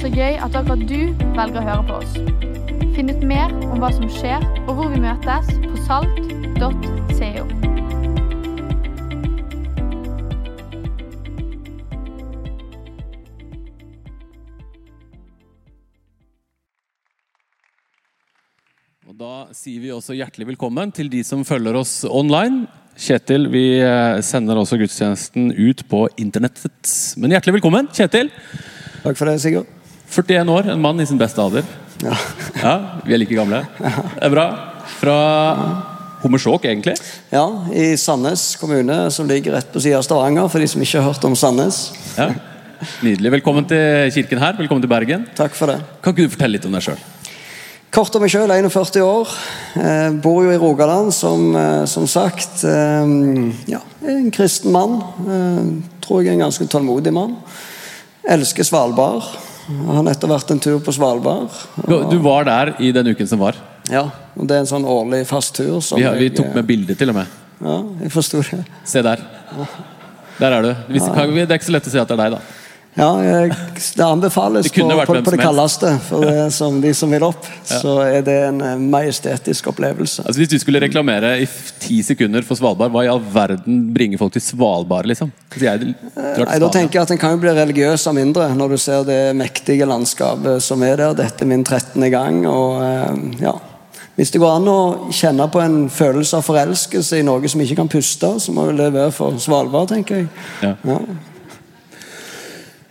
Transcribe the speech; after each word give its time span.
så 0.00 0.08
gøy 0.08 0.38
at 0.40 0.54
akkurat 0.56 0.80
du 0.88 1.12
velger 1.36 1.60
å 1.60 1.64
høre 1.66 1.82
på 1.84 1.96
oss. 2.00 2.12
Finn 2.96 3.10
ut 3.12 3.24
mer 3.28 3.50
om 3.68 3.82
hva 3.82 3.90
som 3.92 4.06
skjer, 4.08 4.40
og 4.64 4.78
hvor 4.78 4.88
vi 4.88 5.00
møtes 5.02 5.50
på 5.60 5.76
salt.co. 5.84 7.42
Og 19.04 19.18
Da 19.20 19.34
sier 19.52 19.82
vi 19.82 19.90
også 19.92 20.16
hjertelig 20.16 20.54
velkommen 20.54 20.94
til 20.96 21.10
de 21.12 21.20
som 21.26 21.44
følger 21.44 21.76
oss 21.76 22.06
online. 22.08 22.70
Kjetil, 22.96 23.50
vi 23.52 23.82
eh, 23.84 24.22
sender 24.24 24.62
også 24.62 24.80
gudstjenesten 24.80 25.52
ut 25.58 25.84
på 25.92 26.06
internettet. 26.16 26.88
Men 27.20 27.36
hjertelig 27.36 27.58
velkommen, 27.58 27.92
Kjetil. 27.92 28.32
Takk 29.04 29.20
for 29.20 29.28
det, 29.28 29.36
Sigurd. 29.44 29.79
41 30.10 30.48
år, 30.50 30.70
en 30.72 30.80
mann 30.82 31.00
i 31.00 31.06
sin 31.06 31.18
beste 31.20 31.38
alder. 31.42 31.66
Ja. 32.02 32.16
Ja, 32.62 32.74
Vi 33.04 33.14
er 33.14 33.20
like 33.20 33.36
gamle. 33.36 33.62
Det 33.78 34.24
er 34.26 34.32
bra. 34.32 34.46
Fra 35.00 35.16
Hommersåk, 36.24 36.64
egentlig. 36.66 36.96
ja, 37.30 37.44
i 37.72 37.96
Sandnes 37.96 38.56
kommune, 38.60 39.10
som 39.10 39.28
ligger 39.28 39.54
rett 39.54 39.70
på 39.72 39.80
siden 39.80 40.00
av 40.00 40.02
Stavanger, 40.04 40.48
for 40.50 40.58
de 40.60 40.66
som 40.68 40.82
ikke 40.82 40.98
har 41.00 41.12
hørt 41.12 41.24
om 41.24 41.36
Sandnes. 41.38 41.92
Ja. 42.18 42.32
Nydelig. 43.04 43.30
Velkommen 43.36 43.66
til 43.68 44.10
kirken 44.16 44.40
her. 44.40 44.56
Velkommen 44.58 44.82
til 44.82 44.90
Bergen. 44.90 45.26
Takk 45.36 45.54
for 45.54 45.70
det. 45.70 45.78
Kan 46.02 46.14
ikke 46.14 46.26
du 46.26 46.34
fortelle 46.34 46.56
litt 46.56 46.66
om 46.66 46.74
deg 46.74 46.84
sjøl? 46.88 47.00
Kort 47.94 48.14
om 48.16 48.22
meg 48.24 48.32
sjøl, 48.32 48.50
41 48.50 49.02
år. 49.04 49.32
Eh, 49.76 50.10
bor 50.22 50.42
jo 50.46 50.52
i 50.54 50.58
Rogaland, 50.60 51.12
som, 51.14 51.54
eh, 51.56 51.84
som 51.90 52.06
sagt. 52.10 52.64
Eh, 52.64 53.14
ja, 53.70 53.80
en 54.06 54.30
kristen 54.34 54.72
mann. 54.72 54.98
Eh, 55.20 56.00
tror 56.02 56.22
jeg 56.24 56.32
er 56.32 56.38
en 56.38 56.46
ganske 56.48 56.66
tålmodig 56.66 57.12
mann. 57.12 57.36
Elsker 58.28 58.64
Svalbard. 58.64 59.28
Har 59.90 60.04
nettopp 60.06 60.32
vært 60.34 60.54
en 60.54 60.62
tur 60.62 60.78
på 60.84 60.94
Svalbard. 60.94 61.54
Du, 61.86 62.16
var 62.24 62.48
der 62.48 62.72
i 62.82 62.90
den 62.94 63.12
uken 63.12 63.28
som 63.30 63.42
var. 63.42 63.58
Ja, 63.90 64.04
og 64.36 64.46
Det 64.48 64.56
er 64.56 64.64
en 64.64 64.70
sånn 64.70 64.86
årlig 64.88 65.24
fast 65.28 65.54
tur. 65.56 65.80
som 65.84 65.98
Vi, 65.98 66.06
har, 66.06 66.18
vi 66.18 66.30
tok 66.34 66.52
med 66.54 66.66
bilde, 66.68 66.96
til 66.98 67.12
og 67.12 67.20
med. 67.20 67.38
Ja, 67.60 67.76
jeg 68.04 68.12
forsto 68.14 68.40
det. 68.46 68.62
Se 68.88 69.02
der. 69.04 69.22
Der 70.40 70.56
er 70.56 70.64
du. 70.64 70.70
Det 70.88 71.02
er 71.02 71.56
ikke 71.58 71.68
så 71.68 71.74
lett 71.76 71.88
å 71.88 71.92
si 71.92 72.00
at 72.00 72.08
det 72.08 72.16
er 72.16 72.22
deg, 72.24 72.38
da. 72.38 72.59
Ja, 72.94 73.22
det 73.96 74.04
anbefales 74.04 74.66
Det 74.66 74.82
på, 74.82 75.04
på, 75.06 75.22
på 75.22 75.30
det 75.30 75.38
kaldeste 75.38 75.92
for 76.08 76.26
det 76.26 76.50
som, 76.52 76.80
de 76.82 76.90
som 76.94 77.12
vil 77.12 77.22
opp. 77.22 77.46
Så 77.64 77.94
er 78.02 78.24
det 78.26 78.34
en 78.48 78.58
eh, 78.66 78.82
majestetisk 78.82 79.70
opplevelse. 79.70 80.24
Altså 80.26 80.42
Hvis 80.42 80.50
du 80.50 80.58
skulle 80.58 80.82
reklamere 80.82 81.36
i 81.44 81.46
ti 81.80 82.00
sekunder 82.02 82.42
for 82.46 82.58
Svalbard, 82.58 82.90
hva 82.90 83.04
i 83.06 83.12
all 83.12 83.22
verden 83.22 83.84
bringer 83.94 84.18
folk 84.18 84.34
til 84.34 84.42
Svalbard, 84.42 85.06
liksom? 85.06 85.30
Altså, 85.52 85.64
jeg 85.68 85.94
drar 86.10 86.50
Nei, 86.50 86.58
da 86.64 86.72
tenker 86.74 86.98
jeg 86.98 87.06
at 87.06 87.14
En 87.14 87.22
kan 87.22 87.34
jo 87.36 87.42
bli 87.44 87.54
religiøs 87.54 88.08
av 88.10 88.18
mindre 88.18 88.50
når 88.58 88.74
du 88.74 88.78
ser 88.82 89.06
det 89.06 89.22
mektige 89.38 89.86
landskapet 89.86 90.62
som 90.64 90.82
er 90.82 90.98
der. 90.98 91.16
Dette 91.22 91.46
er 91.46 91.52
min 91.54 91.64
13. 91.64 92.10
gang. 92.10 92.42
og 92.50 92.82
eh, 92.84 93.42
ja. 93.46 93.54
Hvis 94.18 94.34
det 94.34 94.42
går 94.42 94.58
an 94.58 94.68
å 94.68 94.80
kjenne 95.14 95.46
på 95.48 95.62
en 95.62 95.84
følelse 95.88 96.42
av 96.42 96.44
forelskelse 96.44 97.22
i 97.22 97.24
noe 97.24 97.48
som 97.48 97.62
ikke 97.62 97.78
kan 97.78 97.88
puste, 97.88 98.34
så 98.42 98.52
må 98.52 98.66
vel 98.68 98.82
det 98.82 98.90
være 98.98 99.14
for 99.14 99.38
Svalbard, 99.40 99.94
tenker 99.94 100.24
jeg. 100.24 100.32
Ja. 100.66 100.74
Ja. 100.84 100.98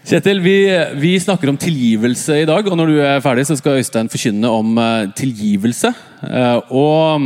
Kjetil, 0.07 0.39
vi, 0.39 0.55
vi 0.95 1.11
snakker 1.19 1.49
om 1.51 1.57
tilgivelse 1.59 2.37
i 2.39 2.47
dag, 2.47 2.63
og 2.63 2.75
når 2.79 2.87
du 2.87 2.97
er 3.03 3.21
ferdig, 3.23 3.43
så 3.49 3.57
skal 3.59 3.81
Øystein 3.81 4.07
forkynne 4.09 4.47
om 4.47 4.77
eh, 4.79 5.09
tilgivelse. 5.17 5.91
Eh, 6.23 6.71
og 6.71 7.25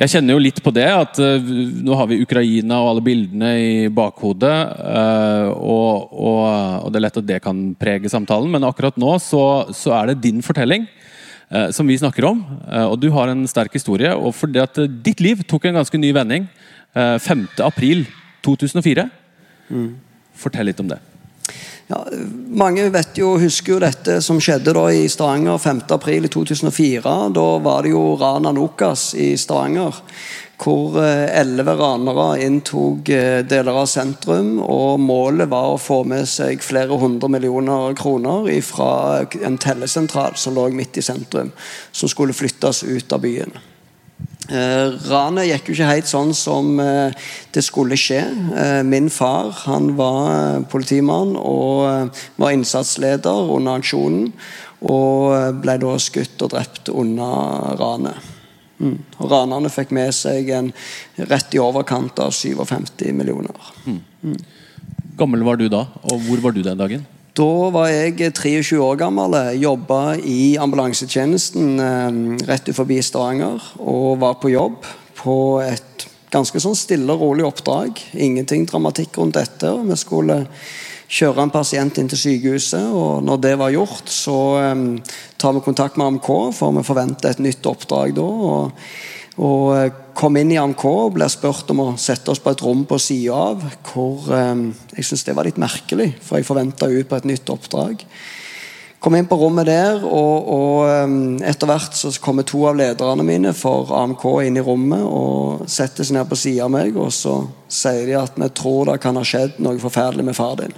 jeg 0.00 0.14
kjenner 0.14 0.34
jo 0.34 0.40
litt 0.40 0.62
på 0.64 0.72
det, 0.72 0.86
at 0.88 1.20
eh, 1.20 1.50
nå 1.84 1.98
har 2.00 2.08
vi 2.08 2.22
Ukraina 2.24 2.78
og 2.80 2.94
alle 2.94 3.04
bildene 3.04 3.50
i 3.60 3.74
bakhodet, 3.92 4.54
og, 5.52 6.16
og, 6.16 6.40
og 6.86 6.88
det 6.90 7.00
er 7.00 7.04
lett 7.04 7.20
at 7.20 7.28
det 7.28 7.42
kan 7.44 7.60
prege 7.76 8.12
samtalen, 8.12 8.48
men 8.56 8.64
akkurat 8.66 8.96
nå 9.00 9.18
så, 9.20 9.44
så 9.76 9.92
er 10.00 10.10
det 10.12 10.22
din 10.24 10.40
fortelling. 10.44 10.88
Som 11.70 11.86
vi 11.86 11.94
snakker 11.94 12.24
om, 12.26 12.40
og 12.90 12.96
du 12.98 13.04
har 13.14 13.30
en 13.30 13.44
sterk 13.46 13.76
historie. 13.78 14.10
Og 14.18 14.32
fordi 14.34 14.58
at 14.58 14.80
ditt 15.06 15.20
liv 15.22 15.44
tok 15.46 15.68
en 15.68 15.78
ganske 15.78 16.00
ny 16.02 16.10
vending 16.10 16.48
eh, 16.90 17.18
5. 17.22 17.46
april 17.62 18.02
2004. 18.42 19.06
Fortell 20.42 20.66
litt 20.72 20.82
om 20.82 20.90
det. 20.90 20.98
Ja, 21.86 22.00
mange 22.48 22.88
vet 22.90 23.14
jo, 23.14 23.36
husker 23.38 23.76
jo 23.76 23.82
dette 23.84 24.16
som 24.24 24.40
skjedde 24.42 24.72
da 24.74 24.88
i 24.90 25.04
Stavanger 25.06 25.60
5. 25.62 25.84
april 25.94 26.26
i 26.26 26.30
2004. 26.34 27.12
Da 27.30 27.44
var 27.62 27.86
det 27.86 27.92
jo 27.92 28.16
Rana 28.18 28.50
Nokas 28.50 29.12
i 29.14 29.36
Stavanger. 29.38 30.00
Hvor 30.58 30.96
eh, 30.98 31.28
elleve 31.38 31.76
ranere 31.78 32.40
inntok 32.42 33.12
eh, 33.14 33.44
deler 33.46 33.78
av 33.84 33.86
sentrum. 33.92 34.56
og 34.64 34.98
Målet 35.04 35.46
var 35.52 35.76
å 35.76 35.78
få 35.78 36.00
med 36.10 36.26
seg 36.26 36.64
flere 36.64 36.98
hundre 36.98 37.30
millioner 37.30 37.94
kroner 37.94 38.50
fra 38.66 38.90
en 39.46 39.60
tellesentral 39.60 40.34
som 40.34 40.58
lå 40.58 40.66
midt 40.74 40.98
i 40.98 41.06
sentrum. 41.06 41.54
Som 41.92 42.10
skulle 42.10 42.34
flyttes 42.34 42.82
ut 42.82 43.14
av 43.14 43.22
byen. 43.22 43.54
Eh, 44.46 44.92
ranet 45.10 45.48
gikk 45.48 45.70
jo 45.70 45.74
ikke 45.74 45.88
helt 45.88 46.06
sånn 46.06 46.30
som 46.36 46.78
eh, 46.78 47.26
det 47.54 47.64
skulle 47.66 47.98
skje. 47.98 48.20
Eh, 48.54 48.82
min 48.86 49.08
far 49.10 49.50
han 49.64 49.94
var 49.98 50.62
politimann 50.70 51.34
og 51.40 52.14
var 52.38 52.54
innsatsleder 52.54 53.50
under 53.56 53.80
aksjonen. 53.82 54.30
Og 54.86 55.56
ble 55.62 55.78
da 55.80 55.94
skutt 55.98 56.42
og 56.44 56.52
drept 56.52 56.90
under 56.92 57.76
ranet. 57.80 58.32
Mm. 58.76 58.98
Ranerne 59.24 59.70
fikk 59.72 59.94
med 59.96 60.12
seg 60.14 60.50
en 60.52 60.68
rett 61.16 61.54
i 61.56 61.62
overkant 61.62 62.20
av 62.20 62.34
57 62.36 63.08
millioner. 63.16 63.72
gammel 65.16 65.42
var 65.48 65.56
du 65.56 65.64
da, 65.72 65.86
og 66.12 66.20
hvor 66.26 66.42
var 66.44 66.52
du 66.52 66.60
den 66.60 66.76
dagen? 66.76 67.06
Da 67.36 67.68
var 67.68 67.90
jeg 67.90 68.30
23 68.32 68.78
år 68.80 68.96
gammel, 68.96 69.34
jobba 69.60 70.14
i 70.24 70.56
ambulansetjenesten 70.56 71.82
eh, 71.84 72.20
rett 72.48 72.70
utenfor 72.70 72.88
Stavanger. 73.04 73.66
Og 73.76 74.16
var 74.22 74.38
på 74.40 74.54
jobb 74.54 74.86
på 75.18 75.34
et 75.60 76.06
ganske 76.32 76.60
sånn 76.62 76.78
stille 76.78 77.12
og 77.12 77.20
rolig 77.20 77.44
oppdrag. 77.44 78.00
Ingenting 78.16 78.64
dramatikk 78.64 79.18
rundt 79.20 79.36
dette. 79.36 79.68
Vi 79.68 79.98
skulle 80.00 80.38
kjøre 81.12 81.44
en 81.44 81.52
pasient 81.52 82.00
inn 82.00 82.08
til 82.08 82.22
sykehuset, 82.22 82.88
og 82.88 83.20
når 83.28 83.44
det 83.44 83.52
var 83.60 83.74
gjort, 83.74 84.08
så 84.08 84.38
eh, 84.62 85.12
tar 85.36 85.58
vi 85.58 85.64
kontakt 85.66 86.00
med 86.00 86.08
AMK, 86.14 86.32
for 86.56 86.72
vi 86.72 86.86
forventer 86.88 87.36
et 87.36 87.44
nytt 87.44 87.68
oppdrag 87.68 88.16
da. 88.16 88.24
og 88.24 88.88
og 89.36 89.74
eh, 89.76 89.92
kom 90.16 90.38
inn 90.40 90.54
i 90.54 90.58
AMK 90.60 90.82
og 90.88 91.16
ble 91.18 91.28
spurt 91.28 91.68
om 91.74 91.82
å 91.84 91.90
sette 92.00 92.32
oss 92.32 92.40
på 92.40 92.54
et 92.54 92.62
rom 92.64 92.86
på 92.88 92.98
sida 93.02 93.36
av. 93.50 93.66
Hvor 93.90 94.32
eh, 94.32 94.64
jeg 94.96 95.04
syntes 95.04 95.26
det 95.28 95.36
var 95.36 95.48
litt 95.48 95.60
merkelig, 95.60 96.14
for 96.24 96.40
jeg 96.40 96.48
forventa 96.48 96.88
ut 96.88 97.08
på 97.10 97.18
et 97.18 97.28
nytt 97.28 97.52
oppdrag. 97.52 98.06
Kom 98.96 99.14
inn 99.14 99.28
på 99.28 99.36
rommet 99.38 99.68
der, 99.68 100.00
og, 100.08 100.48
og 100.56 100.78
eh, 100.88 101.16
etter 101.52 101.68
hvert 101.68 101.98
så 101.98 102.14
kommer 102.22 102.48
to 102.48 102.64
av 102.70 102.78
lederne 102.80 103.26
mine 103.28 103.52
for 103.56 103.92
AMK 103.94 104.24
inn 104.46 104.56
i 104.56 104.64
rommet 104.64 105.04
og 105.04 105.68
setter 105.70 106.06
seg 106.06 106.16
ned 106.16 106.32
på 106.32 106.40
sida 106.40 106.64
av 106.64 106.72
meg, 106.72 106.96
og 106.96 107.12
så 107.14 107.42
sier 107.68 108.08
de 108.08 108.16
at 108.22 108.40
vi 108.40 108.50
tror 108.56 108.92
det 108.92 109.00
kan 109.04 109.20
ha 109.20 109.26
skjedd 109.26 109.60
noe 109.60 109.80
forferdelig 109.82 110.30
med 110.30 110.38
far 110.38 110.56
din. 110.62 110.74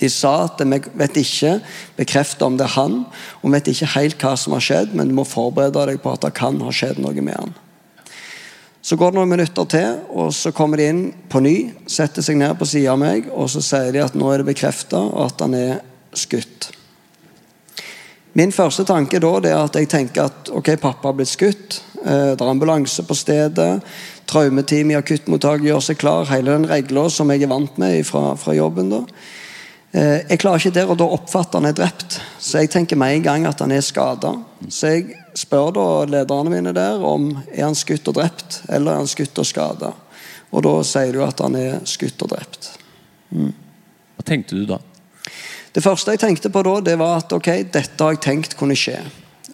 De 0.00 0.08
sa 0.08 0.34
at 0.46 0.60
vi 0.64 0.80
vet 0.98 1.18
ikke 1.20 1.58
bekreftet 1.98 2.44
om 2.46 2.56
det 2.56 2.66
er 2.66 2.76
han, 2.78 3.02
og 3.40 3.48
vi 3.48 3.54
vet 3.56 3.72
ikke 3.72 3.94
helt 3.96 4.22
hva 4.24 4.36
som 4.40 4.56
har 4.56 4.64
skjedd, 4.64 4.94
men 4.96 5.10
du 5.10 5.16
må 5.16 5.26
forberede 5.28 5.90
deg 5.92 6.00
på 6.02 6.14
at 6.14 6.24
det 6.24 6.32
kan 6.38 6.60
ha 6.64 6.72
skjedd 6.74 7.02
noe 7.02 7.20
med 7.20 7.36
han. 7.36 7.52
Så 8.80 8.96
går 8.96 9.12
det 9.12 9.20
noen 9.20 9.34
minutter 9.34 9.66
til, 9.68 9.98
og 10.08 10.32
så 10.32 10.54
kommer 10.56 10.80
de 10.80 10.88
inn 10.88 11.02
på 11.28 11.42
ny, 11.44 11.56
setter 11.84 12.24
seg 12.24 12.40
ned 12.40 12.56
på 12.56 12.68
siden 12.68 12.94
av 12.94 13.00
meg, 13.02 13.28
og 13.28 13.50
så 13.52 13.60
sier 13.64 13.92
de 13.92 14.00
at 14.00 14.16
nå 14.16 14.30
er 14.32 14.40
det 14.40 14.48
bekrefta 14.54 15.02
at 15.26 15.44
han 15.44 15.56
er 15.58 15.82
skutt. 16.16 16.70
Min 18.38 18.54
første 18.54 18.86
tanke 18.86 19.18
da 19.20 19.30
det 19.42 19.50
er 19.50 19.64
at 19.66 19.76
jeg 19.76 19.90
tenker 19.90 20.30
at 20.30 20.50
ok, 20.54 20.76
pappa 20.80 21.10
har 21.10 21.16
blitt 21.18 21.32
skutt. 21.32 21.80
Eh, 22.00 22.32
det 22.32 22.40
er 22.40 22.48
ambulanse 22.48 23.02
på 23.04 23.16
stedet. 23.18 23.82
Traumeteam 24.30 24.92
i 24.94 24.96
akuttmottaket 24.96 25.66
gjør 25.66 25.82
seg 25.84 25.98
klar. 26.00 26.28
Hele 26.30 26.54
den 26.54 26.68
regla 26.70 27.08
som 27.10 27.32
jeg 27.34 27.44
er 27.44 27.50
vant 27.50 27.78
med 27.82 28.04
fra, 28.06 28.36
fra 28.38 28.54
jobben. 28.54 28.92
da. 28.94 29.02
Eh, 29.90 30.20
jeg 30.28 30.38
klarer 30.38 30.62
ikke 30.62 30.74
der 30.76 30.90
og 30.92 30.98
da 31.00 31.06
oppfatte 31.10 31.58
han 31.58 31.66
er 31.66 31.74
drept, 31.74 32.20
så 32.38 32.62
jeg 32.62 32.70
tenker 32.70 32.98
med 33.00 33.16
en 33.16 33.24
gang 33.24 33.46
at 33.50 33.62
han 33.62 33.72
er 33.74 33.82
skada. 33.82 34.36
Så 34.70 34.92
jeg 34.92 35.16
spør 35.38 35.72
da 35.74 35.86
lederne 36.10 36.52
mine 36.52 36.74
der 36.76 37.02
om 37.06 37.32
er 37.50 37.64
han 37.64 37.78
skutt 37.78 38.06
og 38.12 38.20
drept 38.20 38.60
eller 38.68 38.94
er 38.94 39.02
han 39.02 39.10
skutt 39.10 39.40
og 39.42 39.48
skada. 39.48 39.90
Og 40.50 40.62
da 40.66 40.76
sier 40.86 41.14
du 41.14 41.24
at 41.26 41.42
han 41.42 41.58
er 41.58 41.80
skutt 41.90 42.22
og 42.22 42.30
drept. 42.34 42.70
Hva 43.30 44.26
tenkte 44.26 44.58
du 44.58 44.62
da? 44.68 44.78
Det 45.74 45.82
første 45.82 46.14
jeg 46.14 46.22
tenkte 46.22 46.50
på 46.50 46.62
da, 46.66 46.76
det 46.82 46.96
var 46.98 47.20
at 47.20 47.34
ok, 47.34 47.50
dette 47.70 48.02
har 48.02 48.14
jeg 48.14 48.22
tenkt 48.22 48.56
kunne 48.58 48.78
skje. 48.78 48.98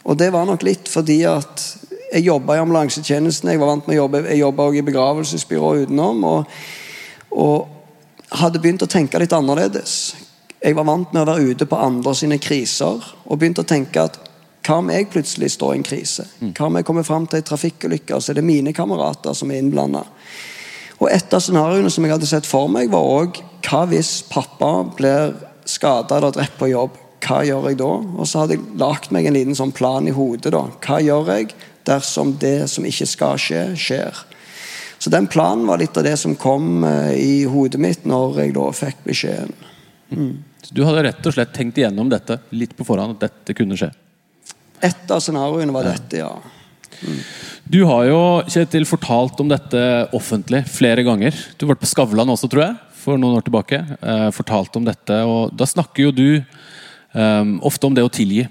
Og 0.04 0.16
det 0.20 0.30
var 0.32 0.46
nok 0.48 0.64
litt 0.64 0.88
fordi 0.88 1.22
at 1.28 1.64
jeg 2.12 2.28
jobba 2.28 2.56
i 2.56 2.60
ambulansetjenesten, 2.62 3.50
jeg 3.50 3.60
var 3.60 3.72
vant 3.72 3.88
med 3.88 3.96
å 3.96 4.04
jobbe, 4.04 4.22
jeg 4.28 4.40
jobba 4.40 4.68
også 4.68 4.78
i 4.78 4.84
begravelsesbyrå 4.86 5.72
utenom. 5.82 6.22
Og, 6.28 6.54
og 7.36 8.36
hadde 8.40 8.60
begynt 8.62 8.84
å 8.84 8.90
tenke 8.90 9.20
litt 9.20 9.34
annerledes. 9.36 10.14
Jeg 10.62 10.76
var 10.76 10.86
vant 10.88 11.12
med 11.12 11.22
å 11.22 11.28
være 11.28 11.52
ute 11.52 11.68
på 11.68 11.78
andre 11.78 12.14
sine 12.16 12.38
kriser 12.42 13.02
og 13.24 13.38
begynte 13.38 13.62
å 13.64 13.68
tenke 13.68 14.06
at 14.08 14.18
hva 14.66 14.80
om 14.80 14.88
jeg 14.90 15.10
plutselig 15.12 15.52
står 15.54 15.74
i 15.74 15.78
en 15.78 15.86
krise? 15.86 16.24
Hva 16.56 16.66
om 16.66 16.78
jeg 16.78 16.86
kommer 16.88 17.06
fram 17.06 17.26
til 17.30 17.38
en 17.38 17.46
trafikkulykke, 17.46 18.18
så 18.18 18.32
er 18.32 18.40
det 18.40 18.46
mine 18.48 18.72
kamerater 18.74 19.36
som 19.36 19.52
er 19.52 19.60
innblanda? 19.62 20.02
Og 20.96 21.10
et 21.12 21.34
av 21.36 21.42
scenarioene 21.44 21.92
som 21.92 22.02
jeg 22.02 22.16
hadde 22.16 22.26
sett 22.26 22.48
for 22.48 22.70
meg, 22.72 22.90
var 22.90 23.04
òg 23.04 23.38
hva 23.66 23.84
hvis 23.90 24.24
pappa 24.30 24.70
blir 24.96 25.36
skada 25.68 26.18
eller 26.18 26.34
drept 26.34 26.58
på 26.58 26.72
jobb? 26.72 26.96
hva 27.26 27.42
gjør 27.46 27.70
jeg 27.70 27.78
da? 27.80 27.92
Og 28.18 28.28
så 28.28 28.42
hadde 28.42 28.56
jeg 28.56 28.78
lagt 28.80 29.12
meg 29.14 29.26
en 29.26 29.36
liten 29.36 29.58
sånn 29.58 29.74
plan 29.74 30.06
i 30.06 30.14
hodet. 30.14 30.52
da. 30.54 30.66
Hva 30.84 31.00
gjør 31.02 31.32
jeg 31.34 31.54
dersom 31.86 32.36
det 32.42 32.68
som 32.70 32.86
ikke 32.86 33.08
skal 33.08 33.40
skje, 33.40 33.62
skjer? 33.78 34.24
Så 34.98 35.12
den 35.12 35.28
planen 35.30 35.66
var 35.68 35.80
litt 35.80 35.96
av 35.96 36.06
det 36.06 36.16
som 36.20 36.36
kom 36.40 36.84
eh, 36.86 37.14
i 37.18 37.44
hodet 37.50 37.80
mitt 37.80 38.06
når 38.08 38.40
jeg 38.40 38.54
da 38.56 38.68
fikk 38.74 39.02
beskjeden. 39.04 39.54
Mm. 40.10 40.44
Du 40.70 40.82
hadde 40.86 41.06
rett 41.08 41.28
og 41.28 41.34
slett 41.34 41.54
tenkt 41.54 41.78
igjennom 41.80 42.10
dette 42.10 42.38
litt 42.54 42.74
på 42.76 42.86
forhånd, 42.86 43.16
at 43.16 43.28
dette 43.28 43.56
kunne 43.58 43.78
skje? 43.78 43.90
Et 44.84 45.12
av 45.12 45.22
scenarioene 45.22 45.74
var 45.74 45.88
dette, 45.88 46.20
ja. 46.20 46.32
Mm. 47.02 47.20
Du 47.66 47.80
har 47.88 48.04
jo 48.08 48.20
Kjetil, 48.48 48.86
fortalt 48.88 49.40
om 49.42 49.48
dette 49.50 49.80
offentlig 50.16 50.62
flere 50.70 51.04
ganger. 51.06 51.34
Du 51.56 51.66
har 51.66 51.74
vært 51.74 51.84
på 51.84 51.90
Skavlan 51.90 52.30
også, 52.32 52.48
tror 52.50 52.64
jeg, 52.66 52.76
for 53.02 53.20
noen 53.20 53.38
år 53.38 53.46
tilbake. 53.46 53.80
Eh, 54.00 54.28
fortalt 54.34 54.76
om 54.78 54.86
dette, 54.86 55.22
og 55.26 55.54
Da 55.56 55.68
snakker 55.68 56.06
jo 56.06 56.14
du 56.14 56.28
eh, 56.36 57.44
ofte 57.66 57.88
om 57.88 57.96
det 57.96 58.04
å 58.06 58.12
tilgi. 58.12 58.46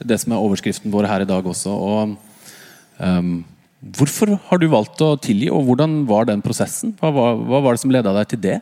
Det 0.00 0.18
som 0.20 0.32
er 0.32 0.42
overskriften 0.42 0.92
vår 0.92 1.08
her 1.10 1.24
i 1.24 1.30
dag 1.30 1.46
også. 1.46 1.70
og 1.70 2.16
eh, 2.98 3.30
Hvorfor 3.80 4.34
har 4.50 4.60
du 4.60 4.66
valgt 4.68 5.00
å 5.00 5.14
tilgi, 5.16 5.48
og 5.48 5.64
hvordan 5.68 6.02
var 6.08 6.28
den 6.28 6.42
prosessen? 6.44 6.92
Hva 7.00 7.12
var, 7.14 7.38
hva 7.38 7.62
var 7.64 7.76
det 7.76 7.84
som 7.84 7.92
leda 7.92 8.12
deg 8.12 8.34
til 8.34 8.42
det? 8.44 8.58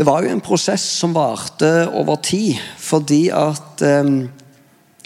Det 0.00 0.06
var 0.08 0.24
jo 0.24 0.30
en 0.32 0.40
prosess 0.40 0.84
som 0.96 1.12
varte 1.12 1.68
over 1.92 2.16
tid, 2.24 2.56
fordi 2.80 3.26
at 3.36 3.82
um, 3.84 4.22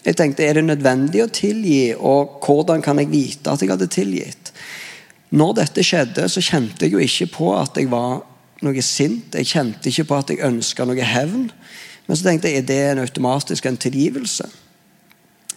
jeg 0.05 0.15
tenkte 0.21 0.45
er 0.47 0.61
det 0.61 0.69
nødvendig 0.69 1.25
å 1.25 1.33
tilgi, 1.35 1.97
og 1.99 2.37
hvordan 2.45 2.79
kan 2.85 3.01
jeg 3.03 3.11
vite 3.11 3.51
at 3.51 3.65
jeg 3.65 3.73
hadde 3.73 3.89
tilgitt? 3.91 4.53
Når 5.35 5.57
dette 5.59 5.83
skjedde, 5.83 6.29
så 6.31 6.45
kjente 6.47 6.87
jeg 6.87 6.95
jo 6.95 7.03
ikke 7.03 7.27
på 7.35 7.51
at 7.59 7.75
jeg 7.81 7.91
var 7.91 8.21
noe 8.63 8.87
sint. 8.87 9.35
Jeg 9.35 9.51
kjente 9.51 9.91
ikke 9.91 10.07
på 10.13 10.21
at 10.21 10.31
jeg 10.31 10.47
ønska 10.47 10.87
noe 10.87 11.11
hevn. 11.11 11.49
Men 12.07 12.21
så 12.21 12.29
tenkte 12.29 12.53
jeg 12.53 12.63
er 12.63 12.71
det 12.71 12.81
en 12.93 13.03
automatisk 13.03 13.67
en 13.67 13.81
tilgivelse. 13.83 14.47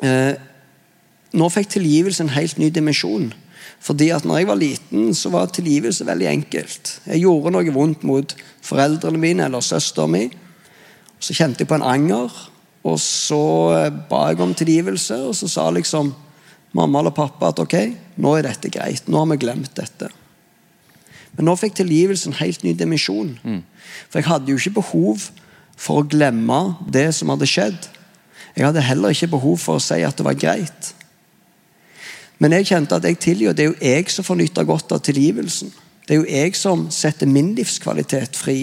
Eh, 0.02 0.34
nå 1.38 1.52
fikk 1.54 1.76
tilgivelse 1.78 2.26
en 2.26 2.34
helt 2.34 2.58
ny 2.58 2.72
dimensjon. 2.74 3.30
Fordi 3.84 4.10
at 4.12 4.26
når 4.28 4.42
jeg 4.42 4.50
var 4.50 4.60
liten, 4.60 5.14
så 5.16 5.32
var 5.32 5.52
tilgivelse 5.54 6.06
veldig 6.08 6.28
enkelt. 6.32 6.94
Jeg 7.06 7.24
gjorde 7.24 7.54
noe 7.56 7.74
vondt 7.76 8.04
mot 8.08 8.36
foreldrene 8.66 9.22
mine 9.22 9.48
eller 9.48 9.64
søsteren 9.64 10.14
min. 10.16 10.34
Så 11.20 11.34
kjente 11.38 11.64
jeg 11.64 11.70
på 11.70 11.78
en 11.78 11.86
anger, 11.86 12.34
og 12.88 13.00
så 13.02 13.42
eh, 13.78 13.94
ba 14.10 14.28
jeg 14.32 14.42
om 14.44 14.54
tilgivelse. 14.58 15.18
Og 15.30 15.36
så 15.38 15.50
sa 15.52 15.70
liksom 15.74 16.14
mamma 16.78 17.02
eller 17.02 17.16
pappa 17.16 17.52
at 17.54 17.62
ok, 17.64 17.78
nå 18.22 18.36
er 18.38 18.50
dette 18.50 18.72
greit. 18.74 19.08
Nå 19.08 19.24
har 19.24 19.32
vi 19.32 19.42
glemt 19.46 19.74
dette. 19.78 20.12
Men 21.38 21.50
nå 21.50 21.56
fikk 21.60 21.78
tilgivelse 21.78 22.32
en 22.32 22.40
helt 22.40 22.64
ny 22.66 22.74
dimensjon. 22.78 23.36
Mm. 23.44 23.62
For 24.10 24.20
jeg 24.20 24.30
hadde 24.30 24.52
jo 24.52 24.60
ikke 24.60 24.80
behov 24.80 25.30
for 25.78 26.02
å 26.02 26.10
glemme 26.10 26.62
det 26.90 27.12
som 27.16 27.30
hadde 27.34 27.50
skjedd. 27.50 27.90
Jeg 28.58 28.66
hadde 28.66 28.82
heller 28.82 29.14
ikke 29.14 29.36
behov 29.36 29.60
for 29.62 29.78
å 29.78 29.84
si 29.84 30.02
at 30.02 30.18
det 30.18 30.26
var 30.26 30.38
greit. 30.40 30.94
Men 32.38 32.54
jeg 32.58 32.70
kjente 32.70 32.98
at 32.98 33.06
jeg 33.08 33.20
tilgir. 33.22 33.54
Det 33.54 33.66
er 33.66 33.72
jo 33.72 33.78
jeg 33.82 34.10
som 34.14 34.26
får 34.26 34.40
nyte 34.42 34.66
godt 34.68 34.94
av 34.94 35.02
tilgivelsen. 35.06 35.72
Det 36.08 36.16
er 36.16 36.22
jo 36.22 36.28
jeg 36.30 36.56
som 36.56 36.86
setter 36.94 37.30
min 37.30 37.54
livskvalitet 37.58 38.38
fri 38.40 38.60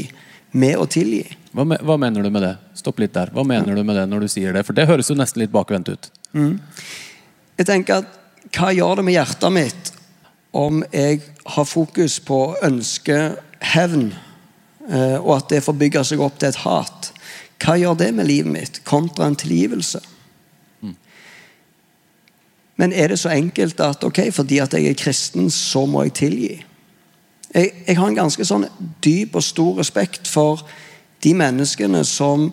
med 0.55 0.79
å 0.79 0.87
tilgi. 0.89 1.25
Hva, 1.55 1.67
me 1.69 1.79
hva 1.83 1.97
mener 2.01 2.25
du 2.25 2.31
med 2.33 2.43
det? 2.47 2.55
Stopp 2.79 3.03
litt 3.03 3.15
der. 3.15 3.33
Hva 3.35 3.45
mener 3.47 3.75
ja. 3.75 3.79
du 3.79 3.87
med 3.87 3.99
det 3.99 4.07
når 4.11 4.25
du 4.25 4.31
sier 4.33 4.55
det? 4.55 4.65
For 4.67 4.77
det 4.77 4.87
høres 4.91 5.11
jo 5.11 5.19
nesten 5.19 5.43
litt 5.43 5.53
bakvendt 5.55 5.91
ut. 5.91 6.09
Mm. 6.35 6.57
Jeg 7.59 7.71
tenker 7.71 8.03
at 8.03 8.21
Hva 8.55 8.69
gjør 8.77 9.01
det 9.01 9.05
med 9.07 9.15
hjertet 9.17 9.53
mitt 9.55 9.91
om 10.55 10.83
jeg 10.93 11.23
har 11.57 11.65
fokus 11.67 12.19
på 12.23 12.37
å 12.45 12.57
ønske 12.63 13.17
hevn, 13.73 14.11
eh, 14.87 15.17
og 15.17 15.31
at 15.39 15.49
det 15.51 15.63
får 15.65 15.79
bygge 15.81 16.03
seg 16.11 16.23
opp 16.23 16.37
til 16.39 16.53
et 16.53 16.61
hat? 16.63 17.09
Hva 17.65 17.79
gjør 17.81 17.97
det 17.99 18.11
med 18.15 18.29
livet 18.29 18.53
mitt 18.53 18.83
kontra 18.87 19.27
en 19.27 19.39
tilgivelse? 19.41 20.03
Men 22.77 22.93
er 22.93 23.13
det 23.13 23.19
så 23.19 23.31
enkelt 23.31 23.81
at 23.81 24.05
ok, 24.05 24.21
fordi 24.35 24.59
at 24.59 24.75
jeg 24.75 24.91
er 24.91 24.99
kristen, 24.99 25.51
så 25.51 25.85
må 25.87 26.03
jeg 26.03 26.15
tilgi? 26.19 26.55
Jeg, 27.55 27.71
jeg 27.87 27.97
har 27.99 28.09
en 28.09 28.19
ganske 28.19 28.45
sånn 28.45 28.67
dyp 29.05 29.37
og 29.39 29.47
stor 29.47 29.79
respekt 29.79 30.29
for 30.29 30.65
de 31.23 31.35
menneskene 31.39 32.03
som 32.05 32.49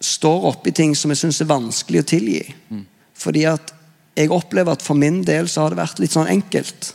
står 0.00 0.46
oppi 0.50 0.72
ting 0.74 0.94
som 0.96 1.10
jeg 1.14 1.22
syns 1.22 1.40
er 1.42 1.50
vanskelig 1.50 2.02
å 2.02 2.08
tilgi. 2.14 2.42
Mm. 2.70 2.84
Fordi 3.18 3.44
at 3.50 3.74
jeg 4.18 4.32
opplever 4.34 4.74
at 4.74 4.82
for 4.82 4.98
min 4.98 5.22
del 5.26 5.48
så 5.50 5.64
har 5.64 5.74
det 5.74 5.80
vært 5.80 6.00
litt 6.02 6.14
sånn 6.14 6.30
enkelt. 6.30 6.92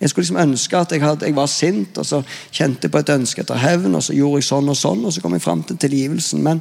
Jeg 0.00 0.12
skulle 0.12 0.26
liksom 0.26 0.40
ønske 0.40 0.78
at 0.78 0.92
jeg, 0.92 1.02
hadde, 1.04 1.28
jeg 1.28 1.36
var 1.36 1.48
sint, 1.48 1.98
og 2.00 2.04
så 2.08 2.20
kjente 2.52 2.88
jeg 2.88 2.92
på 2.92 3.00
et 3.00 3.12
ønske 3.14 3.42
etter 3.44 3.60
hevn, 3.60 3.96
og 3.96 4.04
så 4.04 4.16
gjorde 4.16 4.42
jeg 4.42 4.48
sånn 4.48 4.72
og 4.72 4.76
sånn, 4.76 5.04
og 5.08 5.14
så 5.14 5.22
kom 5.24 5.36
jeg 5.36 5.44
fram 5.44 5.62
til 5.64 5.78
tilgivelsen. 5.80 6.42
Men 6.44 6.60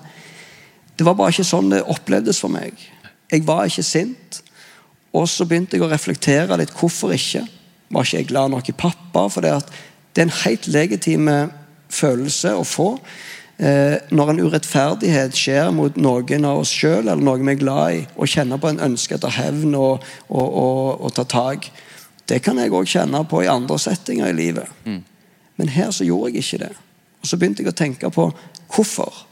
det 0.96 1.08
var 1.08 1.18
bare 1.20 1.36
ikke 1.36 1.48
sånn 1.48 1.72
det 1.74 1.84
opplevdes 1.92 2.40
for 2.44 2.52
meg. 2.52 2.80
Jeg 3.32 3.44
var 3.48 3.68
ikke 3.68 3.84
sint. 3.84 4.40
Og 5.16 5.30
så 5.32 5.48
begynte 5.48 5.78
jeg 5.78 5.86
å 5.86 5.92
reflektere 5.92 6.58
litt. 6.60 6.74
Hvorfor 6.76 7.14
ikke? 7.16 7.46
Var 7.94 8.08
ikke 8.08 8.20
jeg 8.20 8.30
glad 8.32 8.52
nok 8.52 8.70
i 8.70 8.78
pappa? 8.78 9.28
For 9.32 9.46
det, 9.46 9.54
er 9.56 10.26
en 10.26 10.38
helt 10.44 10.68
legitim 10.68 11.30
følelse 11.94 12.56
å 12.58 12.66
få. 12.68 12.90
Eh, 13.56 13.96
når 14.12 14.34
en 14.34 14.40
urettferdighet 14.44 15.36
skjer 15.38 15.70
mot 15.72 15.96
noen 15.96 16.48
av 16.48 16.60
oss 16.66 16.74
sjøl, 16.76 17.06
eller 17.06 17.24
noen 17.24 17.46
vi 17.48 17.54
er 17.54 17.62
glad 17.62 17.94
i, 17.96 18.02
og 18.20 18.28
kjenner 18.28 18.60
på 18.60 18.68
en 18.74 18.82
ønske 18.84 19.16
etter 19.16 19.32
hevn 19.32 19.78
og, 19.80 20.04
og, 20.28 20.48
og, 20.50 21.06
og 21.08 21.14
ta 21.16 21.24
tak 21.24 21.70
Det 22.28 22.42
kan 22.44 22.58
jeg 22.58 22.74
òg 22.74 22.90
kjenne 22.90 23.22
på 23.30 23.44
i 23.46 23.52
andre 23.52 23.78
settinger 23.80 24.32
i 24.32 24.36
livet. 24.36 24.68
Mm. 24.84 25.04
Men 25.62 25.70
her 25.70 25.92
så 25.94 26.04
gjorde 26.04 26.34
jeg 26.34 26.44
ikke 26.44 26.64
det. 26.66 26.72
Og 27.22 27.30
Så 27.30 27.38
begynte 27.38 27.62
jeg 27.62 27.70
å 27.70 27.78
tenke 27.78 28.10
på 28.10 28.26
hvorfor. 28.74 29.24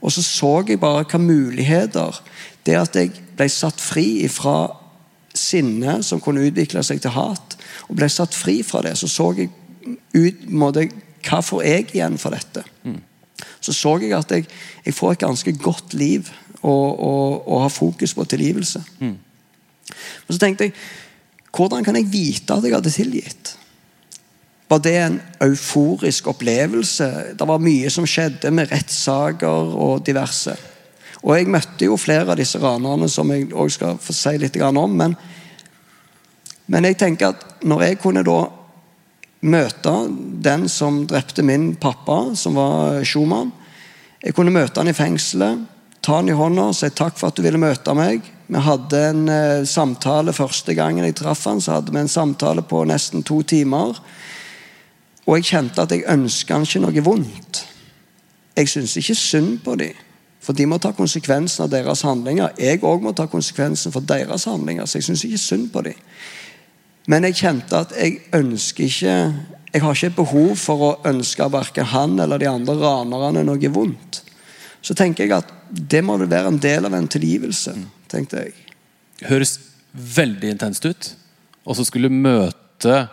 Og 0.00 0.12
så 0.14 0.22
så 0.22 0.52
jeg 0.68 0.78
bare 0.80 1.04
hva 1.04 1.18
muligheter 1.18 2.20
Det 2.64 2.76
at 2.78 2.96
jeg 2.96 3.10
ble 3.36 3.48
satt 3.50 3.80
fri 3.80 4.22
ifra 4.24 4.70
sinne 5.38 5.98
som 6.06 6.20
kunne 6.22 6.44
utvikle 6.48 6.82
seg 6.86 7.02
til 7.02 7.14
hat, 7.14 7.56
og 7.88 7.98
ble 7.98 8.08
satt 8.10 8.34
fri 8.34 8.60
fra 8.66 8.82
det, 8.84 8.96
så 8.98 9.08
så 9.10 9.32
jeg 9.38 9.50
ut 10.14 10.48
måte, 10.50 10.88
Hva 11.26 11.40
får 11.42 11.62
jeg 11.66 11.86
igjen 11.90 12.16
for 12.22 12.30
dette? 12.30 12.62
Mm. 12.86 13.00
Så 13.60 13.72
så 13.74 13.96
jeg 13.98 14.12
at 14.14 14.30
jeg, 14.30 14.44
jeg, 14.84 14.94
får 14.94 15.12
et 15.12 15.24
ganske 15.24 15.52
godt 15.58 15.94
liv 15.98 16.28
og 16.62 17.62
har 17.62 17.68
fokus 17.68 18.14
på 18.14 18.24
tilgivelse. 18.24 18.82
Mm. 19.00 19.16
Men 20.26 20.30
så 20.30 20.38
tenkte 20.38 20.68
jeg 20.68 20.76
hvordan 21.56 21.84
kan 21.84 21.96
jeg 21.96 22.10
vite 22.12 22.54
at 22.54 22.64
jeg 22.64 22.74
hadde 22.74 22.92
tilgitt? 22.92 23.56
Var 24.68 24.80
det 24.82 24.94
en 24.98 25.20
euforisk 25.46 26.26
opplevelse? 26.26 27.06
Det 27.38 27.46
var 27.48 27.62
mye 27.62 27.90
som 27.90 28.06
skjedde 28.08 28.50
med 28.50 28.72
rettssaker 28.72 29.74
og 29.78 30.02
diverse. 30.06 30.56
Og 31.26 31.34
jeg 31.34 31.50
møtte 31.50 31.88
jo 31.88 31.98
flere 31.98 32.30
av 32.30 32.38
disse 32.38 32.60
ranerne 32.62 33.08
som 33.10 33.30
jeg 33.34 33.48
også 33.50 33.80
skal 33.80 33.98
få 33.98 34.14
si 34.14 34.36
litt 34.38 34.58
om. 34.62 34.92
Men, 34.94 35.16
men 36.70 36.86
jeg 36.86 36.98
tenker 37.00 37.34
at 37.34 37.64
når 37.66 37.82
jeg 37.82 37.98
kunne 38.04 38.22
da 38.26 38.44
møte 39.46 39.94
den 40.46 40.68
som 40.70 41.02
drepte 41.10 41.42
min 41.46 41.72
pappa, 41.82 42.34
som 42.34 42.56
var 42.58 43.04
Schumann 43.04 43.52
Jeg 44.22 44.34
kunne 44.34 44.50
møte 44.50 44.80
han 44.80 44.88
i 44.88 44.96
fengselet, 44.96 45.60
ta 46.00 46.16
han 46.16 46.28
i 46.30 46.34
hånda 46.34 46.70
og 46.70 46.74
si 46.74 46.88
takk 46.90 47.18
for 47.18 47.28
at 47.28 47.36
du 47.36 47.44
ville 47.44 47.60
møte 47.60 47.92
meg. 47.94 48.24
Vi 48.46 48.62
hadde 48.64 49.02
en 49.10 49.28
eh, 49.30 49.66
samtale 49.68 50.32
første 50.34 50.74
gangen 50.74 51.04
jeg 51.04 51.14
traff 51.20 51.44
han, 51.46 51.60
så 51.60 51.76
hadde 51.76 51.92
vi 51.94 52.00
en 52.00 52.10
samtale 52.10 52.64
på 52.66 52.80
nesten 52.88 53.22
to 53.26 53.42
timer. 53.46 54.00
Og 55.26 55.36
jeg 55.36 55.48
kjente 55.50 55.84
at 55.84 55.94
jeg 55.94 56.08
ønska 56.10 56.56
han 56.56 56.66
ikke 56.66 56.82
noe 56.86 57.06
vondt. 57.06 57.62
Jeg 58.56 58.72
syntes 58.72 58.96
ikke 59.02 59.18
synd 59.20 59.60
på 59.66 59.76
dem. 59.82 60.05
For 60.46 60.54
de 60.54 60.66
må 60.70 60.78
ta 60.78 60.92
konsekvensen 60.94 61.64
av 61.64 61.72
deres 61.72 62.04
handlinger. 62.06 62.54
Jeg 62.62 62.84
òg 62.86 63.02
må 63.02 63.10
ta 63.16 63.26
konsekvensen 63.30 63.94
for 63.94 64.06
deres 64.06 64.46
handlinger. 64.46 64.86
Så 64.86 65.00
jeg 65.00 65.08
syns 65.08 65.24
ikke 65.26 65.42
synd 65.42 65.66
på 65.74 65.82
dem. 65.88 65.98
Men 67.10 67.26
jeg 67.26 67.38
kjente 67.40 67.82
at 67.82 67.94
jeg 67.94 68.20
ønsker 68.34 68.86
ikke 68.86 69.16
Jeg 69.74 69.82
har 69.82 69.94
ikke 69.98 70.22
behov 70.22 70.54
for 70.56 70.82
å 70.82 70.92
ønske 71.04 71.44
verken 71.52 71.84
han 71.90 72.14
eller 72.22 72.40
de 72.40 72.46
andre 72.48 72.76
ranerne 72.80 73.42
noe 73.44 73.68
vondt. 73.74 74.22
Så 74.80 74.94
tenker 74.96 75.26
jeg 75.26 75.34
at 75.36 75.50
det 75.68 76.00
må 76.06 76.16
vel 76.16 76.30
være 76.30 76.54
en 76.54 76.60
del 76.62 76.86
av 76.86 76.94
en 76.94 77.08
tilgivelse. 77.10 77.74
tenkte 78.08 78.46
jeg. 78.46 78.54
Høres 79.28 79.58
veldig 79.92 80.54
intenst 80.54 80.86
ut. 80.86 81.10
Og 81.66 81.76
så 81.76 81.84
skulle 81.84 82.08
møte 82.08 83.08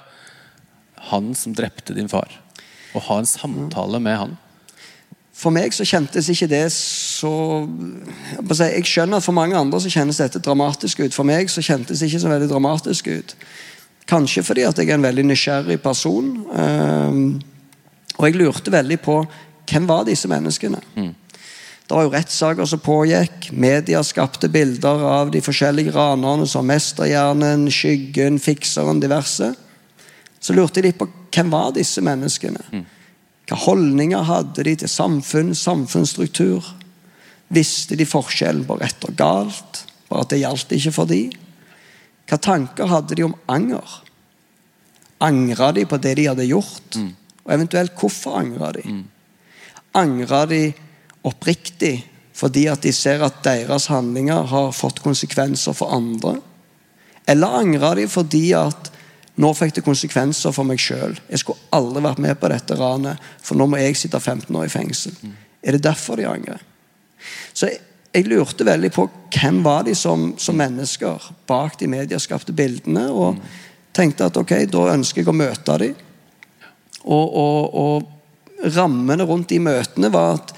han 1.10 1.34
som 1.36 1.56
drepte 1.58 1.98
din 1.98 2.08
far. 2.08 2.32
Og 2.94 3.02
ha 3.10 3.20
en 3.20 3.28
samtale 3.28 4.00
med 4.00 4.18
han. 4.18 4.38
For 5.34 5.52
meg 5.52 5.74
så 5.74 5.84
kjentes 5.88 6.30
ikke 6.30 6.48
det 6.52 6.68
så 7.24 8.65
Jeg 8.68 8.86
skjønner 8.86 9.18
at 9.18 9.25
for 9.25 9.36
mange 9.36 9.58
andre 9.58 9.80
så 9.80 9.92
kjennes 9.92 10.20
dette 10.20 10.42
dramatisk 10.44 11.00
ut. 11.00 11.13
For 11.15 11.27
meg 11.27 11.51
så 11.51 11.63
kjentes 11.63 12.00
det 12.00 12.10
ikke 12.10 12.24
så 12.24 12.32
veldig 12.32 12.50
dramatisk 12.51 13.08
ut. 13.08 13.36
Kanskje 14.10 14.44
fordi 14.44 14.65
at 14.68 14.77
jeg 14.77 14.89
er 14.89 14.98
en 14.98 15.08
veldig 15.08 15.25
nysgjerrig 15.30 15.80
person. 15.82 16.32
Ehm, 16.60 17.42
og 18.18 18.25
jeg 18.27 18.36
lurte 18.36 18.72
veldig 18.72 19.00
på 19.03 19.22
hvem 19.70 19.88
var 19.88 20.03
disse 20.08 20.27
menneskene. 20.27 20.82
Mm. 20.96 21.13
Det 21.84 21.96
var 21.96 22.06
jo 22.06 22.13
rettssaker 22.13 22.68
som 22.68 22.82
pågikk. 22.84 23.50
Media 23.51 24.03
skapte 24.03 24.50
bilder 24.51 25.03
av 25.08 25.32
de 25.32 25.42
forskjellige 25.44 25.94
ranerne 25.96 26.48
som 26.48 26.68
Mesterhjernen, 26.68 27.68
Skyggen, 27.72 28.39
Fikseren, 28.39 29.01
diverse. 29.03 29.53
Så 30.39 30.56
lurte 30.56 30.80
jeg 30.80 30.92
litt 30.92 31.00
på 31.00 31.08
hvem 31.34 31.51
var 31.51 31.72
disse 31.75 32.03
menneskene. 32.03 32.63
Mm. 32.72 32.86
Hva 33.50 33.60
holdninger 33.65 34.24
hadde 34.27 34.63
de 34.68 34.75
til 34.80 34.92
samfunn, 34.92 35.51
samfunnsstruktur? 35.56 36.63
Visste 37.50 37.96
de 38.00 38.06
forskjellen 38.06 38.66
på 38.66 38.78
rett 38.80 39.04
og 39.08 39.16
galt? 39.18 39.84
Bare 40.10 40.22
at 40.22 40.30
det 40.30 40.44
gjaldt 40.44 40.72
ikke 40.78 40.94
for 40.96 41.10
de? 41.10 41.26
Hva 42.30 42.40
tanker 42.40 42.88
hadde 42.88 43.16
de 43.16 43.26
om 43.28 43.36
anger? 43.52 44.00
Angra 45.24 45.72
de 45.76 45.86
på 45.86 45.98
det 45.98 46.16
de 46.20 46.30
hadde 46.30 46.48
gjort? 46.48 46.98
Og 47.44 47.54
eventuelt 47.54 47.96
hvorfor 48.00 48.40
angra 48.40 48.72
de? 48.72 48.84
Angra 49.94 50.46
de 50.50 50.74
oppriktig 51.24 52.10
fordi 52.34 52.66
at 52.68 52.82
de 52.82 52.90
ser 52.92 53.22
at 53.22 53.44
deres 53.46 53.86
handlinger 53.94 54.48
har 54.50 54.72
fått 54.74 55.04
konsekvenser 55.04 55.76
for 55.78 55.94
andre? 55.94 56.40
Eller 57.30 57.60
angra 57.60 57.94
de 57.96 58.08
fordi 58.10 58.54
at 58.58 58.90
nå 59.36 59.54
fikk 59.54 59.76
det 59.78 59.86
konsekvenser 59.86 60.52
for 60.54 60.66
meg 60.66 60.82
sjøl? 60.82 61.14
Jeg 61.30 61.44
skulle 61.44 61.62
aldri 61.74 62.02
vært 62.04 62.22
med 62.22 62.40
på 62.42 62.50
dette 62.50 62.76
ranet, 62.78 63.22
for 63.42 63.58
nå 63.58 63.68
må 63.70 63.78
jeg 63.82 63.98
sitte 63.98 64.20
15 64.20 64.50
år 64.56 64.66
i 64.66 64.74
fengsel. 64.74 65.14
Er 65.64 65.78
det 65.78 65.84
derfor 65.86 66.18
de 66.18 66.28
angrer? 66.30 66.62
Så 67.54 67.70
jeg, 67.70 67.82
jeg 68.14 68.30
lurte 68.30 68.66
veldig 68.66 68.92
på 68.94 69.08
hvem 69.34 69.62
var 69.66 69.86
de 69.88 69.96
som, 69.98 70.32
som 70.38 70.58
mennesker 70.58 71.32
bak 71.50 71.80
de 71.80 71.90
medieskapte 71.90 72.54
bildene. 72.56 73.08
Og 73.10 73.40
tenkte 73.94 74.30
at 74.30 74.38
ok, 74.38 74.56
da 74.72 74.90
ønsker 74.94 75.24
jeg 75.24 75.32
å 75.32 75.38
møte 75.38 75.78
dem. 75.82 75.96
Og, 77.04 77.36
og, 77.36 77.74
og 77.74 78.70
rammene 78.76 79.26
rundt 79.28 79.52
de 79.52 79.60
møtene 79.60 80.12
var 80.14 80.38
at 80.38 80.54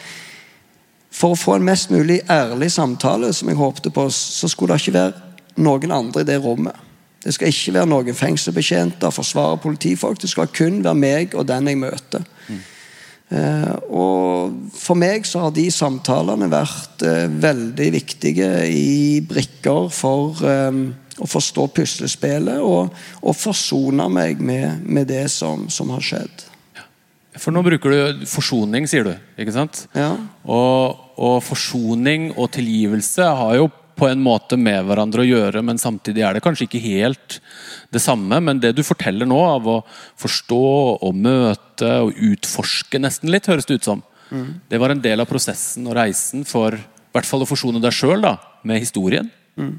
for 1.16 1.32
å 1.32 1.40
få 1.40 1.56
en 1.56 1.66
mest 1.66 1.94
mulig 1.94 2.20
ærlig 2.30 2.68
samtale, 2.74 3.32
som 3.34 3.48
jeg 3.50 3.58
håpte 3.58 3.92
på, 3.94 4.10
så 4.12 4.50
skulle 4.52 4.75
det 4.75 4.84
ikke 4.84 4.98
være 4.98 5.64
noen 5.64 5.94
andre 5.96 6.25
i 6.25 6.28
det 6.28 6.36
rommet. 6.44 6.75
Det 7.24 7.34
skal 7.34 7.50
ikke 7.50 7.74
være 7.80 7.90
noen 7.90 8.18
fengselsbetjenter, 8.18 9.14
forsvarer, 9.16 9.62
politifolk. 9.64 10.20
Det 10.22 10.30
skal 10.30 10.52
kun 10.54 10.84
være 10.86 11.00
meg 11.00 11.38
og 11.40 11.48
den 11.50 11.72
jeg 11.72 11.80
møter. 11.82 12.25
Mm. 12.50 12.60
Eh, 13.34 13.72
og 13.89 14.70
for 14.77 14.98
meg 15.00 15.25
så 15.25 15.48
har 15.48 15.53
de 15.55 15.65
samtalene 15.74 16.50
vært 16.51 17.01
eh, 17.05 17.25
veldig 17.25 17.88
viktige 17.96 18.50
i 18.70 19.22
brikker 19.25 19.89
for 19.94 20.44
eh, 20.46 20.82
å 21.15 21.29
forstå 21.29 21.65
puslespillet 21.74 22.62
og, 22.62 22.91
og 23.24 23.38
forsone 23.38 24.05
meg 24.13 24.44
med, 24.44 24.84
med 24.86 25.10
det 25.10 25.25
som, 25.34 25.65
som 25.74 25.94
har 25.96 26.05
skjedd. 26.05 26.46
For 27.36 27.51
nå 27.51 27.65
bruker 27.65 27.91
du 27.91 28.27
forsoning, 28.29 28.86
sier 28.88 29.08
du. 29.08 29.15
ikke 29.41 29.55
sant? 29.55 29.86
Ja. 29.98 30.13
Og, 30.48 31.01
og, 31.20 31.41
forsoning 31.44 32.29
og 32.36 32.53
tilgivelse 32.55 33.25
har 33.41 33.58
jo 33.60 33.67
på 33.96 34.10
en 34.10 34.22
måte 34.24 34.58
med 34.60 34.86
hverandre 34.88 35.24
å 35.24 35.28
gjøre, 35.28 35.64
men 35.66 35.80
samtidig 35.82 36.24
er 36.25 36.36
det 36.36 36.44
kanskje 36.44 36.68
ikke 36.68 36.84
helt 36.84 37.40
det 37.96 38.02
samme. 38.04 38.40
Men 38.44 38.60
det 38.64 38.74
du 38.75 38.84
forteller 38.84 39.28
nå, 39.30 39.40
av 39.40 39.70
å 39.72 39.78
forstå 40.22 40.66
og 41.00 41.16
møte 41.16 41.92
og 42.04 42.20
utforske 42.32 43.02
nesten 43.02 43.32
litt, 43.34 43.50
høres 43.52 43.68
det 43.70 43.80
ut 43.80 43.88
som, 43.88 44.04
mm. 44.30 44.50
det 44.72 44.82
var 44.82 44.94
en 44.94 45.04
del 45.04 45.24
av 45.24 45.30
prosessen 45.30 45.88
og 45.88 45.98
reisen 46.00 46.46
for 46.48 46.75
i 46.75 47.16
hvert 47.16 47.30
fall 47.30 47.46
å 47.46 47.50
forsone 47.50 47.80
deg 47.84 47.96
sjøl 47.96 48.28
med 48.68 48.84
historien. 48.84 49.32
Mm. 49.56 49.78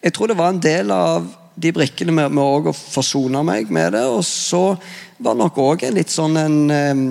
Jeg 0.00 0.14
tror 0.14 0.30
det 0.30 0.38
var 0.38 0.54
en 0.54 0.62
del 0.62 0.92
av 0.94 1.26
de 1.58 1.72
brikkene 1.74 2.14
med, 2.14 2.34
med 2.34 2.68
å 2.70 2.74
forsone 2.76 3.42
meg 3.46 3.70
med 3.74 3.94
det. 3.96 4.04
Og 4.10 4.22
så 4.26 4.62
var 5.18 5.34
det 5.34 5.42
nok 5.42 5.58
òg 5.62 5.86
litt 5.94 6.12
sånn 6.12 6.38
en 6.38 6.58
um, 6.70 7.02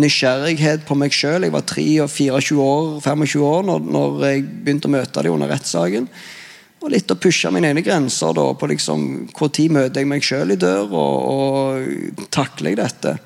nysgjerrighet 0.00 0.86
på 0.88 0.96
meg 0.98 1.14
sjøl. 1.14 1.44
Jeg 1.44 1.54
var 1.54 1.66
24 1.68 2.62
år, 2.64 2.88
25 3.04 3.44
år 3.44 3.68
når, 3.68 3.84
når, 3.96 4.24
jeg 4.30 4.46
begynte 4.64 4.90
å 4.90 4.94
møte 4.96 5.26
dem 5.26 5.36
under 5.36 5.52
rettssaken. 5.52 6.08
Og 6.84 6.92
litt 6.92 7.12
å 7.12 7.16
pushe 7.20 7.48
mine 7.52 7.70
egne 7.70 7.84
grenser 7.84 8.34
da, 8.36 8.46
på 8.56 8.68
liksom, 8.68 9.04
tid 9.48 9.72
møter 9.72 10.02
jeg 10.02 10.10
meg 10.10 10.24
sjøl 10.24 10.52
i 10.52 10.60
dør, 10.60 10.90
og, 10.92 11.14
og 11.32 12.26
takler 12.34 12.74
jeg 12.74 12.80
dette. 12.82 13.16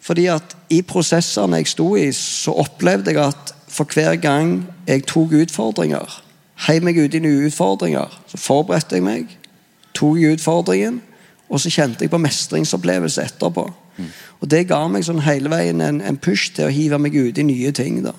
Fordi 0.00 0.28
at 0.32 0.54
i 0.72 0.80
prosessene 0.86 1.60
jeg 1.60 1.70
sto 1.72 1.92
i, 1.98 2.08
så 2.14 2.54
opplevde 2.62 3.12
jeg 3.12 3.22
at 3.24 3.54
for 3.70 3.90
hver 3.90 4.16
gang 4.22 4.60
jeg 4.88 5.04
tok 5.10 5.34
utfordringer, 5.42 6.14
heiv 6.66 6.86
meg 6.86 6.98
ut 6.98 7.14
i 7.14 7.22
nye 7.22 7.50
utfordringer, 7.50 8.16
så 8.30 8.40
forberedte 8.40 8.98
jeg 8.98 9.06
meg 9.06 9.36
tok 9.96 10.18
jeg 10.20 10.38
utfordringen, 10.38 11.00
og 11.50 11.60
så 11.60 11.70
kjente 11.72 12.04
jeg 12.04 12.12
på 12.12 12.20
mestringsopplevelse 12.22 13.22
etterpå. 13.26 13.66
Mm. 13.98 14.10
Og 14.40 14.48
Det 14.48 14.66
ga 14.70 14.80
meg 14.88 15.04
sånn 15.04 15.22
hele 15.26 15.50
veien 15.52 15.80
en, 15.84 16.00
en, 16.00 16.18
push 16.18 16.54
til 16.56 16.68
å 16.68 16.74
hive 16.74 16.98
meg 16.98 17.16
ut 17.16 17.38
i 17.38 17.46
nye 17.46 17.72
ting. 17.76 18.02
da. 18.06 18.14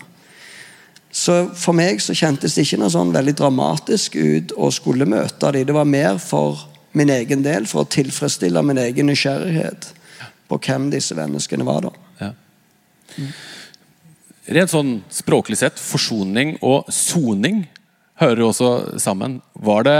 Så 1.11 1.47
For 1.55 1.75
meg 1.75 2.01
så 2.03 2.15
kjentes 2.17 2.55
det 2.55 2.67
ikke 2.67 2.81
noe 2.81 2.93
sånn 2.93 3.13
veldig 3.15 3.35
dramatisk 3.39 4.15
ut 4.19 4.53
å 4.57 4.71
skulle 4.71 5.09
møte 5.09 5.51
dem. 5.51 5.65
Det 5.67 5.75
var 5.75 5.89
mer 5.89 6.19
for 6.21 6.67
min 6.93 7.09
egen 7.09 7.43
del, 7.43 7.65
for 7.65 7.85
å 7.85 7.91
tilfredsstille 7.91 8.61
min 8.67 8.81
egen 8.81 9.07
nysgjerrighet 9.07 9.93
på 10.51 10.59
hvem 10.59 10.89
disse 10.91 11.15
menneskene 11.15 11.65
var. 11.67 11.87
da. 11.87 11.91
Ja. 12.19 12.31
Rent 14.51 14.73
sånn 14.73 14.97
språklig 15.13 15.61
sett, 15.61 15.79
forsoning 15.79 16.57
og 16.59 16.89
soning 16.91 17.63
hører 18.19 18.43
jo 18.43 18.49
også 18.51 18.71
sammen. 18.99 19.39
Var 19.55 19.87
det 19.87 19.99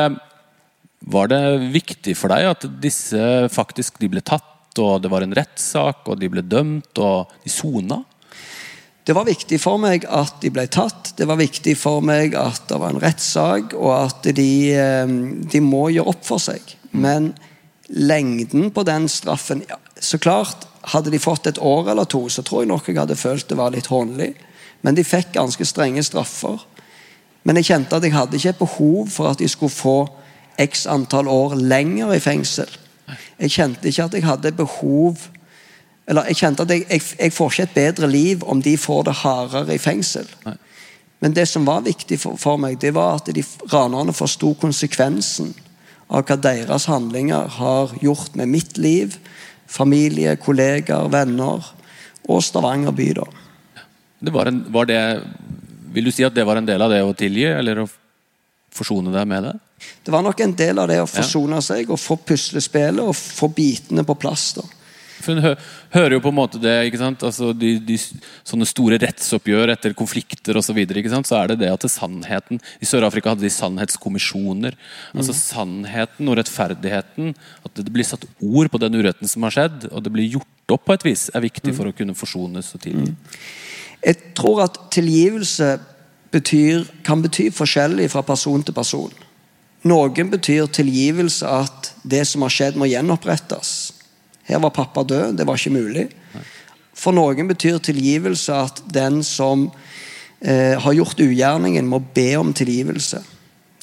var 1.02 1.32
det 1.32 1.42
viktig 1.74 2.14
for 2.18 2.34
deg 2.34 2.48
at 2.52 2.66
disse 2.82 3.50
faktisk 3.54 3.98
de 4.02 4.10
ble 4.12 4.22
tatt, 4.22 4.78
og 4.80 5.02
det 5.04 5.10
var 5.12 5.26
en 5.26 5.36
rettssak, 5.36 6.06
og 6.08 6.20
de 6.22 6.30
ble 6.32 6.44
dømt, 6.46 6.94
og 7.02 7.32
de 7.44 7.52
sona? 7.52 8.04
Det 9.04 9.16
var 9.18 9.26
viktig 9.26 9.58
for 9.60 9.82
meg 9.82 10.06
at 10.06 10.38
de 10.44 10.52
ble 10.54 10.68
tatt. 10.70 11.16
Det 11.18 11.26
var 11.26 11.40
viktig 11.40 11.74
for 11.80 12.06
meg 12.06 12.36
at 12.38 12.68
det 12.70 12.78
var 12.78 12.94
en 12.94 13.02
rettssak, 13.02 13.74
og 13.74 13.94
at 13.98 14.30
de, 14.38 14.52
eh, 14.78 15.16
de, 15.52 15.62
må 15.66 15.88
gjøre 15.90 16.14
opp 16.14 16.22
for 16.28 16.44
seg. 16.44 16.62
Men 16.94 17.34
lengden 17.90 18.70
på 18.72 18.86
den 18.88 19.10
straffen 19.10 19.66
ja, 19.68 19.80
Så 20.00 20.18
klart, 20.18 20.68
hadde 20.94 21.12
de 21.12 21.20
fått 21.20 21.48
et 21.48 21.60
år 21.60 21.92
eller 21.92 22.06
to, 22.06 22.28
så 22.30 22.42
tror 22.42 22.64
jeg 22.64 22.72
nok 22.72 22.88
jeg 22.88 22.98
hadde 22.98 23.18
følt 23.20 23.50
det 23.50 23.58
var 23.58 23.74
litt 23.74 23.90
hånlig. 23.92 24.32
Men 24.82 24.96
de 24.98 25.04
fikk 25.06 25.34
ganske 25.36 25.66
strenge 25.66 26.02
straffer. 26.06 26.62
Men 27.44 27.58
jeg 27.58 27.70
kjente 27.70 27.98
at 27.98 28.06
jeg 28.06 28.16
hadde 28.16 28.38
ikke 28.38 28.62
behov 28.64 29.10
for 29.14 29.30
at 29.30 29.42
de 29.42 29.50
skulle 29.50 29.74
få 29.74 29.98
x 30.60 30.86
antall 30.90 31.28
år 31.32 31.56
lenger 31.56 32.14
i 32.16 32.20
fengsel. 32.20 32.70
Jeg 33.40 33.52
kjente 33.52 33.90
ikke 33.90 34.04
at 34.04 34.14
jeg 34.16 34.24
hadde 34.24 34.52
behov 34.56 35.18
Eller 36.08 36.30
jeg 36.30 36.38
kjente 36.40 36.64
at 36.64 36.72
jeg, 36.72 36.86
jeg, 36.90 37.02
jeg 37.20 37.34
får 37.34 37.52
ikke 37.52 37.64
et 37.64 37.74
bedre 37.76 38.08
liv 38.10 38.44
om 38.50 38.62
de 38.62 38.74
får 38.78 39.04
det 39.08 39.14
hardere 39.22 39.76
i 39.76 39.80
fengsel. 39.80 40.28
Nei. 40.46 40.56
Men 41.22 41.36
det 41.38 41.46
som 41.48 41.66
var 41.66 41.84
viktig 41.86 42.18
for, 42.20 42.40
for 42.42 42.58
meg, 42.60 42.80
det 42.82 42.96
var 42.98 43.20
at 43.20 43.30
de 43.30 43.44
ranerne 43.72 44.14
forsto 44.14 44.56
konsekvensen 44.60 45.54
av 46.10 46.26
hva 46.26 46.38
deres 46.42 46.88
handlinger 46.90 47.48
har 47.60 47.94
gjort 48.02 48.36
med 48.36 48.50
mitt 48.50 48.80
liv, 48.82 49.16
familie, 49.70 50.34
kolleger, 50.42 51.08
venner 51.14 51.70
og 52.28 52.44
Stavanger 52.44 52.96
by. 52.98 53.08
da. 53.22 53.28
Det 54.20 54.34
var 54.34 54.50
en, 54.50 54.64
var 54.74 54.90
det, 54.90 55.02
vil 55.94 56.10
du 56.10 56.12
si 56.12 56.26
at 56.26 56.36
det 56.36 56.46
var 56.46 56.60
en 56.60 56.68
del 56.68 56.82
av 56.82 56.92
det 56.92 57.04
å 57.06 57.14
tilgi, 57.18 57.46
eller 57.54 57.86
å 57.86 57.90
forsone 58.74 59.14
deg 59.14 59.30
med 59.30 59.48
det? 59.48 59.56
Det 60.04 60.14
var 60.14 60.26
nok 60.26 60.40
en 60.44 60.54
del 60.58 60.82
av 60.82 60.90
det 60.92 61.00
å 61.02 61.10
forsone 61.10 61.62
seg 61.64 61.90
og 61.94 62.00
få 62.02 62.18
puslespillet 62.26 63.04
og 63.04 63.16
få 63.18 63.52
bitene 63.54 64.06
på 64.08 64.18
plass. 64.20 64.52
da. 64.58 64.66
For 65.22 65.36
Hun 65.36 65.44
hø 65.44 65.52
hører 65.94 66.16
jo 66.16 66.22
på 66.24 66.32
en 66.32 66.38
måte 66.38 66.60
det, 66.62 66.74
ikke 66.88 67.02
sant? 67.02 67.24
Altså 67.28 67.52
de, 67.54 67.74
de, 67.84 67.98
sånne 68.48 68.68
store 68.70 68.98
rettsoppgjør 69.02 69.74
etter 69.74 69.96
konflikter 69.98 70.58
osv. 70.58 70.72
Så, 70.72 70.76
videre, 70.78 71.02
ikke 71.02 71.12
sant? 71.12 71.28
så 71.28 71.38
er 71.42 71.52
det 71.52 71.60
det 71.66 71.72
at 71.74 71.84
det 71.84 71.92
sannheten 71.92 72.62
I 72.80 72.88
Sør-Afrika 72.88 73.34
hadde 73.34 73.44
de 73.44 73.52
sannhetskommisjoner. 73.52 74.78
Altså 75.12 75.36
mm. 75.36 75.40
Sannheten 75.42 76.32
og 76.32 76.40
rettferdigheten, 76.40 77.34
at 77.68 77.82
det 77.82 77.92
blir 77.92 78.08
satt 78.08 78.24
ord 78.40 78.72
på 78.72 78.82
den 78.82 78.96
uretten 78.96 79.30
som 79.30 79.44
har 79.48 79.58
skjedd, 79.58 79.90
og 79.92 80.06
det 80.06 80.14
blir 80.16 80.38
gjort 80.38 80.76
opp 80.78 80.88
på 80.88 80.96
et 80.96 81.06
vis, 81.10 81.28
er 81.36 81.44
viktig 81.44 81.74
mm. 81.74 81.78
for 81.78 81.92
å 81.92 81.96
kunne 81.96 82.18
forsones 82.18 82.72
så 82.72 82.80
tidlig. 82.82 83.12
Mm. 83.12 83.42
Jeg 84.02 84.34
tror 84.38 84.64
at 84.64 84.80
tilgivelse 84.96 85.76
betyr, 86.32 86.88
kan 87.04 87.22
bety 87.22 87.50
forskjellig 87.54 88.08
fra 88.14 88.24
person 88.26 88.64
til 88.64 88.76
person. 88.76 89.12
Noen 89.88 90.30
betyr 90.30 90.68
tilgivelse 90.70 91.48
at 91.48 91.92
det 92.04 92.26
som 92.30 92.44
har 92.46 92.54
skjedd, 92.54 92.78
må 92.78 92.90
gjenopprettes. 92.90 93.94
Her 94.46 94.62
var 94.62 94.74
pappa 94.76 95.04
død, 95.08 95.40
det 95.40 95.48
var 95.48 95.58
ikke 95.58 95.74
mulig. 95.74 96.08
For 96.94 97.16
noen 97.16 97.50
betyr 97.50 97.80
tilgivelse 97.82 98.54
at 98.68 98.84
den 98.94 99.22
som 99.26 99.70
eh, 100.40 100.78
har 100.78 100.98
gjort 100.98 101.22
ugjerningen, 101.24 101.88
må 101.88 102.02
be 102.14 102.36
om 102.38 102.54
tilgivelse. 102.54 103.24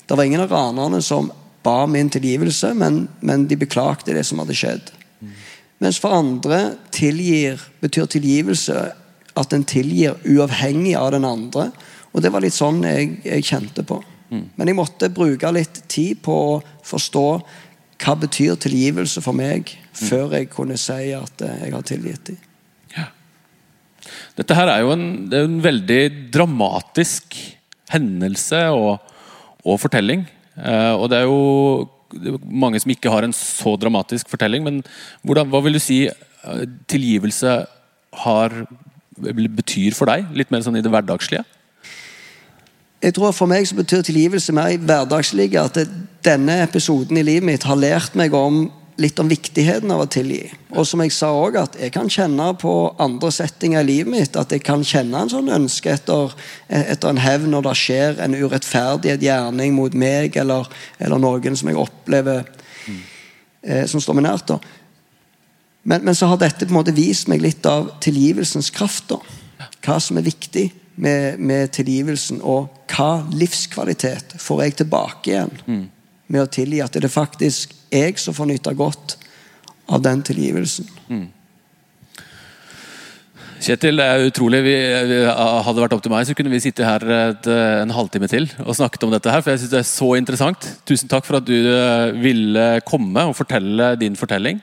Det 0.07 0.17
var 0.17 0.25
ingen 0.25 0.45
av 0.45 0.53
ranerne 0.55 1.03
som 1.03 1.33
ba 1.67 1.83
om 1.85 1.93
min 1.93 2.11
tilgivelse, 2.11 2.73
men, 2.79 3.09
men, 3.21 3.49
de 3.49 3.59
beklagte 3.59 4.15
det 4.15 4.25
som 4.25 4.39
hadde 4.41 4.57
skjedd. 4.57 4.93
Mens 5.83 5.99
for 6.03 6.15
andre 6.15 6.77
tilgir, 6.95 7.61
betyr 7.83 8.07
tilgivelse 8.11 8.79
at 9.39 9.53
en 9.55 9.67
tilgir 9.67 10.17
uavhengig 10.27 10.95
av 10.99 11.13
den 11.15 11.27
andre. 11.27 11.69
Og 12.15 12.23
det 12.23 12.33
var 12.35 12.43
litt 12.43 12.57
sånn 12.57 12.81
jeg, 12.87 13.19
jeg 13.27 13.47
kjente 13.47 13.85
på. 13.87 14.01
Men 14.31 14.71
jeg 14.71 14.77
måtte 14.77 15.11
bruke 15.13 15.51
litt 15.55 15.83
tid 15.91 16.21
på 16.25 16.35
å 16.35 16.59
forstå 16.87 17.27
hva 17.99 18.15
betyr 18.21 18.59
tilgivelse 18.61 19.23
for 19.25 19.37
meg, 19.37 19.73
mm. 19.73 20.01
før 20.07 20.35
jeg 20.37 20.51
kunne 20.53 20.79
si 20.79 21.11
at 21.17 21.45
eh, 21.45 21.63
jeg 21.65 21.75
har 21.75 21.87
tilgitt 21.87 22.31
dem. 22.31 22.41
Ja. 22.95 23.09
Dette 24.39 24.57
her 24.59 24.71
er 24.71 24.85
jo 24.85 24.93
en, 24.95 25.07
er 25.33 25.49
en 25.49 25.59
veldig 25.65 26.03
dramatisk 26.35 27.37
hendelse 27.91 28.63
og, 28.77 29.01
og 29.65 29.81
fortelling. 29.83 30.27
Eh, 30.59 30.95
og 30.95 31.09
det 31.11 31.23
er 31.23 31.27
jo 31.27 31.89
mange 32.49 32.81
som 32.81 32.93
ikke 32.93 33.13
har 33.13 33.27
en 33.27 33.35
så 33.37 33.75
dramatisk 33.81 34.31
fortelling, 34.31 34.65
men 34.65 34.81
hvordan, 35.27 35.51
hva 35.51 35.61
vil 35.65 35.77
du 35.77 35.83
si 35.83 36.05
eh, 36.09 36.65
tilgivelse 36.89 37.59
har, 38.23 38.55
betyr 39.19 39.97
for 39.97 40.09
deg? 40.11 40.31
Litt 40.39 40.55
mer 40.55 40.63
sånn 40.65 40.79
i 40.79 40.85
det 40.85 40.93
hverdagslige? 40.93 41.45
Jeg 43.03 43.15
tror 43.15 43.33
For 43.33 43.51
meg 43.51 43.69
så 43.69 43.77
betyr 43.79 44.03
tilgivelse 44.03 44.53
mer 44.57 44.75
i 44.75 44.81
hverdagslivet 44.81 45.61
at 45.61 45.79
det, 45.79 45.87
denne 46.27 46.63
episoden 46.65 47.17
i 47.17 47.23
livet 47.23 47.47
mitt 47.47 47.67
har 47.69 47.79
lært 47.79 48.17
meg 48.19 48.35
om 48.35 48.67
litt 48.99 49.21
om 49.23 49.29
viktigheten 49.31 49.93
av 49.95 50.01
å 50.03 50.09
tilgi. 50.11 50.49
Og 50.75 50.83
som 50.89 50.99
jeg 51.05 51.13
sa 51.15 51.29
også, 51.31 51.61
at 51.63 51.77
jeg 51.79 51.93
kan 51.95 52.09
kjenne 52.11 52.49
på 52.59 52.73
andre 52.99 53.31
settinger 53.31 53.85
i 53.85 53.87
livet 53.87 54.11
mitt 54.11 54.39
at 54.39 54.51
jeg 54.51 54.65
kan 54.67 54.83
kjenne 54.83 55.21
en 55.23 55.31
sånn 55.31 55.53
ønske 55.55 55.93
etter, 55.93 56.35
etter 56.67 57.13
en 57.13 57.23
hevn 57.23 57.53
når 57.55 57.69
det 57.69 57.77
skjer 57.79 58.19
en 58.25 58.35
urettferdighet 58.35 59.23
gjerning 59.23 59.77
mot 59.77 59.95
meg 59.95 60.35
eller, 60.43 60.67
eller 60.99 61.23
noen 61.23 61.59
som 61.59 61.71
jeg 61.71 61.79
opplever 61.79 62.43
mm. 62.43 62.99
eh, 63.63 63.87
som 63.87 64.03
står 64.03 64.19
meg 64.19 64.27
nært. 64.27 64.57
Men, 65.87 66.03
men, 66.03 66.19
så 66.19 66.27
har 66.33 66.43
dette 66.43 66.67
på 66.67 66.75
en 66.75 66.81
måte 66.81 66.97
vist 66.97 67.31
meg 67.31 67.47
litt 67.47 67.71
av 67.71 67.93
tilgivelsens 68.03 68.73
kraft. 68.75 69.15
da. 69.15 69.71
Hva 69.87 70.03
som 70.03 70.19
er 70.19 70.27
viktig 70.27 70.73
med, 70.99 71.39
med 71.39 71.73
tilgivelsen, 71.77 72.43
og 72.43 72.69
hva 72.91 73.23
livskvalitet 73.31 74.37
får 74.43 74.63
jeg 74.65 74.77
tilbake 74.83 75.33
igjen 75.33 75.57
mm. 75.67 75.83
med 76.35 76.45
å 76.45 76.51
tilgi. 76.51 76.83
At 76.85 76.97
det 76.97 77.07
er 77.07 77.15
faktisk 77.15 77.75
jeg 77.95 78.19
som 78.21 78.37
får 78.37 78.51
nyte 78.51 78.75
godt 78.79 79.17
av 79.89 80.03
den 80.05 80.25
tilgivelsen. 80.27 80.89
Mm. 81.09 81.27
Kjetil, 83.59 83.99
det 83.99 84.07
er 84.07 84.25
utrolig. 84.29 84.61
Vi, 84.63 84.75
vi, 85.11 85.19
hadde 85.27 85.83
vært 85.83 85.95
opp 85.97 86.03
til 86.05 86.13
meg, 86.13 86.27
så 86.29 86.35
kunne 86.39 86.53
vi 86.53 86.61
sitte 86.63 86.87
her 86.87 87.03
et, 87.15 87.49
en 87.51 87.95
halvtime 87.95 88.29
til 88.31 88.47
og 88.63 88.77
snakket 88.79 89.07
om 89.07 89.15
dette. 89.15 89.33
her, 89.35 89.43
for 89.43 89.55
jeg 89.55 89.65
synes 89.65 89.73
det 89.73 89.81
er 89.81 89.89
så 89.89 90.11
interessant. 90.19 90.69
Tusen 90.87 91.11
takk 91.11 91.27
for 91.27 91.41
at 91.41 91.49
du 91.49 91.57
eh, 91.57 92.13
ville 92.23 92.69
komme 92.87 93.27
og 93.27 93.35
fortelle 93.39 93.95
din 93.99 94.19
fortelling. 94.19 94.63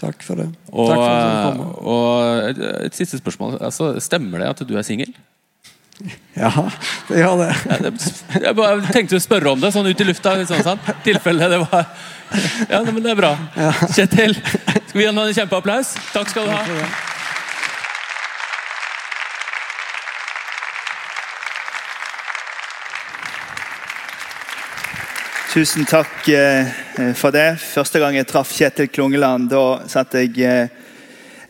Takk 0.00 0.22
for 0.24 0.40
det. 0.40 0.46
Og, 0.70 0.92
takk 0.92 1.02
for 1.02 1.10
at 1.10 1.82
og 1.90 2.46
et, 2.52 2.62
et, 2.86 2.96
siste 2.96 3.18
spørsmål. 3.20 3.58
Altså, 3.58 3.92
stemmer 4.00 4.40
det 4.40 4.52
at 4.54 4.62
du 4.68 4.76
er 4.78 4.86
singel? 4.86 5.10
Ja, 6.40 6.50
det 7.08 7.18
gjør 7.20 7.40
det. 7.42 7.50
Jeg 8.40 8.54
bare 8.56 8.92
tenkte 8.94 9.18
å 9.18 9.22
spørre 9.22 9.52
om 9.52 9.60
det, 9.60 9.72
sånn 9.74 9.90
ut 9.90 10.00
i 10.00 10.06
lufta. 10.08 10.38
Sånn, 10.48 10.64
sånn. 10.64 10.80
tilfelle 11.04 11.50
det 11.52 11.60
var 11.66 11.86
Ja, 12.70 12.80
men 12.86 13.02
det 13.02 13.12
er 13.12 13.18
bra. 13.18 13.34
Kjetil, 13.90 14.36
skal 14.38 14.96
vi 14.96 15.04
gi 15.04 15.10
ham 15.10 15.18
en 15.20 15.34
kjempeapplaus? 15.36 15.96
Takk 16.14 16.30
skal 16.32 16.48
du 16.48 16.54
ha. 16.54 17.08
Tusen 25.50 25.82
takk 25.82 26.28
eh, 26.30 26.68
for 27.18 27.34
det. 27.34 27.56
Første 27.58 27.98
gang 27.98 28.14
jeg 28.14 28.28
traff 28.30 28.52
Kjetil 28.54 28.86
Klungeland, 28.86 29.48
da 29.50 29.80
satt 29.90 30.14
jeg 30.14 30.36
eh, 30.46 30.70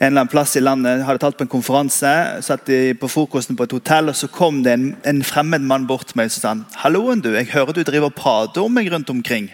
en 0.01 0.07
eller 0.07 0.23
annen 0.23 0.33
plass 0.33 0.57
i 0.57 0.63
landet, 0.65 1.03
hadde 1.05 1.21
tatt 1.21 1.37
på 1.37 1.45
en 1.45 1.51
konferanse. 1.53 2.11
Satt 2.41 2.71
på 3.01 3.09
frokosten 3.13 3.57
på 3.57 3.67
et 3.67 3.75
hotell, 3.77 4.09
og 4.09 4.17
så 4.17 4.31
kom 4.33 4.63
det 4.65 4.73
en, 4.73 4.87
en 5.05 5.21
fremmed 5.21 5.67
mann 5.69 5.85
bort 5.91 6.09
til 6.09 6.17
meg 6.17 6.31
og 6.31 6.33
sa 6.33 6.55
han, 6.55 6.63
'Halloen, 6.73 7.21
du. 7.21 7.35
Jeg 7.35 7.53
hører 7.53 7.77
du 7.77 7.83
driver 7.85 8.09
og 8.09 8.17
prater 8.17 8.65
om 8.65 8.73
meg 8.73 8.89
rundt 8.93 9.13
omkring.' 9.13 9.51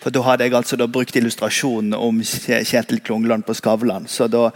For 0.00 0.10
Da 0.10 0.22
hadde 0.22 0.44
jeg 0.44 0.54
altså 0.54 0.86
brukt 0.86 1.16
illustrasjonen 1.16 1.92
om 1.92 2.22
Kjetil 2.22 3.00
Klungland 3.02 3.44
på 3.44 3.54
Skavlan. 3.54 4.06
Så 4.06 4.28
da 4.30 4.50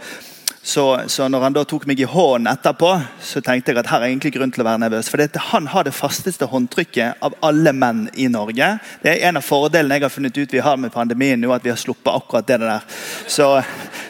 så, 0.63 1.01
så, 1.07 1.27
når 1.27 1.41
han 1.41 1.55
da 1.55 1.63
tok 1.65 1.87
meg 1.89 1.99
i 2.03 2.05
hånden 2.05 2.49
etterpå, 2.51 2.91
så 3.25 3.41
tenkte 3.41 3.73
jeg 3.73 3.79
at 3.81 3.89
her 3.89 4.03
er 4.03 4.11
egentlig 4.11 4.35
grunn 4.35 4.51
til 4.53 4.61
å 4.61 4.67
være 4.67 4.83
nervøs. 4.83 5.09
For 5.09 5.39
han 5.49 5.69
har 5.73 5.87
det 5.87 5.93
fasteste 5.97 6.45
håndtrykket 6.51 7.23
av 7.25 7.33
alle 7.41 7.73
menn 7.73 8.03
i 8.13 8.27
Norge. 8.29 8.67
Det 9.01 9.09
er 9.09 9.25
en 9.29 9.39
av 9.41 9.45
fordelene 9.45 9.97
jeg 9.97 10.05
har 10.05 10.13
funnet 10.13 10.37
ut 10.37 10.53
vi 10.53 10.61
har 10.61 10.77
med 10.77 10.93
pandemien 10.93 11.41
nå, 11.41 11.49
at 11.55 11.65
vi 11.65 11.73
har 11.73 11.81
sluppet 11.81 12.13
akkurat 12.13 12.45
det 12.45 12.59
der. 12.61 12.85
Så, 13.25 13.47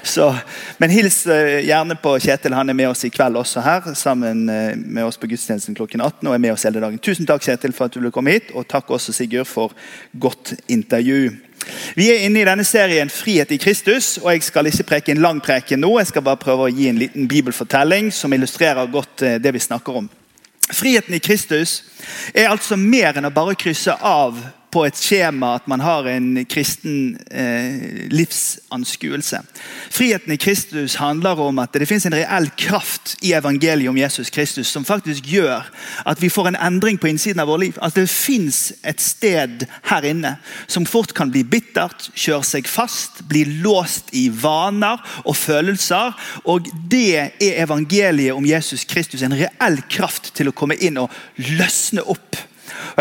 så, 0.03 0.27
men 0.81 0.91
hils 0.91 1.22
eh, 1.31 1.62
gjerne 1.70 1.96
på 2.03 2.17
Kjetil. 2.20 2.58
Han 2.58 2.74
er 2.74 2.79
med 2.81 2.91
oss 2.91 3.05
i 3.08 3.13
kveld 3.13 3.39
også 3.39 3.63
her, 3.63 3.88
sammen 3.96 4.43
eh, 4.51 4.74
med 4.75 5.08
oss 5.08 5.20
på 5.22 5.31
gudstjenesten 5.31 5.77
klokken 5.77 6.03
18. 6.03 6.27
og 6.27 6.36
er 6.36 6.43
med 6.50 6.58
oss 6.58 6.67
hele 6.67 6.84
dagen. 6.84 7.00
Tusen 7.00 7.29
takk 7.29 7.48
Kjetil 7.48 7.72
for 7.77 7.88
at 7.88 7.96
du 7.96 8.01
ville 8.01 8.12
komme 8.12 8.36
hit, 8.36 8.51
og 8.51 8.68
takk 8.68 8.92
også 8.92 9.16
Sigurd 9.16 9.48
for 9.48 9.72
godt 10.20 10.57
intervju. 10.68 11.31
Vi 11.95 12.09
er 12.11 12.24
inne 12.25 12.41
i 12.41 12.45
denne 12.45 12.63
serien 12.63 13.09
'Frihet 13.09 13.51
i 13.51 13.57
Kristus'. 13.57 14.19
og 14.24 14.31
Jeg 14.33 14.43
skal 14.43 14.65
ikke 14.65 14.83
preke 14.83 15.11
en 15.11 15.21
lang 15.21 15.41
preke 15.41 15.77
nå. 15.77 15.97
Jeg 16.00 16.07
skal 16.07 16.21
bare 16.21 16.37
prøve 16.37 16.63
å 16.63 16.75
gi 16.75 16.87
en 16.87 16.97
liten 16.97 17.27
bibelfortelling 17.27 18.13
som 18.13 18.33
illustrerer 18.33 18.91
godt 18.91 19.21
eh, 19.21 19.39
det 19.41 19.53
vi 19.53 19.59
snakker 19.59 19.97
om. 19.97 20.09
Friheten 20.71 21.13
i 21.13 21.19
Kristus 21.19 21.83
er 22.33 22.50
altså 22.50 22.75
mer 22.75 23.17
enn 23.17 23.25
å 23.25 23.33
bare 23.33 23.55
krysse 23.55 23.91
av 23.91 24.37
på 24.72 24.86
et 24.88 24.98
skjema 24.98 25.55
at 25.57 25.68
man 25.70 25.84
har 25.84 26.07
en 26.07 26.46
kristen 26.50 27.18
eh, 27.31 28.07
livsanskuelse. 28.12 29.42
Friheten 29.92 30.34
i 30.34 30.38
Kristus 30.38 30.96
handler 31.01 31.40
om 31.40 31.60
at 31.60 31.74
det 31.75 31.88
finnes 31.90 32.05
en 32.07 32.16
reell 32.16 32.48
kraft 32.60 33.16
i 33.22 33.34
evangeliet 33.36 33.92
om 33.92 34.00
Jesus 34.00 34.31
Kristus 34.34 34.72
som 34.72 34.86
faktisk 34.88 35.27
gjør 35.27 35.68
at 36.05 36.22
vi 36.24 36.31
får 36.31 36.51
en 36.51 36.60
endring 36.60 37.00
på 37.01 37.10
innsiden 37.12 37.44
av 37.44 37.51
vår 37.51 37.64
liv. 37.66 37.79
At 37.81 37.98
det 38.00 38.07
fins 38.10 38.72
et 38.88 39.01
sted 39.03 39.66
her 39.90 40.07
inne 40.07 40.36
som 40.72 40.88
fort 40.88 41.14
kan 41.18 41.31
bli 41.34 41.44
bittert, 41.44 42.10
kjøre 42.16 42.48
seg 42.48 42.70
fast, 42.70 43.24
bli 43.29 43.44
låst 43.64 44.14
i 44.16 44.27
vaner 44.31 45.01
og 45.25 45.36
følelser. 45.36 46.16
Og 46.46 46.70
det 46.92 47.34
er 47.42 47.60
evangeliet 47.66 48.38
om 48.38 48.48
Jesus 48.48 48.86
Kristus 48.88 49.25
en 49.25 49.36
reell 49.36 49.81
kraft 49.92 50.31
til 50.38 50.51
å 50.51 50.55
komme 50.55 50.79
inn 50.79 51.01
og 51.01 51.12
løsne 51.60 52.05
opp 52.07 52.40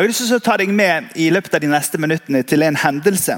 jeg 0.01 0.13
vil 0.13 0.29
så 0.29 0.39
ta 0.41 0.57
deg 0.61 0.71
med 0.73 1.13
i 1.19 1.31
løpet 1.33 1.55
av 1.57 1.63
de 1.65 1.71
neste 1.71 1.99
minuttene 2.01 2.43
til 2.47 2.63
en 2.63 2.79
hendelse. 2.79 3.37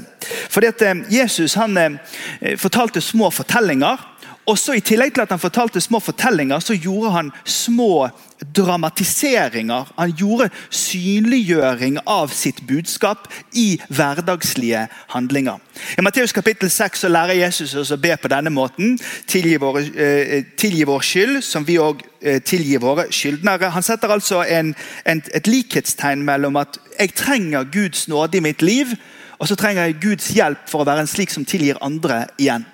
Fordi 0.53 0.69
at 0.69 0.81
eh, 0.85 1.03
Jesus 1.11 1.57
han 1.59 1.77
eh, 1.77 2.55
fortalte 2.61 3.01
små 3.01 3.31
fortellinger. 3.33 4.01
Også 4.45 4.73
I 4.75 4.81
tillegg 4.83 5.13
til 5.15 5.23
at 5.23 5.31
han 5.31 5.39
fortalte 5.39 5.79
små 5.81 6.01
fortellinger, 6.03 6.59
så 6.59 6.75
gjorde 6.75 7.11
han 7.11 7.29
små 7.47 8.09
dramatiseringer. 8.55 9.93
Han 9.95 10.11
gjorde 10.19 10.49
synliggjøring 10.69 12.01
av 12.03 12.27
sitt 12.35 12.59
budskap 12.67 13.29
i 13.55 13.77
hverdagslige 13.87 14.81
handlinger. 15.15 15.61
I 15.97 16.03
Matteus 16.03 16.35
kapittel 16.35 16.69
6 16.69 17.05
så 17.05 17.11
lærer 17.11 17.39
Jesus 17.39 17.75
oss 17.79 17.93
å 17.95 17.99
be 18.03 18.17
på 18.19 18.27
denne 18.27 18.51
måten. 18.51 18.97
Tilgi 19.31 19.55
vår, 19.63 19.79
eh, 19.95 20.43
tilgi 20.59 20.83
vår 20.91 21.07
skyld, 21.07 21.39
som 21.43 21.63
vi 21.63 21.79
òg 21.79 22.03
eh, 22.21 22.41
tilgir 22.43 22.83
våre 22.83 23.07
skyldnere. 23.11 23.71
Han 23.71 23.83
setter 23.83 24.11
altså 24.11 24.43
en, 24.43 24.75
en, 25.05 25.23
et 25.33 25.47
likhetstegn 25.47 26.19
mellom 26.19 26.59
at 26.59 26.81
jeg 26.99 27.15
trenger 27.15 27.71
Guds 27.71 28.09
nåde 28.11 28.37
i 28.37 28.43
mitt 28.43 28.61
liv, 28.61 28.91
og 29.39 29.47
så 29.47 29.55
trenger 29.55 29.87
jeg 29.87 30.01
Guds 30.03 30.29
hjelp 30.35 30.67
for 30.67 30.83
å 30.83 30.91
være 30.91 31.07
en 31.07 31.13
slik 31.15 31.31
som 31.31 31.47
tilgir 31.47 31.79
andre 31.81 32.25
igjen. 32.37 32.67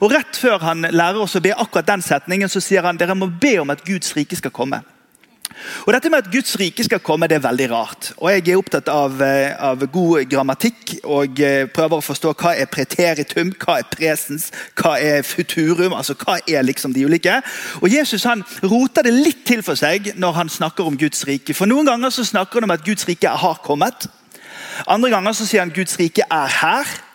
Og 0.00 0.12
Rett 0.12 0.38
før 0.40 0.58
han 0.64 0.86
lærer 0.90 1.22
oss 1.22 1.36
å 1.38 1.44
be 1.44 1.54
akkurat 1.54 1.88
den 1.88 2.04
setningen, 2.04 2.48
så 2.48 2.60
sier 2.60 2.86
han 2.86 2.98
dere 3.00 3.16
må 3.18 3.30
be 3.30 3.58
om 3.62 3.72
at 3.74 3.84
Guds 3.86 4.14
rike 4.16 4.38
skal 4.38 4.54
komme. 4.54 4.82
Og 5.86 5.92
Dette 5.94 6.10
med 6.10 6.18
at 6.18 6.32
Guds 6.32 6.56
rike 6.60 6.84
skal 6.84 7.00
komme, 7.00 7.28
det 7.30 7.38
er 7.38 7.44
veldig 7.46 7.68
rart. 7.70 8.10
Og 8.16 8.30
Jeg 8.30 8.48
er 8.48 8.58
opptatt 8.58 8.88
av, 8.88 9.22
eh, 9.22 9.54
av 9.58 9.86
god 9.92 10.28
grammatikk 10.30 10.98
og 11.04 11.40
eh, 11.40 11.66
prøver 11.66 11.96
å 11.96 12.04
forstå 12.04 12.34
hva 12.34 12.52
er 12.56 12.68
preteritum, 12.70 13.54
hva 13.56 13.78
er 13.80 13.88
presens, 13.90 14.50
hva 14.76 14.96
er 15.00 15.22
futurum. 15.22 15.94
altså 15.94 16.14
Hva 16.14 16.38
er 16.46 16.62
liksom 16.62 16.92
de 16.92 17.06
ulike. 17.06 17.40
Og 17.80 17.88
Jesus 17.88 18.24
han 18.24 18.44
roter 18.62 19.02
det 19.02 19.14
litt 19.14 19.46
til 19.46 19.62
for 19.62 19.74
seg 19.74 20.12
når 20.16 20.32
han 20.32 20.48
snakker 20.48 20.84
om 20.86 20.98
Guds 20.98 21.26
rike. 21.26 21.54
For 21.54 21.66
Noen 21.66 21.86
ganger 21.86 22.10
så 22.10 22.24
snakker 22.24 22.60
han 22.60 22.70
om 22.70 22.76
at 22.76 22.84
Guds 22.84 23.08
rike 23.08 23.28
har 23.28 23.60
kommet. 23.64 24.08
Andre 24.86 25.10
ganger 25.10 25.32
så 25.32 25.46
sier 25.46 25.64
han 25.64 25.72
Guds 25.72 25.96
rike 25.98 26.26
er 26.30 26.52
her. 26.60 27.05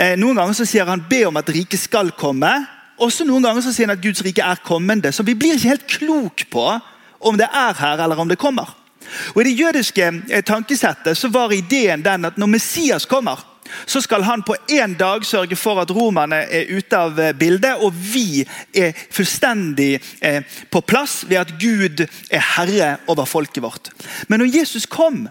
Eh, 0.00 0.16
noen 0.16 0.38
ganger 0.38 0.56
så 0.56 0.64
sier 0.64 0.88
han 0.88 1.02
be 1.10 1.24
om 1.28 1.36
at 1.36 1.50
riket 1.52 1.82
skal 1.82 2.12
komme. 2.16 2.48
Også 3.00 3.26
noen 3.28 3.44
ganger 3.44 3.64
så 3.64 3.72
sier 3.74 3.88
han 3.88 3.98
at 3.98 4.04
Guds 4.04 4.22
rike 4.24 4.44
er 4.44 4.62
kommende. 4.64 5.12
Så 5.12 5.26
vi 5.26 5.36
blir 5.36 5.58
ikke 5.58 5.74
helt 5.74 5.88
klok 5.90 6.46
på 6.52 6.66
om 7.20 7.36
det 7.36 7.50
er 7.52 7.76
her 7.76 8.00
eller 8.00 8.20
om 8.20 8.30
det 8.30 8.40
kommer. 8.40 8.70
Og 9.34 9.42
I 9.42 9.50
det 9.50 9.58
jødiske 9.58 10.06
eh, 10.30 10.44
tankesettet 10.46 11.18
så 11.18 11.28
var 11.32 11.52
ideen 11.52 12.04
den 12.04 12.28
at 12.30 12.38
når 12.40 12.52
Messias 12.54 13.04
kommer, 13.08 13.42
så 13.86 14.00
skal 14.02 14.24
han 14.26 14.42
på 14.42 14.56
én 14.72 14.96
dag 14.98 15.24
sørge 15.26 15.56
for 15.56 15.78
at 15.82 15.92
romerne 15.94 16.40
er 16.48 16.72
ute 16.72 16.96
av 16.96 17.20
eh, 17.20 17.34
bildet, 17.36 17.84
og 17.84 17.92
vi 17.92 18.40
er 18.72 18.96
fullstendig 19.12 20.00
på 20.72 20.80
plass 20.80 21.20
ved 21.28 21.42
at 21.42 21.52
Gud 21.60 22.06
er 22.06 22.48
herre 22.56 22.94
over 23.06 23.28
folket 23.28 23.62
vårt. 23.62 23.92
Men 24.28 24.40
når 24.40 24.56
Jesus 24.62 24.88
kom, 24.88 25.26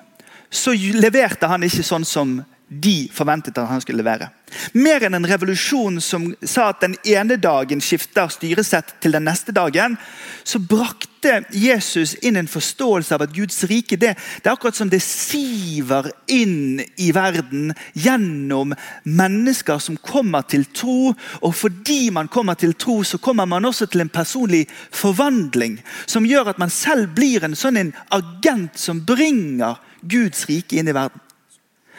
så 0.50 0.78
leverte 0.78 1.50
han 1.50 1.66
ikke 1.66 1.86
sånn 1.86 2.06
som 2.06 2.40
de 2.70 3.10
forventet 3.14 3.58
at 3.58 3.68
han 3.68 3.82
skulle 3.82 4.04
levere. 4.04 4.30
Mer 4.78 5.04
enn 5.06 5.18
en 5.18 5.28
revolusjon 5.30 6.00
som 6.02 6.30
sa 6.46 6.70
at 6.70 6.82
den 6.84 6.96
ene 7.08 7.38
dagen 7.42 7.82
skifter 7.82 8.30
styresett 8.34 8.96
til 9.02 9.14
den 9.14 9.26
neste 9.26 9.54
dagen, 9.54 9.98
så 10.46 10.62
brakte 10.62 11.42
Jesus 11.54 12.16
inn 12.26 12.38
en 12.40 12.50
forståelse 12.50 13.18
av 13.18 13.26
at 13.26 13.34
Guds 13.36 13.64
rike 13.70 13.98
det, 14.00 14.14
det 14.16 14.50
er 14.50 14.54
akkurat 14.54 14.78
som 14.78 14.90
det 14.90 15.02
siver 15.04 16.12
inn 16.32 16.82
i 17.02 17.10
verden 17.14 17.74
gjennom 17.94 18.76
mennesker 19.04 19.82
som 19.84 19.98
kommer 19.98 20.46
til 20.50 20.66
tro. 20.70 21.14
Og 21.42 21.56
fordi 21.58 22.10
man 22.14 22.30
kommer 22.30 22.58
til 22.58 22.74
tro, 22.78 23.02
så 23.04 23.18
kommer 23.18 23.50
man 23.50 23.66
også 23.66 23.90
til 23.90 24.06
en 24.06 24.14
personlig 24.14 24.66
forvandling 24.90 25.80
som 26.06 26.26
gjør 26.26 26.54
at 26.54 26.62
man 26.62 26.74
selv 26.74 27.14
blir 27.18 27.46
en 27.46 27.58
sånn 27.58 27.82
en 27.82 27.96
agent 28.14 28.78
som 28.80 29.02
bringer 29.06 29.82
Guds 30.02 30.46
rike 30.50 30.80
inn 30.80 30.90
i 30.90 30.96
verden. 30.96 31.26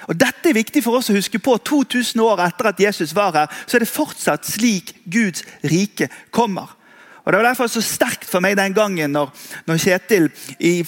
Og 0.08 0.16
Dette 0.18 0.50
er 0.50 0.56
viktig 0.56 0.82
for 0.84 0.98
oss 0.98 1.10
å 1.12 1.16
huske 1.16 1.40
på. 1.42 1.56
2000 1.58 2.20
år 2.24 2.44
etter 2.46 2.70
at 2.70 2.80
Jesus 2.80 3.14
var 3.16 3.36
her, 3.36 3.56
så 3.66 3.76
er 3.76 3.84
det 3.84 3.92
fortsatt 3.92 4.48
slik 4.48 4.94
Guds 5.04 5.44
rike 5.66 6.10
kommer. 6.30 6.76
Og 7.20 7.32
Det 7.32 7.38
var 7.38 7.46
derfor 7.50 7.68
så 7.68 7.82
sterkt 7.84 8.24
for 8.24 8.40
meg 8.40 8.56
den 8.56 8.72
gangen 8.74 9.12
når, 9.12 9.28
når 9.68 9.80
Kjetil 9.82 10.30
i 10.58 10.80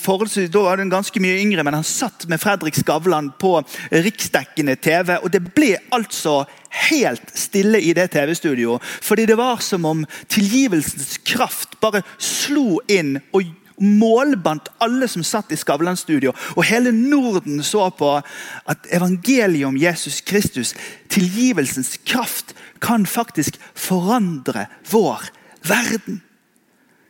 da 0.49 0.63
var 0.65 0.81
han 0.81 0.91
ganske 0.91 1.21
mye 1.21 1.43
yngre, 1.43 1.63
men 1.63 1.77
han 1.77 1.85
satt 1.85 2.27
med 2.27 2.41
Fredrik 2.41 2.75
Skavlan 2.75 3.31
på 3.39 3.61
riksdekkende 3.93 4.77
TV. 4.77 5.19
og 5.23 5.31
Det 5.31 5.43
ble 5.55 5.77
altså 5.93 6.45
helt 6.89 7.31
stille 7.37 7.81
i 7.81 7.93
det 7.93 8.11
TV-studioet. 8.11 8.83
Fordi 8.83 9.27
det 9.27 9.37
var 9.37 9.61
som 9.61 9.85
om 9.85 10.07
tilgivelsens 10.29 11.21
kraft 11.25 11.79
bare 11.81 12.03
slo 12.19 12.81
inn 12.89 13.19
og 13.33 13.45
målbandt 13.83 14.71
alle 14.83 15.09
som 15.11 15.25
satt 15.27 15.53
i 15.53 15.59
Skavlan-studio. 15.59 16.33
Og 16.57 16.65
hele 16.69 16.93
Norden 16.95 17.63
så 17.67 17.89
på 17.91 18.15
at 18.19 18.91
evangeliet 18.91 19.67
om 19.69 19.79
Jesus 19.79 20.21
Kristus, 20.25 20.75
tilgivelsens 21.13 21.99
kraft, 22.07 22.55
kan 22.83 23.07
faktisk 23.07 23.59
forandre 23.75 24.67
vår 24.91 25.29
verden. 25.69 26.23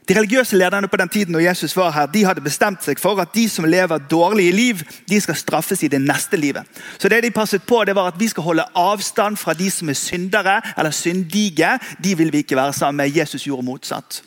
De 0.09 0.17
religiøse 0.17 0.57
lederne 0.57 0.89
på 0.89 0.99
den 0.99 1.09
tiden 1.09 1.33
når 1.33 1.45
Jesus 1.45 1.77
var 1.77 1.93
her, 1.95 2.07
de 2.11 2.25
hadde 2.27 2.43
bestemt 2.43 2.83
seg 2.83 2.99
for 2.99 3.21
at 3.23 3.31
de 3.37 3.45
som 3.49 3.65
lever 3.65 4.03
dårlige 4.11 4.53
liv, 4.53 4.81
de 5.09 5.21
skal 5.23 5.39
straffes 5.39 5.85
i 5.87 5.91
det 5.93 6.01
neste 6.03 6.37
livet. 6.37 6.67
Så 6.99 7.09
det 7.09 7.21
de 7.23 7.31
passet 7.31 7.63
på, 7.63 7.85
det 7.87 7.95
var 7.95 8.11
at 8.11 8.19
vi 8.19 8.29
skal 8.29 8.43
holde 8.43 8.67
avstand 8.75 9.39
fra 9.39 9.55
de 9.55 9.71
som 9.71 9.89
er 9.89 9.99
syndere 9.99 10.59
eller 10.77 10.91
syndige. 10.91 11.79
De 12.03 12.17
vil 12.19 12.33
vi 12.33 12.43
ikke 12.43 12.59
være 12.59 12.73
sammen 12.73 12.97
med. 13.05 13.17
Jesus 13.17 13.47
gjorde 13.47 13.67
motsatt. 13.67 14.23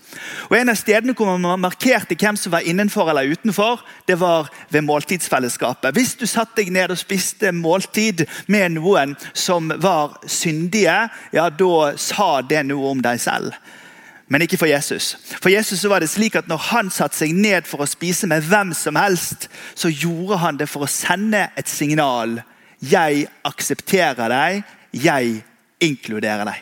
Og 0.49 0.57
En 0.57 0.69
av 0.69 0.79
stedene 0.79 1.13
hvor 1.13 1.38
man 1.38 1.59
markerte 1.59 2.15
hvem 2.15 2.39
som 2.39 2.55
var 2.55 2.63
innenfor 2.63 3.09
eller 3.09 3.31
utenfor, 3.31 3.83
det 4.07 4.19
var 4.19 4.47
ved 4.69 4.81
måltidsfellesskapet. 4.81 5.91
Hvis 5.91 6.15
du 6.15 6.25
satte 6.25 6.61
deg 6.61 6.71
ned 6.71 6.95
og 6.95 6.97
spiste 6.97 7.51
måltid 7.51 8.23
med 8.47 8.79
noen 8.79 9.17
som 9.33 9.73
var 9.75 10.21
syndige, 10.27 11.09
ja, 11.33 11.49
da 11.49 11.97
sa 11.97 12.39
det 12.41 12.63
noe 12.65 12.95
om 12.95 13.03
deg 13.03 13.19
selv 13.19 13.51
men 14.27 14.41
ikke 14.41 14.57
for 14.57 14.65
Jesus. 14.65 15.17
For 15.41 15.49
Jesus 15.49 15.83
var 15.89 15.99
det 15.99 16.09
slik 16.09 16.35
at 16.35 16.47
Når 16.47 16.57
han 16.57 16.89
satte 16.89 17.17
seg 17.17 17.33
ned 17.35 17.67
for 17.69 17.83
å 17.83 17.89
spise 17.89 18.27
med 18.27 18.41
hvem 18.41 18.73
som 18.73 18.97
helst, 18.97 19.49
så 19.75 19.89
gjorde 19.89 20.39
han 20.41 20.57
det 20.57 20.69
for 20.69 20.85
å 20.85 20.89
sende 20.89 21.49
et 21.57 21.69
signal. 21.69 22.39
Jeg 22.81 23.27
aksepterer 23.45 24.29
deg, 24.29 24.63
jeg 24.93 25.43
inkluderer 25.79 26.45
deg. 26.45 26.61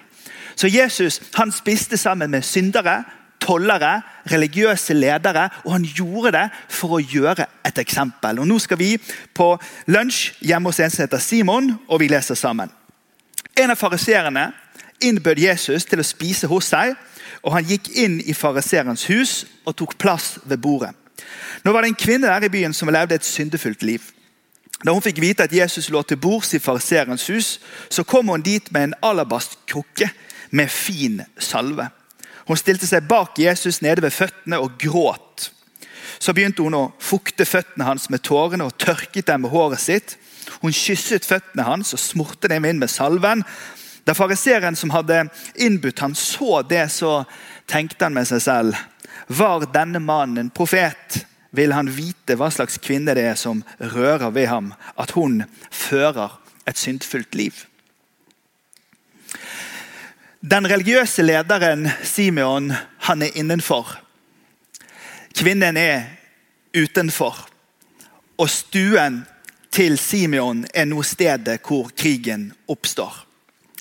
Så 0.55 0.67
Jesus 0.67 1.21
han 1.33 1.51
spiste 1.51 1.97
sammen 1.97 2.31
med 2.31 2.43
syndere, 2.45 3.03
tollere, 3.43 4.01
religiøse 4.31 4.93
ledere, 4.93 5.49
og 5.65 5.71
han 5.77 5.87
gjorde 5.87 6.31
det 6.35 6.43
for 6.71 6.97
å 6.97 7.01
gjøre 7.01 7.47
et 7.65 7.79
eksempel. 7.79 8.39
Og 8.39 8.47
Nå 8.47 8.59
skal 8.59 8.79
vi 8.79 8.97
på 9.35 9.49
lunsj 9.87 10.33
hjemme 10.43 10.71
hos 10.71 10.79
en 10.79 10.91
som 10.93 11.03
heter 11.03 11.23
Simon, 11.23 11.73
og 11.87 11.99
vi 11.99 12.11
leser 12.11 12.39
sammen. 12.39 12.71
En 13.55 13.71
av 13.71 13.79
fariseerne 13.79 14.51
innbød 15.03 15.41
Jesus 15.43 15.85
til 15.85 15.99
å 15.99 16.07
spise 16.07 16.47
hos 16.47 16.71
seg 16.71 16.95
og 17.43 17.53
han 17.57 17.67
gikk 17.67 17.89
inn 17.99 18.19
i 18.23 18.35
fariserens 18.35 19.05
hus 19.11 19.43
og 19.67 19.75
tok 19.79 19.97
plass 19.99 20.37
ved 20.47 20.61
bordet. 20.63 20.93
Nå 21.63 21.71
var 21.71 21.83
det 21.83 21.93
en 21.93 21.99
kvinne 21.99 22.27
der 22.27 22.47
i 22.47 22.51
byen 22.51 22.75
som 22.75 22.91
levde 22.91 23.15
et 23.15 23.27
syndefullt 23.27 23.83
liv. 23.83 24.03
Da 24.83 24.91
hun 24.91 25.03
fikk 25.03 25.21
vite 25.23 25.45
at 25.45 25.55
Jesus 25.55 25.89
lå 25.93 26.01
til 26.03 26.19
bords 26.19 26.53
i 26.55 26.59
fariserens 26.59 27.27
hus, 27.31 27.59
så 27.89 28.03
kom 28.03 28.31
hun 28.31 28.43
dit 28.43 28.71
med 28.71 28.89
en 28.89 28.95
alabastkrukke 29.11 30.09
med 30.51 30.71
fin 30.71 31.21
salve. 31.39 31.87
Hun 32.47 32.59
stilte 32.59 32.87
seg 32.87 33.07
bak 33.07 33.39
Jesus 33.39 33.79
nede 33.83 34.03
ved 34.03 34.11
føttene 34.11 34.59
og 34.59 34.75
gråt. 34.79 35.51
Så 36.19 36.35
begynte 36.35 36.63
hun 36.63 36.75
å 36.75 36.89
fukte 36.99 37.47
føttene 37.47 37.87
hans 37.87 38.09
med 38.11 38.23
tårene 38.27 38.67
og 38.67 38.75
tørket 38.79 39.27
dem 39.27 39.45
med 39.45 39.53
håret 39.53 39.81
sitt. 39.83 40.17
Hun 40.61 40.75
kysset 40.75 41.25
føttene 41.27 41.65
hans 41.67 41.93
og 41.95 42.01
smurte 42.03 42.51
dem 42.51 42.67
inn 42.67 42.81
med 42.81 42.91
salven. 42.91 43.45
Da 44.03 44.13
fariseeren 44.13 44.75
som 44.75 44.91
hadde 44.91 45.27
innbudt 45.55 45.99
han 45.99 46.15
så 46.15 46.61
det, 46.61 46.89
så 46.91 47.23
tenkte 47.65 48.05
han 48.05 48.15
med 48.17 48.27
seg 48.27 48.41
selv 48.43 48.79
Var 49.27 49.69
denne 49.71 50.01
mannen 50.03 50.41
en 50.41 50.49
profet, 50.51 51.23
vil 51.55 51.71
han 51.71 51.91
vite 51.91 52.35
hva 52.35 52.49
slags 52.51 52.79
kvinne 52.81 53.13
det 53.15 53.23
er 53.29 53.37
som 53.39 53.61
rører 53.79 54.33
ved 54.33 54.49
ham, 54.49 54.73
at 54.99 55.13
hun 55.15 55.43
fører 55.71 56.39
et 56.67 56.79
syndfullt 56.79 57.35
liv. 57.35 57.53
Den 60.41 60.67
religiøse 60.67 61.23
lederen 61.23 61.87
Simeon 62.03 62.73
han 63.07 63.21
er 63.21 63.37
innenfor. 63.39 63.93
Kvinnen 65.37 65.77
er 65.77 66.01
utenfor. 66.75 67.37
Og 68.37 68.49
stuen 68.49 69.21
til 69.71 69.95
Simeon 69.97 70.65
er 70.73 70.89
nå 70.89 71.05
stedet 71.05 71.61
hvor 71.63 71.93
krigen 71.95 72.49
oppstår. 72.67 73.13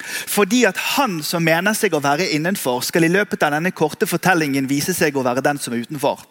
Fordi 0.03 0.65
at 0.69 0.79
han 0.97 1.21
som 1.23 1.45
mener 1.45 1.77
seg 1.79 1.95
å 1.95 2.03
være 2.03 2.31
innenfor, 2.37 2.83
skal 2.85 3.07
i 3.07 3.13
løpet 3.13 3.43
av 3.43 3.55
denne 3.57 3.73
korte 3.75 4.09
fortellingen 4.09 4.69
vise 4.71 4.95
seg 4.97 5.17
å 5.17 5.25
være 5.27 5.45
den 5.45 5.61
som 5.63 5.75
er 5.75 5.85
utenfor. 5.87 6.25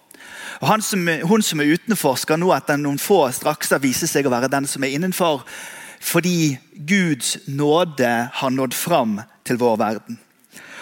Og 0.61 0.83
som, 0.83 1.07
Hun 1.07 1.41
som 1.41 1.61
er 1.61 1.73
utenfor, 1.73 2.15
skal 2.15 2.39
nå 2.39 2.51
etter 2.53 2.77
noen 2.77 2.99
få 3.01 3.23
straks 3.33 3.71
vise 3.81 4.07
seg 4.07 4.27
å 4.27 4.33
være 4.33 4.51
den 4.51 4.67
som 4.67 4.83
er 4.83 4.93
innenfor. 4.95 5.45
Fordi 6.01 6.57
Guds 6.73 7.37
nåde 7.47 8.29
har 8.33 8.49
nådd 8.49 8.73
fram 8.73 9.21
til 9.45 9.57
vår 9.61 9.77
verden. 9.77 10.19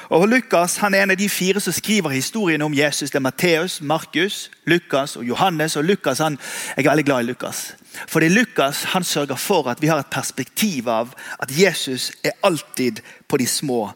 Og 0.10 0.28
Lukas 0.28 0.78
han 0.82 0.93
er 0.93 1.04
en 1.04 1.12
av 1.13 1.19
de 1.19 1.28
fire 1.30 1.62
som 1.62 1.74
skriver 1.74 2.10
historien 2.10 2.62
om 2.65 2.74
Jesus. 2.74 3.12
Det 3.12 3.19
er 3.19 3.26
Matteus, 3.28 3.78
Markus, 3.82 4.50
Lukas 4.65 5.15
og 5.15 5.28
Johannes. 5.28 5.76
og 5.76 5.84
Lukas, 5.86 6.17
han, 6.17 6.39
Jeg 6.78 6.86
er 6.86 6.89
veldig 6.89 7.06
glad 7.06 7.19
i 7.19 7.28
Lukas. 7.28 7.76
Fordi 8.08 8.28
Lukas 8.28 8.84
han 8.84 9.04
sørger 9.04 9.36
for 9.36 9.69
at 9.69 9.82
vi 9.82 9.88
har 9.88 10.00
et 10.00 10.12
perspektiv 10.12 10.89
av 10.89 11.13
at 11.39 11.52
Jesus 11.52 12.12
er 12.24 12.32
alltid 12.43 13.02
på 13.28 13.38
de 13.38 13.48
små 13.48 13.91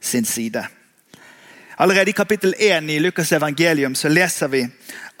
sin 0.00 0.24
side. 0.24 0.66
Allerede 1.78 2.10
i 2.10 2.12
kapittel 2.12 2.54
1 2.58 2.90
i 2.90 2.98
Lukas' 2.98 3.34
evangelium 3.34 3.94
så 3.94 4.08
leser 4.08 4.48
vi 4.48 4.66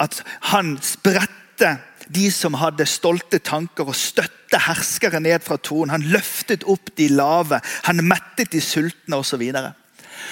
at 0.00 0.22
han 0.40 0.78
spredte 0.82 1.78
de 2.14 2.30
som 2.30 2.54
hadde 2.54 2.86
stolte 2.86 3.38
tanker, 3.38 3.88
og 3.88 3.96
støtte 3.96 4.58
herskere 4.58 5.20
ned 5.20 5.40
fra 5.40 5.56
tronen. 5.56 5.90
Han 5.90 6.02
løftet 6.02 6.64
opp 6.64 6.90
de 6.98 7.08
lave, 7.08 7.60
han 7.84 8.04
mettet 8.04 8.52
de 8.52 8.60
sultne 8.60 9.16
osv. 9.16 9.52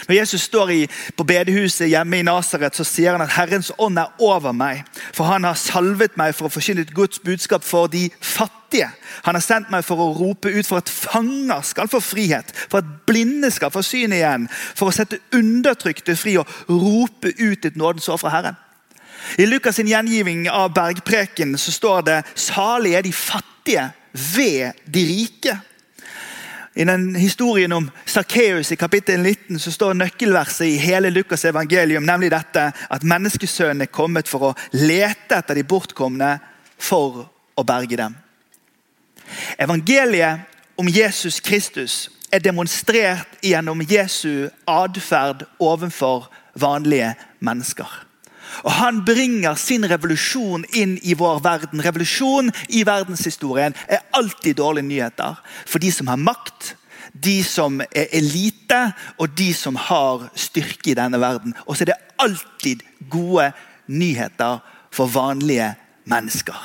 Når 0.09 0.15
Jesus 0.15 0.43
står 0.49 0.71
i, 0.71 0.81
på 1.17 1.25
bedehuset 1.25 1.91
hjemme 1.91 2.19
i 2.19 2.27
Nasaret, 2.27 2.77
så 2.77 2.85
sier 2.87 3.17
han 3.17 3.25
at 3.25 3.35
Herrens 3.37 3.73
ånd 3.79 4.01
er 4.01 4.13
over 4.23 4.55
meg. 4.57 4.83
For 5.15 5.29
han 5.31 5.45
har 5.45 5.59
salvet 5.59 6.17
meg 6.21 6.35
for 6.37 6.49
å 6.49 6.53
forkynne 6.53 6.87
et 6.87 6.95
Guds 6.95 7.23
budskap 7.25 7.65
for 7.65 7.91
de 7.93 8.09
fattige. 8.21 8.91
Han 9.27 9.37
har 9.39 9.45
sendt 9.45 9.71
meg 9.73 9.85
for 9.85 10.01
å 10.01 10.11
rope 10.17 10.51
ut 10.51 10.69
for 10.69 10.83
at 10.83 10.91
fanger 10.91 11.63
skal 11.67 11.91
få 11.93 12.01
frihet, 12.03 12.53
for 12.69 12.81
at 12.81 12.93
blinde 13.09 13.51
skal 13.53 13.73
få 13.75 13.85
syn 13.87 14.17
igjen, 14.17 14.49
for 14.51 14.91
å 14.91 14.97
sette 14.97 15.21
undertrykte 15.37 16.17
fri 16.19 16.39
og 16.41 16.49
rope 16.69 17.35
ut 17.39 17.65
et 17.69 17.79
nådens 17.79 18.09
år 18.13 18.21
fra 18.23 18.37
Herren. 18.37 18.61
I 19.39 19.47
Lukas' 19.47 19.79
sin 19.79 19.89
gjengiving 19.89 20.49
av 20.51 20.73
bergpreken 20.75 21.55
så 21.59 21.73
står 21.73 22.01
det 22.03 22.25
'salige 22.35 22.99
er 22.99 23.03
de 23.03 23.13
fattige 23.13 23.93
ved 24.13 24.73
de 24.95 25.05
rike. 25.07 25.61
I 26.75 26.85
den 26.85 27.17
historien 27.17 27.73
om 27.73 27.91
Sakkeus 28.07 28.73
i 28.73 28.77
kapittel 28.77 29.21
19 29.21 29.59
så 29.59 29.73
står 29.73 29.93
nøkkelverset 29.93 30.67
i 30.67 30.79
hele 30.81 31.11
Lukas' 31.11 31.45
evangelium, 31.49 32.07
nemlig 32.09 32.31
dette 32.33 32.71
at 32.73 33.05
menneskesønnen 33.05 33.85
er 33.85 33.93
kommet 33.93 34.29
for 34.29 34.49
å 34.49 34.55
lete 34.73 35.37
etter 35.37 35.59
de 35.59 35.67
bortkomne 35.69 36.39
for 36.81 37.27
å 37.57 37.65
berge 37.69 37.99
dem. 38.01 38.17
Evangeliet 39.61 40.49
om 40.81 40.89
Jesus 40.89 41.41
Kristus 41.45 42.09
er 42.33 42.41
demonstrert 42.41 43.37
gjennom 43.45 43.85
Jesu 43.85 44.49
atferd 44.67 45.45
overfor 45.61 46.31
vanlige 46.57 47.13
mennesker. 47.45 48.12
Og 48.63 48.73
Han 48.73 49.05
bringer 49.05 49.55
sin 49.55 49.91
revolusjon 49.91 50.65
inn 50.75 50.99
i 51.03 51.15
vår 51.19 51.41
verden. 51.45 51.85
Revolusjon 51.85 52.53
i 52.69 52.85
verdenshistorien 52.87 53.75
er 53.89 54.05
alltid 54.13 54.55
dårlige 54.61 54.89
nyheter 54.89 55.41
for 55.67 55.83
de 55.83 55.93
som 55.93 56.11
har 56.13 56.21
makt, 56.21 56.77
de 57.13 57.43
som 57.45 57.81
er 57.81 58.09
elite, 58.13 58.93
og 59.19 59.35
de 59.39 59.53
som 59.55 59.77
har 59.77 60.29
styrke 60.35 60.93
i 60.93 60.99
denne 60.99 61.21
verden. 61.21 61.55
Og 61.67 61.77
så 61.77 61.85
er 61.85 61.93
det 61.93 62.01
alltid 62.19 62.85
gode 63.11 63.51
nyheter 63.87 64.63
for 64.93 65.07
vanlige 65.07 65.75
mennesker. 66.05 66.57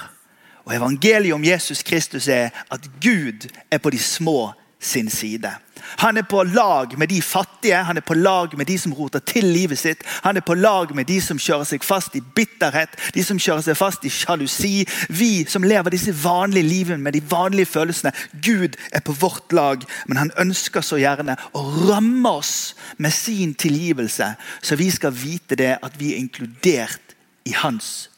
Og 0.67 0.75
Evangeliet 0.75 1.33
om 1.33 1.43
Jesus 1.43 1.83
Kristus 1.83 2.27
er 2.27 2.49
at 2.71 2.89
Gud 3.01 3.47
er 3.71 3.77
på 3.77 3.89
de 3.89 3.99
små 3.99 4.51
sin 4.79 5.09
side. 5.09 5.51
Han 5.97 6.17
er 6.17 6.21
på 6.21 6.43
lag 6.43 6.97
med 6.97 7.07
de 7.07 7.21
fattige, 7.21 7.83
han 7.83 7.97
er 7.97 8.01
på 8.01 8.13
lag 8.13 8.57
med 8.57 8.65
de 8.65 8.77
som 8.79 8.93
roter 8.93 9.19
til 9.19 9.45
livet 9.45 9.79
sitt. 9.79 10.03
Han 10.23 10.37
er 10.37 10.41
på 10.45 10.53
lag 10.53 10.95
med 10.95 11.05
de 11.05 11.21
som 11.21 11.39
kjører 11.39 11.65
seg 11.65 11.85
fast 11.85 12.15
i 12.15 12.21
bitterhet, 12.21 12.93
de 13.13 13.23
som 13.23 13.39
kjører 13.39 13.65
seg 13.65 13.77
fast 13.77 14.05
i 14.05 14.11
sjalusi. 14.13 14.85
Vi 15.09 15.45
som 15.49 15.65
lever 15.65 15.93
disse 15.93 16.13
vanlige 16.23 16.67
livene 16.67 17.03
med 17.03 17.17
de 17.17 17.23
vanlige 17.31 17.71
følelsene. 17.71 18.13
Gud 18.43 18.77
er 18.91 19.01
på 19.05 19.15
vårt 19.17 19.53
lag, 19.53 19.85
men 20.07 20.21
han 20.21 20.33
ønsker 20.37 20.85
så 20.85 20.99
gjerne 21.01 21.37
å 21.53 21.65
ramme 21.89 22.37
oss 22.37 22.75
med 22.97 23.13
sin 23.13 23.55
tilgivelse, 23.57 24.33
så 24.61 24.75
vi 24.75 24.91
skal 24.91 25.15
vite 25.15 25.57
det 25.57 25.77
at 25.81 25.99
vi 25.99 26.13
er 26.13 26.21
inkludert 26.21 27.17
i 27.45 27.55
hans 27.55 28.09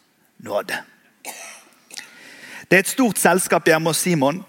nåde. 0.44 0.84
Det 2.70 2.78
er 2.78 2.84
et 2.84 2.92
stort 2.92 3.18
selskap 3.18 3.68
hjemme 3.68 3.90
hos 3.90 4.04
Simon. 4.04 4.44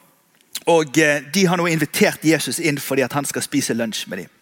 Og 0.71 0.99
eh, 1.01 1.27
De 1.35 1.47
har 1.49 1.59
nå 1.59 1.69
invitert 1.71 2.25
Jesus 2.27 2.61
inn 2.63 2.81
fordi 2.83 3.07
han 3.11 3.29
skal 3.29 3.45
spise 3.45 3.77
lunsj 3.77 4.07
med 4.11 4.25
dem. 4.25 4.33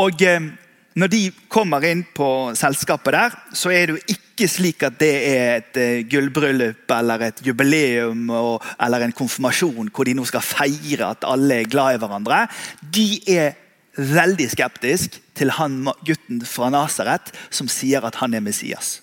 Og 0.00 0.24
eh, 0.24 0.50
når 0.98 1.12
de 1.12 1.22
kommer 1.52 1.84
inn 1.88 2.04
på 2.14 2.28
selskapet 2.58 3.16
der, 3.16 3.36
så 3.56 3.72
er 3.72 3.88
det 3.88 3.96
jo 3.96 4.16
ikke 4.16 4.48
slik 4.48 4.84
at 4.84 4.98
det 5.00 5.12
er 5.28 5.56
et 5.60 5.80
eh, 5.80 6.04
gullbryllup 6.08 6.92
eller 6.96 7.28
et 7.28 7.42
jubileum 7.46 8.30
eller 8.32 9.06
en 9.06 9.16
konfirmasjon 9.16 9.92
hvor 9.92 10.08
de 10.08 10.16
nå 10.16 10.24
skal 10.28 10.44
feire 10.44 11.12
at 11.12 11.28
alle 11.28 11.62
er 11.62 11.70
glad 11.72 11.96
i 11.96 12.02
hverandre. 12.02 12.44
De 12.82 13.08
er 13.32 13.56
veldig 13.96 14.48
skeptisk 14.52 15.18
til 15.36 15.52
han 15.58 15.82
gutten 16.06 16.40
fra 16.48 16.70
Nasaret 16.72 17.32
som 17.52 17.68
sier 17.68 18.04
at 18.08 18.20
han 18.22 18.34
er 18.34 18.44
Messias. 18.44 19.00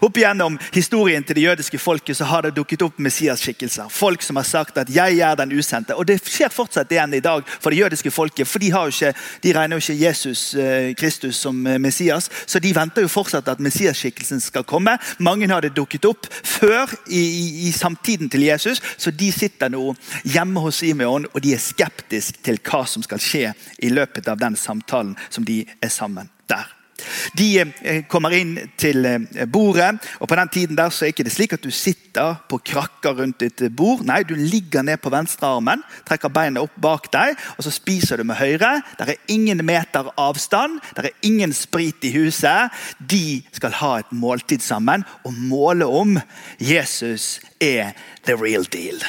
Opp 0.00 0.16
gjennom 0.16 0.58
historien 0.72 1.24
til 1.24 1.38
det 1.38 1.44
jødiske 1.46 1.78
folket 1.78 2.18
så 2.18 2.26
har 2.28 2.44
det 2.44 2.54
dukket 2.56 2.82
opp 2.84 2.98
Messias-skikkelser. 3.00 3.88
Folk 3.90 4.22
som 4.22 4.36
har 4.36 4.44
sagt 4.44 4.78
at 4.78 4.88
'jeg 4.90 5.18
er 5.18 5.34
den 5.34 5.52
usendte'. 5.52 5.94
Og 5.94 6.06
Det 6.06 6.20
skjer 6.24 6.48
fortsatt 6.48 6.92
igjen 6.92 7.14
i 7.14 7.20
dag 7.20 7.42
for 7.60 7.70
det 7.70 7.78
jødiske 7.78 8.10
folket. 8.10 8.48
For 8.48 8.58
de, 8.58 8.66
ikke, 8.66 9.14
de 9.42 9.52
regner 9.52 9.76
jo 9.76 9.80
ikke 9.80 10.06
Jesus 10.06 10.54
eh, 10.54 10.94
Kristus 10.94 11.36
som 11.36 11.66
eh, 11.66 11.78
Messias, 11.78 12.30
så 12.46 12.58
de 12.58 12.74
venter 12.74 13.02
jo 13.02 13.08
fortsatt 13.08 13.48
at 13.48 13.60
Messias-skikkelsen 13.60 14.40
skal 14.40 14.64
komme. 14.64 14.98
Mange 15.18 15.48
har 15.48 15.60
det 15.60 15.76
dukket 15.76 16.04
opp 16.04 16.26
før 16.44 16.86
i, 17.08 17.20
i, 17.20 17.68
i, 17.68 17.72
samtiden 17.72 18.30
til 18.30 18.42
Jesus, 18.42 18.82
så 18.98 19.10
de 19.10 19.32
sitter 19.32 19.68
nå 19.68 19.94
hjemme 20.24 20.60
hos 20.60 20.74
Simeon 20.74 21.26
og 21.32 21.42
de 21.42 21.54
er 21.54 21.58
skeptiske 21.58 22.44
til 22.44 22.58
hva 22.58 22.84
som 22.86 23.02
skal 23.02 23.18
skje 23.18 23.52
i 23.78 23.88
løpet 23.88 24.28
av 24.28 24.38
den 24.38 24.56
samtalen 24.56 25.16
som 25.30 25.44
de 25.44 25.64
er 25.82 25.88
sammen 25.88 26.30
der. 26.48 26.83
De 27.38 27.48
eh, 27.60 28.02
kommer 28.10 28.34
inn 28.36 28.54
til 28.80 29.04
eh, 29.08 29.44
bordet, 29.50 29.94
og 30.20 30.28
på 30.30 30.38
den 30.38 30.52
tiden 30.52 30.78
der 30.78 30.92
så 30.94 31.06
er 31.06 31.14
ikke 31.14 31.30
slik 31.32 31.56
at 31.56 31.64
du 31.64 31.70
sitter 31.74 32.38
på 32.48 32.60
krakker 32.64 33.16
rundt 33.20 33.42
et 33.46 33.64
bord. 33.76 34.04
Nei, 34.06 34.22
du 34.26 34.34
ligger 34.38 34.84
ned 34.86 35.00
på 35.02 35.12
venstrearmen, 35.14 35.82
trekker 36.08 36.32
beina 36.34 36.62
opp 36.64 36.76
bak 36.80 37.10
deg, 37.14 37.38
og 37.56 37.66
så 37.66 37.72
spiser 37.74 38.20
du 38.20 38.28
med 38.28 38.40
høyre. 38.40 38.76
Det 38.98 39.08
er 39.08 39.34
ingen 39.34 39.64
meter 39.66 40.12
avstand, 40.20 40.80
det 40.96 41.08
er 41.08 41.28
ingen 41.28 41.54
sprit 41.56 42.04
i 42.04 42.14
huset. 42.16 42.74
De 42.98 43.42
skal 43.54 43.78
ha 43.80 43.92
et 44.00 44.14
måltid 44.14 44.64
sammen 44.64 45.06
og 45.24 45.36
måle 45.48 45.88
om 45.88 46.18
Jesus 46.58 47.40
er 47.60 47.94
the 48.24 48.36
real 48.38 48.64
deal. 48.64 49.00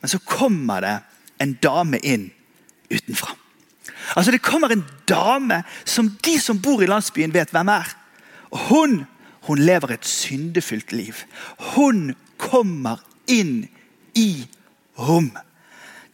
Men 0.00 0.12
så 0.12 0.22
kommer 0.22 0.84
det 0.84 0.96
en 1.42 1.58
dame 1.62 1.98
inn 2.04 2.30
utenfra. 2.90 3.34
Altså 4.14 4.30
Det 4.30 4.42
kommer 4.42 4.72
en 4.72 4.84
dame 5.08 5.62
som 5.84 6.10
de 6.24 6.38
som 6.40 6.60
bor 6.62 6.82
i 6.82 6.90
landsbyen, 6.90 7.34
vet 7.34 7.50
hvem 7.50 7.68
er. 7.68 7.96
Hun, 8.68 9.04
hun 9.48 9.58
lever 9.58 9.96
et 9.96 10.06
syndefylt 10.06 10.92
liv. 10.92 11.24
Hun 11.74 12.14
kommer 12.38 13.02
inn 13.26 13.66
i 14.14 14.46
rom. 14.98 15.32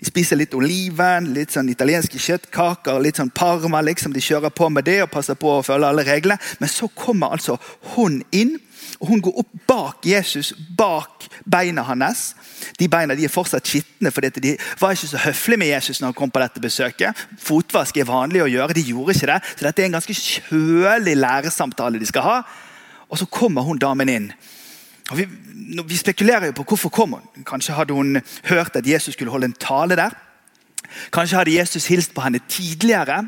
De 0.02 0.08
spiser 0.08 0.34
litt 0.40 0.54
oliven, 0.58 1.28
litt 1.30 1.52
sånn 1.54 1.68
italienske 1.70 2.18
kjøttkaker, 2.18 2.98
litt 2.98 3.20
sånn 3.20 3.30
parma. 3.30 3.80
liksom 3.86 4.12
De 4.12 4.20
kjører 4.20 4.50
på 4.50 4.66
med 4.68 4.88
det 4.88 5.02
og 5.04 5.12
passer 5.12 5.38
på 5.38 5.58
å 5.58 5.62
følge 5.62 5.92
alle 5.92 6.02
reglene. 6.02 6.40
Men 6.58 6.68
så 6.68 6.88
kommer 6.88 7.36
altså 7.36 7.58
hun 7.94 8.22
inn 8.34 8.56
og 9.02 9.08
Hun 9.08 9.20
går 9.20 9.38
opp 9.42 9.54
bak 9.66 10.06
Jesus, 10.06 10.52
bak 10.78 11.24
beina 11.50 11.82
hans. 11.82 12.36
De 12.78 12.86
beina 12.88 13.16
de 13.18 13.24
er 13.26 13.32
fortsatt 13.32 13.66
skitne, 13.66 14.12
for 14.14 14.22
de 14.22 14.54
var 14.78 14.94
ikke 14.94 15.10
så 15.10 15.18
høflige 15.24 15.58
med 15.58 15.72
Jesus 15.72 16.00
når 16.00 16.12
han 16.12 16.18
kom 16.20 16.30
på 16.30 16.42
dette 16.42 16.62
besøket. 16.62 17.24
Fotvask 17.42 17.98
er 17.98 18.06
vanlig 18.06 18.44
å 18.44 18.50
gjøre, 18.50 18.76
de 18.78 18.86
gjorde 18.92 19.16
ikke 19.16 19.30
det. 19.32 19.40
Så 19.56 19.66
dette 19.66 19.82
er 19.82 19.90
en 19.90 19.98
ganske 19.98 20.14
kjølig 20.14 21.16
læresamtale 21.18 21.98
de 21.98 22.06
skal 22.06 22.28
ha. 22.28 22.36
Og 23.10 23.18
så 23.18 23.26
kommer 23.26 23.66
hun 23.66 23.82
damen 23.82 24.08
inn. 24.08 24.30
Og 25.10 25.18
vi, 25.18 25.26
vi 25.26 25.98
spekulerer 25.98 26.52
jo 26.52 26.60
på 26.60 26.68
hvorfor 26.70 26.94
kom 26.94 27.18
hun. 27.18 27.44
Kanskje 27.44 27.74
hadde 27.74 27.98
hun 27.98 28.20
hørt 28.52 28.78
at 28.78 28.86
Jesus 28.86 29.18
skulle 29.18 29.34
holde 29.34 29.50
en 29.50 29.58
tale 29.58 29.98
der. 29.98 30.14
Kanskje 31.12 31.40
hadde 31.40 31.58
Jesus 31.58 31.90
hilst 31.90 32.14
på 32.14 32.22
henne 32.22 32.38
tidligere. 32.48 33.24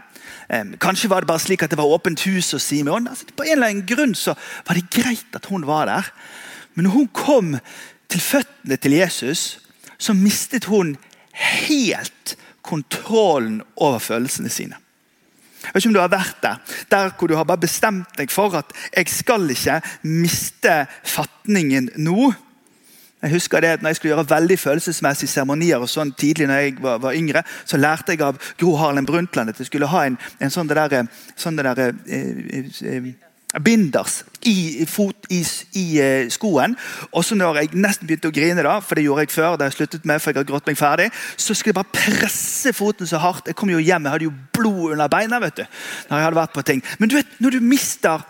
Kanskje 0.80 1.10
var 1.10 1.24
det 1.24 1.30
bare 1.30 1.42
slik 1.42 1.64
at 1.64 1.72
det 1.72 1.78
var 1.80 1.90
åpent 1.90 2.20
hus 2.28 2.52
hos 2.52 2.66
Simeon. 2.68 3.08
Altså, 3.08 3.26
på 3.37 3.46
en 3.46 3.56
eller 3.56 3.72
annen 3.72 3.88
grunn 3.88 4.14
så 4.18 4.37
var 4.66 4.78
det 4.78 4.90
greit 4.92 5.37
at 5.37 5.48
hun 5.50 5.66
var 5.66 5.88
der. 5.90 6.10
Men 6.74 6.88
når 6.88 6.96
hun 6.98 7.10
kom 7.14 7.52
til 8.10 8.20
føttene 8.20 8.76
til 8.76 8.98
Jesus, 8.98 9.58
så 9.98 10.14
mistet 10.14 10.68
hun 10.70 10.96
helt 11.34 12.37
kontrollen 12.64 13.62
over 13.76 13.98
følelsene 13.98 14.50
sine. 14.52 14.80
Jeg 15.64 15.72
vet 15.74 15.80
ikke 15.80 15.88
om 15.88 15.96
du 15.96 16.02
har 16.02 16.12
vært 16.12 16.42
Der 16.42 16.56
der 16.90 17.12
hvor 17.18 17.28
du 17.28 17.37
har 17.37 17.44
bare 17.48 17.64
bestemt 17.64 18.18
deg 18.18 18.30
for 18.30 18.52
at 18.56 18.72
jeg 18.96 19.08
skal 19.08 19.50
ikke 19.50 19.80
miste 20.02 20.87
fatningen 21.04 21.90
nå. 21.96 22.32
Jeg 23.24 23.32
husker 23.32 23.64
det 23.64 23.70
at 23.72 23.82
når 23.82 23.94
jeg 23.94 23.96
skulle 23.96 24.12
gjøre 24.12 24.28
veldig 24.28 24.56
følelsesmessige 24.60 25.32
seremonier 25.32 25.80
og 25.80 25.88
sånn 25.88 26.10
tidlig 26.12 26.48
når 26.50 26.58
jeg 26.60 26.74
var, 26.84 26.98
var, 27.00 27.16
yngre, 27.16 27.40
så 27.64 27.80
lærte 27.80 28.12
jeg 28.12 28.20
av 28.26 28.40
Gro 28.60 28.74
Harlem 28.76 29.06
Brundtland 29.08 29.54
at 29.54 29.60
jeg 29.62 29.70
skulle 29.70 29.88
ha 29.88 30.02
en, 30.04 30.18
en 30.44 30.52
sånn 30.52 30.68
det 30.68 30.76
der, 30.76 31.06
sånn 31.40 31.56
det 31.56 31.64
der 31.70 31.94
eh, 32.04 32.68
eh, 32.84 33.08
binders 33.64 34.18
i, 34.44 34.84
fot, 34.90 35.28
i, 35.32 35.40
i 35.78 35.84
uh, 36.02 36.30
skoen. 36.32 36.74
Og 37.14 37.24
så 37.24 37.37
når 37.38 37.62
jeg 37.62 37.70
nesten 37.78 38.08
begynte 38.08 38.28
å 38.28 38.34
grine, 38.34 38.64
da, 38.66 38.76
for 38.84 38.98
det 38.98 39.06
gjorde 39.06 39.24
jeg 39.24 39.32
før, 39.34 39.56
da 39.56 39.68
jeg 39.68 39.76
sluttet 39.78 40.08
med, 40.08 40.20
for 40.20 40.32
jeg 40.32 40.40
hadde 40.40 40.50
grått 40.50 40.68
meg 40.68 40.80
ferdig, 40.80 41.06
så 41.37 41.54
skulle 41.54 41.72
jeg 41.72 41.78
bare 41.78 41.94
presse 41.94 42.74
foten 42.76 43.08
så 43.08 43.22
hardt. 43.22 43.48
Jeg 43.48 43.58
kom 43.58 43.70
jo 43.72 43.80
hjem, 43.80 44.08
jeg 44.08 44.16
hadde 44.16 44.28
jo 44.28 44.34
blod 44.58 44.96
under 44.96 45.12
beina. 45.12 45.40
vet 45.40 45.62
du, 45.62 45.64
når 46.10 46.18
jeg 46.18 46.28
hadde 46.28 46.40
vært 46.40 46.56
på 46.56 46.66
ting. 46.66 46.82
Men 46.98 47.12
du 47.12 47.16
vet, 47.20 47.38
når 47.40 47.56
du 47.56 47.68
mister 47.70 48.26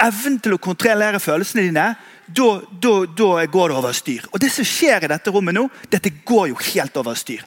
evnen 0.00 0.38
til 0.40 0.56
å 0.56 0.62
kontrollere 0.62 1.20
følelsene 1.20 1.66
dine, 1.66 1.90
da, 2.36 3.46
går 3.46 3.68
det 3.68 3.76
over 3.76 3.92
styr. 3.92 4.26
Og 4.32 4.40
Det 4.40 4.50
som 4.52 4.66
skjer 4.66 5.04
i 5.04 5.12
dette 5.12 5.30
rommet 5.30 5.56
nå, 5.56 5.68
dette 5.90 6.12
går 6.26 6.50
jo 6.52 6.58
helt 6.72 6.96
over 6.96 7.14
styr. 7.18 7.44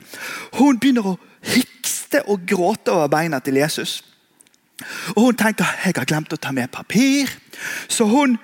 Hun 0.58 0.80
begynner 0.80 1.14
å 1.14 1.20
hikste 1.54 2.24
og 2.28 2.46
gråte 2.48 2.94
over 2.94 3.12
beina 3.12 3.40
til 3.40 3.60
Jesus. 3.62 4.02
Og 5.16 5.30
Hun 5.30 5.38
tenker 5.40 5.68
jeg 5.84 5.96
har 5.96 6.10
glemt 6.10 6.34
å 6.34 6.40
ta 6.40 6.52
med 6.52 6.72
papir. 6.72 7.30
Så 7.88 8.06
hun 8.10 8.38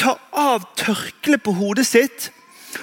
tar 0.00 0.18
av 0.32 0.64
tørkleet 0.78 1.42
på 1.44 1.54
hodet 1.54 1.86
sitt, 1.86 2.30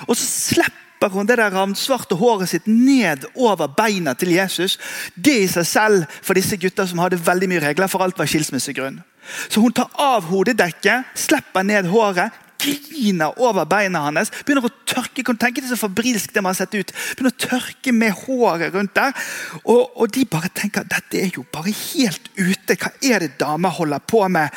og 0.08 0.16
så 0.16 0.26
slipper 0.26 1.12
hun 1.12 1.28
det 1.28 1.40
der 1.40 1.52
ravnsvarte 1.52 2.16
håret 2.16 2.52
sitt 2.52 2.68
ned 2.70 3.26
over 3.34 3.68
beina 3.68 4.14
til 4.14 4.32
Jesus. 4.36 4.78
Det 5.16 5.34
i 5.44 5.50
seg 5.52 5.68
selv 5.68 6.20
for 6.22 6.38
disse 6.38 6.60
gutta 6.62 6.86
som 6.88 7.02
hadde 7.02 7.20
veldig 7.20 7.50
mye 7.52 7.64
regler, 7.66 7.92
for 7.92 8.06
alt 8.06 8.20
var 8.22 8.30
skilsmissegrunn. 8.30 9.02
Så 9.50 9.62
hun 9.62 9.74
tar 9.76 9.90
av 10.00 10.30
hodedekket, 10.30 11.12
slipper 11.18 11.66
ned 11.68 11.90
håret, 11.92 12.32
griner 12.62 13.38
over 13.42 13.66
beina 13.70 14.04
hans. 14.06 14.32
Begynner 14.46 14.68
å 14.68 14.74
tørke 14.88 15.24
kan 15.26 15.40
tenke 15.40 15.64
så 15.66 15.78
fabrilsk 15.80 16.34
det 16.34 16.44
man 16.44 16.54
har 16.54 16.62
sett 16.62 16.78
ut. 16.78 16.94
Begynner 17.16 17.34
å 17.34 17.42
tørke 17.42 17.94
med 17.96 18.16
håret 18.24 18.76
rundt 18.76 18.96
der. 18.98 19.16
Og, 19.64 19.82
og, 19.96 20.06
de 20.14 20.26
bare 20.30 20.52
tenker 20.56 20.88
dette 20.88 21.22
er 21.22 21.32
jo 21.36 21.46
bare 21.54 21.74
helt 21.74 22.32
ute. 22.38 22.78
Hva 22.78 22.94
er 23.02 23.26
det 23.26 23.38
dama 23.42 23.72
holder 23.74 24.04
på 24.06 24.24
med? 24.32 24.54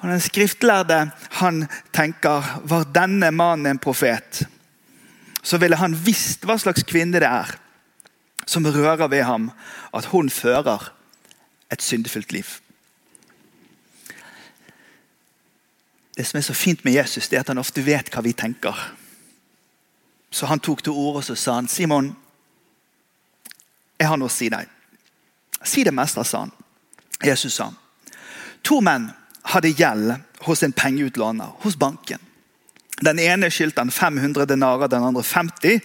Og 0.00 0.10
Den 0.10 0.24
skriftlærde 0.24 1.00
han 1.40 1.64
tenker 1.96 2.56
var 2.68 2.88
denne 2.94 3.32
mannen 3.34 3.74
en 3.74 3.82
profet, 3.82 4.44
så 5.46 5.58
ville 5.62 5.78
han 5.78 5.94
visst 5.94 6.44
hva 6.46 6.56
slags 6.58 6.84
kvinne 6.86 7.20
det 7.22 7.30
er 7.30 7.54
som 8.46 8.66
rører 8.66 9.08
ved 9.10 9.24
ham, 9.26 9.50
at 9.94 10.06
hun 10.12 10.30
fører 10.30 10.92
et 11.72 11.82
syndefullt 11.82 12.32
liv. 12.32 12.46
Det 16.16 16.24
som 16.26 16.38
er 16.38 16.42
så 16.42 16.54
fint 16.54 16.84
med 16.84 16.92
Jesus, 16.92 17.28
det 17.28 17.36
er 17.36 17.40
at 17.44 17.48
han 17.52 17.60
ofte 17.60 17.84
vet 17.84 18.08
hva 18.12 18.22
vi 18.24 18.32
tenker. 18.32 18.76
Så 20.30 20.46
han 20.46 20.60
tok 20.60 20.82
til 20.84 20.92
orde 20.96 21.20
og 21.20 21.24
så 21.24 21.34
sa 21.34 21.54
han, 21.54 21.68
'Simon, 21.68 22.16
jeg 23.98 24.08
har 24.08 24.16
noe 24.16 24.28
å 24.28 24.32
si 24.32 24.48
deg.' 24.48 24.68
'Si 25.64 25.84
det, 25.84 25.94
meste', 25.94 26.24
sa 26.24 26.38
han. 26.38 26.52
Jesus 27.24 27.54
sa, 27.54 27.72
'To 28.62 28.80
menn 28.80 29.10
hadde 29.42 29.68
gjeld 29.68 30.16
hos 30.40 30.62
en 30.62 30.72
pengeutlåner, 30.72 31.52
hos 31.60 31.76
banken.' 31.76 32.26
Den 33.04 33.18
ene 33.18 33.50
skyldte 33.50 33.80
han 33.80 33.90
500 33.90 34.46
denarer, 34.46 34.88
den 34.88 35.04
andre 35.04 35.22
50. 35.22 35.80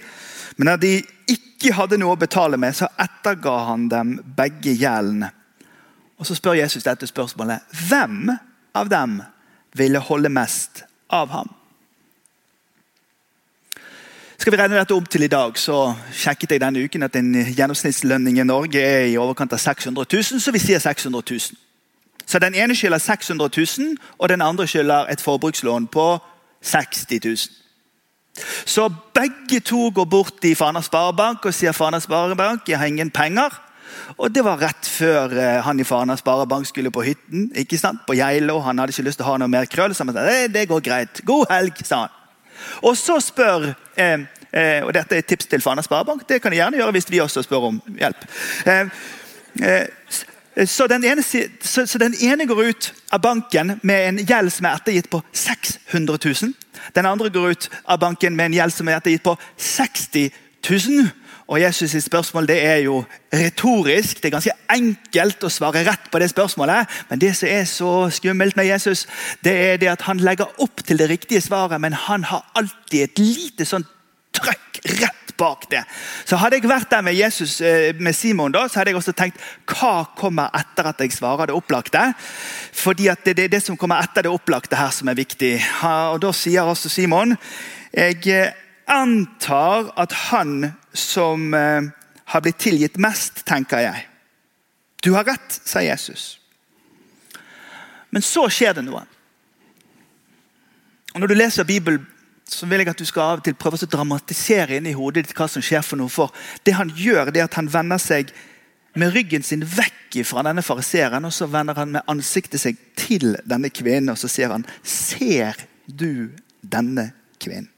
Men 0.57 0.67
da 0.67 0.77
de 0.77 1.03
ikke 1.27 1.73
hadde 1.73 1.97
noe 1.97 2.15
å 2.15 2.19
betale 2.19 2.57
med, 2.57 2.75
så 2.75 2.87
etterga 2.99 3.57
han 3.67 3.89
dem 3.89 4.19
begge 4.37 4.71
gjeldene. 4.71 5.31
Og 6.17 6.25
Så 6.27 6.35
spør 6.35 6.53
Jesus 6.53 6.83
dette 6.83 7.07
spørsmålet. 7.07 7.59
Hvem 7.89 8.37
av 8.75 8.89
dem 8.89 9.21
ville 9.77 9.99
holde 9.99 10.29
mest 10.29 10.83
av 11.09 11.29
ham. 11.29 11.49
Skal 14.41 14.55
vi 14.55 14.57
regne 14.57 14.79
dette 14.79 14.95
om 14.97 15.05
til 15.05 15.23
i 15.23 15.29
dag, 15.29 15.57
så 15.59 15.91
sjekket 16.17 16.55
jeg 16.55 16.61
denne 16.63 16.81
uken 16.81 17.05
at 17.05 17.15
en 17.15 17.33
gjennomsnittslønning 17.53 18.39
i 18.41 18.45
Norge 18.47 18.81
er 18.81 19.11
i 19.11 19.17
overkant 19.21 19.53
av 19.53 19.61
600 19.61 20.07
000, 20.09 20.41
så 20.41 20.53
vi 20.55 20.61
sier 20.63 20.81
600 20.81 21.21
000. 21.29 21.59
Så 22.25 22.39
den 22.41 22.55
ene 22.57 22.75
skylder 22.75 22.97
600 22.97 23.49
000, 23.57 23.97
og 24.17 24.29
den 24.29 24.41
andre 24.41 24.65
skylder 24.67 25.11
et 25.13 25.21
forbrukslån 25.21 25.87
på 25.93 26.07
60 26.61 27.05
000. 27.25 27.37
Så 28.65 28.89
begge 29.13 29.59
to 29.59 29.91
går 29.95 30.05
bort 30.05 30.45
i 30.45 30.55
Fana 30.55 30.81
Sparebank 30.81 31.45
og 31.45 31.53
sier 31.53 31.75
Fana 31.75 31.99
Sparebank, 31.99 32.65
jeg 32.67 32.79
har 32.79 32.89
ingen 32.89 33.11
penger. 33.11 33.53
Og 34.17 34.31
Det 34.33 34.43
var 34.45 34.59
rett 34.61 34.87
før 34.87 35.33
eh, 35.37 35.59
han 35.65 35.79
i 35.79 35.85
Fana 35.87 36.17
Sparebank 36.17 36.67
skulle 36.67 36.91
på 36.93 37.03
hytten 37.05 37.49
ikke 37.55 37.79
sant? 37.79 38.03
på 38.07 38.15
Geilo. 38.17 38.59
Han 38.65 38.79
hadde 38.79 38.95
ikke 38.95 39.07
lyst 39.07 39.21
til 39.21 39.27
å 39.27 39.31
ha 39.31 39.37
noe 39.41 39.51
mer 39.51 39.69
krøll, 39.71 39.95
så 39.95 40.05
han 40.05 40.13
sa 40.13 40.25
det, 40.25 40.53
det 40.53 40.67
går 40.69 40.83
greit. 40.85 41.23
God 41.27 41.47
helg, 41.51 41.81
sa 41.85 42.05
han. 42.05 42.17
Og 42.85 42.97
så 42.97 43.17
spør 43.23 43.71
eh, 43.97 44.25
eh, 44.51 44.81
og 44.85 44.93
Dette 44.93 45.17
er 45.17 45.23
et 45.23 45.31
tips 45.31 45.49
til 45.51 45.63
Fana 45.63 45.83
Sparebank. 45.85 46.27
Det 46.29 46.41
kan 46.41 46.53
de 46.53 46.59
gjerne 46.61 46.81
gjøre 46.81 46.97
hvis 46.97 47.09
vi 47.11 47.23
også 47.23 47.45
spør 47.45 47.71
om 47.71 47.81
hjelp. 47.97 48.27
Eh, 48.65 48.85
eh 49.61 49.87
Så 50.67 50.83
den, 50.87 51.05
ene, 51.07 51.23
så, 51.23 51.85
så 51.87 51.97
den, 51.97 52.13
ene, 52.21 52.45
går 52.45 52.57
ut 52.69 52.93
av 53.15 53.21
banken 53.23 53.77
med 53.87 54.07
en 54.07 54.17
gjeld 54.19 54.51
som 54.51 54.65
er 54.67 54.81
ettergitt 54.81 55.07
på 55.09 55.21
600 55.31 56.17
000. 56.25 56.51
Den 56.95 57.07
andre 57.07 57.29
går 57.29 57.53
ut 57.55 57.69
av 57.85 57.99
banken 57.99 58.35
med 58.35 58.45
en 58.45 58.57
gjeld 58.57 58.73
som 58.75 58.89
er 58.91 58.97
ettergitt 58.99 59.23
på 59.23 59.37
60 59.55 60.27
000. 60.67 61.07
Og 61.51 61.59
Jesus' 61.59 61.91
sitt 61.91 62.05
spørsmål 62.05 62.47
det 62.47 62.59
er 62.63 62.77
jo 62.85 63.01
retorisk. 63.33 64.21
Det 64.21 64.29
er 64.29 64.35
ganske 64.37 64.53
enkelt 64.71 65.43
å 65.43 65.51
svare 65.51 65.83
rett 65.83 66.05
på 66.11 66.19
det 66.23 66.29
spørsmålet. 66.31 66.87
Men 67.09 67.19
det 67.19 67.33
som 67.35 67.49
er 67.51 67.65
så 67.67 67.91
skummelt 68.09 68.55
med 68.55 68.69
Jesus, 68.69 69.03
det 69.43 69.55
er 69.65 69.81
det 69.81 69.89
at 69.91 70.05
han 70.07 70.23
legger 70.23 70.47
opp 70.63 70.83
til 70.87 71.01
det 71.01 71.09
riktige 71.11 71.43
svaret, 71.43 71.81
men 71.81 71.97
han 72.07 72.23
har 72.23 72.45
alltid 72.55 73.03
et 73.03 73.19
lite 73.19 73.67
sånn 73.67 73.83
trøkk 74.31 74.79
rett 75.01 75.35
bak 75.41 75.67
det. 75.73 75.81
Så 76.25 76.39
Hadde 76.39 76.61
jeg 76.61 76.69
vært 76.69 76.91
der 76.93 77.03
med 77.03 77.17
Jesus, 77.19 77.59
eh, 77.61 77.91
med 77.99 78.15
Simon, 78.15 78.51
da, 78.51 78.67
så 78.67 78.79
hadde 78.79 78.93
jeg 78.93 79.01
også 79.01 79.15
tenkt 79.17 79.43
hva 79.67 80.05
kommer 80.15 80.53
etter 80.55 80.87
at 80.87 81.03
jeg 81.03 81.11
svarer 81.17 81.51
det 81.51 81.57
opplagte? 81.57 82.13
Fordi 82.71 83.09
at 83.11 83.25
det, 83.25 83.39
er 83.39 83.51
det 83.51 83.63
som 83.65 83.77
kommer 83.77 83.99
etter 83.99 84.23
det 84.23 84.31
opplagte 84.31 84.79
her 84.79 84.93
som 84.95 85.11
er 85.11 85.19
viktig. 85.19 85.57
Og 85.83 86.21
Da 86.21 86.31
sier 86.31 86.63
også 86.63 86.89
Simon 86.89 87.35
jeg 87.91 88.23
eh, 88.31 88.53
antar 88.91 89.91
at 89.99 90.13
han 90.29 90.71
som 90.93 91.53
eh, 91.55 91.89
har 92.33 92.43
blitt 92.43 92.59
tilgitt 92.59 92.99
mest, 93.01 93.45
tenker 93.47 93.83
jeg. 93.85 94.05
Du 95.01 95.13
har 95.15 95.25
rett, 95.25 95.59
sier 95.63 95.87
Jesus. 95.89 96.35
Men 98.11 98.23
så 98.25 98.45
skjer 98.51 98.75
det 98.77 98.85
noe. 98.85 99.05
Og 101.11 101.23
Når 101.23 101.31
du 101.31 101.35
leser 101.39 101.67
Bibelen 101.67 102.05
så 102.51 102.67
vil 102.67 102.83
jeg 102.83 102.91
at 102.91 102.99
du 102.99 103.07
skal 103.07 103.23
av 103.23 103.39
og 103.39 103.45
til 103.45 103.55
prøve 103.55 103.79
å 103.79 103.89
dramatisere 103.89 104.77
inn 104.77 104.89
i 104.89 104.95
hodet 104.95 105.25
ditt 105.25 105.37
hva 105.37 105.47
som 105.49 105.63
skjer 105.63 105.83
for 105.85 105.99
noe. 106.01 106.11
For 106.11 106.33
det 106.67 106.75
han 106.75 106.91
gjør, 106.91 107.31
det 107.31 107.43
er 107.43 107.47
at 107.47 107.59
han 107.59 107.71
vender 107.71 108.01
seg 108.01 108.33
med 108.99 109.13
ryggen 109.15 109.45
sin 109.45 109.63
vekk 109.63 110.19
fra 110.27 110.43
denne 110.43 110.63
fariseeren, 110.65 111.23
og 111.23 111.31
så 111.31 111.47
vender 111.47 111.77
han 111.79 111.93
med 111.95 112.09
ansiktet 112.11 112.59
seg 112.59 112.79
til 112.99 113.37
denne 113.47 113.71
kvinnen, 113.71 114.11
og 114.11 114.19
så 114.19 114.27
sier 114.31 114.51
han 114.51 114.67
Ser 114.83 115.59
du 115.87 116.33
denne 116.59 117.13
kvinnen? 117.39 117.71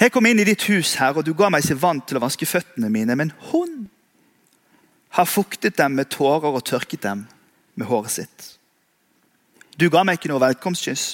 Jeg 0.00 0.14
kom 0.14 0.24
inn 0.24 0.40
i 0.40 0.46
ditt 0.48 0.62
hus, 0.70 0.94
her, 0.96 1.12
og 1.12 1.26
du 1.26 1.34
ga 1.36 1.50
meg 1.52 1.66
ikke 1.66 1.82
vann 1.82 2.00
til 2.08 2.16
å 2.16 2.22
vaske 2.24 2.48
føttene 2.48 2.88
mine, 2.92 3.12
men 3.20 3.34
hun 3.50 3.82
har 5.12 5.28
fuktet 5.28 5.76
dem 5.76 5.98
med 5.98 6.08
tårer 6.14 6.54
og 6.54 6.64
tørket 6.64 7.02
dem 7.04 7.26
med 7.76 7.88
håret 7.90 8.14
sitt. 8.14 8.46
Du 9.76 9.90
ga 9.92 10.04
meg 10.06 10.16
ikke 10.16 10.30
noe 10.32 10.40
velkomstkyss. 10.40 11.04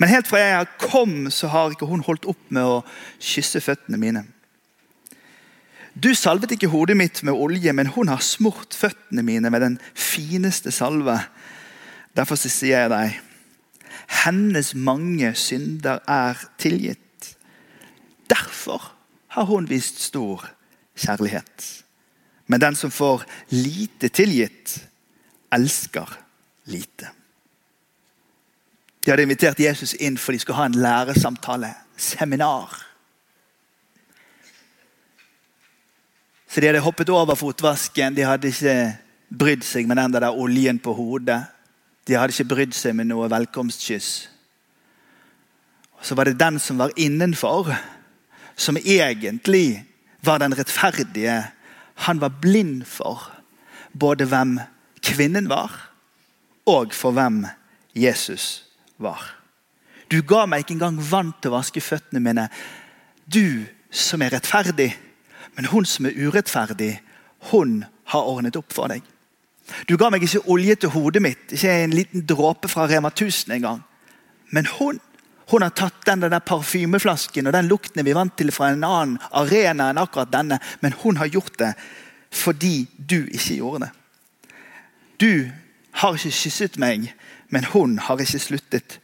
Men 0.00 0.10
helt 0.10 0.26
fra 0.26 0.40
jeg 0.40 0.70
kom, 0.82 1.28
så 1.30 1.52
har 1.52 1.74
ikke 1.74 1.86
hun 1.86 2.02
holdt 2.02 2.26
opp 2.26 2.50
med 2.54 2.66
å 2.66 2.80
kysse 3.22 3.62
føttene 3.62 4.00
mine. 4.00 4.24
Du 5.94 6.10
salvet 6.18 6.56
ikke 6.56 6.72
hodet 6.72 6.96
mitt 6.98 7.22
med 7.22 7.38
olje, 7.38 7.70
men 7.70 7.92
hun 7.94 8.10
har 8.10 8.24
smurt 8.26 8.74
føttene 8.74 9.22
mine 9.22 9.52
med 9.54 9.62
den 9.62 9.78
fineste 9.94 10.74
salve. 10.74 11.20
Derfor 12.18 12.40
sier 12.42 12.88
jeg 12.88 12.90
deg, 12.90 13.20
hennes 14.24 14.74
mange 14.74 15.30
synder 15.38 16.02
er 16.10 16.42
tilgitt. 16.58 17.03
Derfor 18.30 18.82
har 19.34 19.44
hun 19.44 19.68
vist 19.68 20.00
stor 20.00 20.44
kjærlighet. 20.96 21.84
Men 22.46 22.60
den 22.60 22.76
som 22.76 22.90
får 22.90 23.24
lite 23.50 24.08
tilgitt, 24.08 24.78
elsker 25.52 26.08
lite. 26.64 27.10
De 29.04 29.10
hadde 29.10 29.22
invitert 29.26 29.60
Jesus 29.60 29.94
inn 30.00 30.16
for 30.18 30.32
de 30.32 30.40
skulle 30.40 30.56
ha 30.56 30.68
en 30.68 30.80
læresamtale. 30.80 31.74
Seminar. 31.96 32.72
Så 36.48 36.60
de 36.60 36.66
hadde 36.66 36.84
hoppet 36.84 37.10
over 37.10 37.34
fotvasken. 37.34 38.14
De 38.16 38.24
hadde 38.26 38.48
ikke 38.48 38.76
brydd 39.38 39.64
seg 39.66 39.88
med 39.90 39.98
den 39.98 40.14
der 40.14 40.30
oljen 40.30 40.78
på 40.78 40.94
hodet. 40.94 41.42
De 42.06 42.16
hadde 42.16 42.34
ikke 42.34 42.54
brydd 42.54 42.76
seg 42.76 42.96
med 42.96 43.08
noe 43.10 43.28
velkomstkyss. 43.32 44.10
Så 46.04 46.14
var 46.14 46.28
det 46.28 46.38
den 46.40 46.58
som 46.60 46.78
var 46.78 46.92
innenfor, 47.00 47.72
som 48.56 48.76
egentlig 48.76 49.84
var 50.22 50.38
den 50.38 50.58
rettferdige. 50.58 51.44
Han 51.94 52.20
var 52.20 52.28
blind 52.40 52.84
for 52.84 53.30
både 53.98 54.26
hvem 54.26 54.58
kvinnen 55.02 55.48
var, 55.48 55.72
og 56.66 56.94
for 56.94 57.12
hvem 57.12 57.44
Jesus 57.94 58.64
var. 58.98 59.20
Du 60.10 60.22
ga 60.22 60.44
meg 60.46 60.64
ikke 60.64 60.76
engang 60.78 60.98
vann 61.10 61.32
til 61.42 61.52
å 61.52 61.58
vaske 61.58 61.80
føttene 61.84 62.22
mine. 62.22 62.48
Du 63.26 63.66
som 63.94 64.22
er 64.22 64.34
rettferdig. 64.34 64.92
Men 65.56 65.70
hun 65.70 65.86
som 65.86 66.06
er 66.06 66.16
urettferdig, 66.18 66.98
hun 67.50 67.84
har 68.10 68.28
ordnet 68.28 68.56
opp 68.58 68.72
for 68.74 68.90
deg. 68.90 69.02
Du 69.88 69.96
ga 69.96 70.10
meg 70.12 70.24
ikke 70.26 70.44
olje 70.50 70.74
til 70.76 70.92
hodet 70.92 71.22
mitt, 71.24 71.44
ikke 71.54 71.72
en 71.84 71.94
liten 71.94 72.24
dråpe 72.28 72.68
fra 72.68 72.88
Rema 72.90 73.08
1000 73.08 73.54
engang. 73.54 73.80
Men 74.50 74.66
hun 74.66 75.00
hun 75.50 75.62
har 75.62 75.74
tatt 75.76 76.06
den 76.06 76.24
der 76.24 76.38
parfymeflasken 76.40 77.46
og 77.46 77.52
den 77.56 77.68
lukten 77.68 78.04
vi 78.04 78.16
vant 78.16 78.36
til 78.38 78.52
fra 78.54 78.70
en 78.72 78.84
annen 78.86 79.18
arena 79.30 79.90
enn 79.92 80.00
akkurat 80.00 80.32
denne, 80.32 80.60
men 80.80 80.96
hun 81.02 81.20
har 81.20 81.32
gjort 81.32 81.58
det 81.60 81.74
fordi 82.34 82.88
du 82.96 83.20
ikke 83.28 83.60
gjorde 83.60 83.84
det. 83.84 83.90
Du 85.22 85.50
har 86.00 86.16
ikke 86.16 86.34
kysset 86.34 86.80
meg 86.82 87.12
men 87.54 87.64
hun 87.70 87.98
har 88.02 88.18
ikke 88.18 88.40
sluttet 88.42 88.98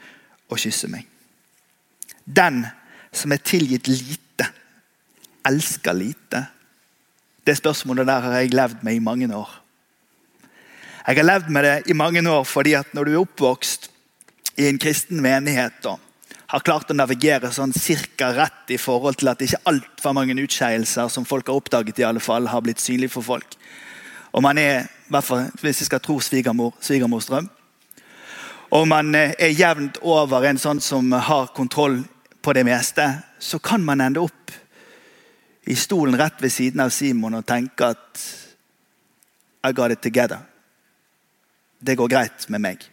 å 0.51 0.59
kysse 0.59 0.89
meg. 0.91 1.05
Den 2.25 2.65
som 3.15 3.31
er 3.31 3.43
tilgitt 3.47 3.87
lite, 3.87 4.49
elsker 5.47 5.95
lite. 5.95 6.43
Det 7.47 7.55
spørsmålet 7.59 8.09
der 8.09 8.27
har 8.27 8.39
jeg 8.41 8.55
levd 8.55 8.83
med 8.87 8.99
i 8.99 9.05
mange 9.07 9.31
år. 9.31 9.53
Jeg 11.07 11.21
har 11.21 11.27
levd 11.27 11.55
med 11.55 11.65
det 11.65 11.77
i 11.91 11.97
mange 11.97 12.23
år 12.27 12.45
fordi 12.45 12.75
at 12.79 12.91
når 12.95 13.07
du 13.07 13.13
er 13.13 13.23
oppvokst 13.23 13.89
i 14.61 14.67
en 14.69 14.79
kristen 14.83 15.23
menighet 15.23 15.87
og 15.87 16.03
har 16.51 16.65
klart 16.67 16.91
å 16.91 16.97
navigere 16.99 17.53
sånn 17.55 17.71
cirka 17.71 18.33
rett 18.35 18.73
i 18.75 18.79
forhold 18.81 19.21
til 19.21 19.31
at 19.31 19.43
ikke 19.45 19.61
altfor 19.71 20.15
mange 20.17 20.35
utskeielser 20.43 21.11
som 21.13 21.27
folk 21.29 21.47
har 21.47 21.61
oppdaget, 21.61 22.01
i 22.03 22.07
alle 22.09 22.23
fall, 22.23 22.49
har 22.51 22.65
blitt 22.67 22.83
synlige 22.83 23.15
for 23.15 23.27
folk. 23.27 23.55
Og 24.35 24.43
man 24.43 24.59
er, 24.59 24.89
hvis 25.63 25.83
jeg 25.83 25.87
skal 25.87 26.03
tro 26.03 26.19
svigermor, 26.23 26.75
svigermors 26.83 27.31
drøm, 27.31 27.47
og 28.71 28.87
man 28.87 29.15
eh, 29.19 29.35
er 29.39 29.55
jevnt 29.55 29.99
over 30.07 30.47
en 30.47 30.59
sånn 30.59 30.83
som 30.83 31.11
har 31.11 31.51
kontroll 31.55 32.01
på 32.43 32.55
det 32.55 32.63
meste, 32.67 33.07
så 33.39 33.59
kan 33.59 33.83
man 33.87 34.03
ende 34.03 34.23
opp 34.23 34.55
i 35.71 35.75
stolen 35.79 36.19
rett 36.19 36.39
ved 36.43 36.55
siden 36.55 36.83
av 36.83 36.93
Simon 36.95 37.39
og 37.39 37.47
tenke 37.47 37.93
at 37.95 38.23
I 39.67 39.75
got 39.77 39.93
it 39.93 40.03
together. 40.03 40.41
Det 41.79 41.99
går 41.99 42.09
greit 42.11 42.47
med 42.49 42.63
meg. 42.63 42.87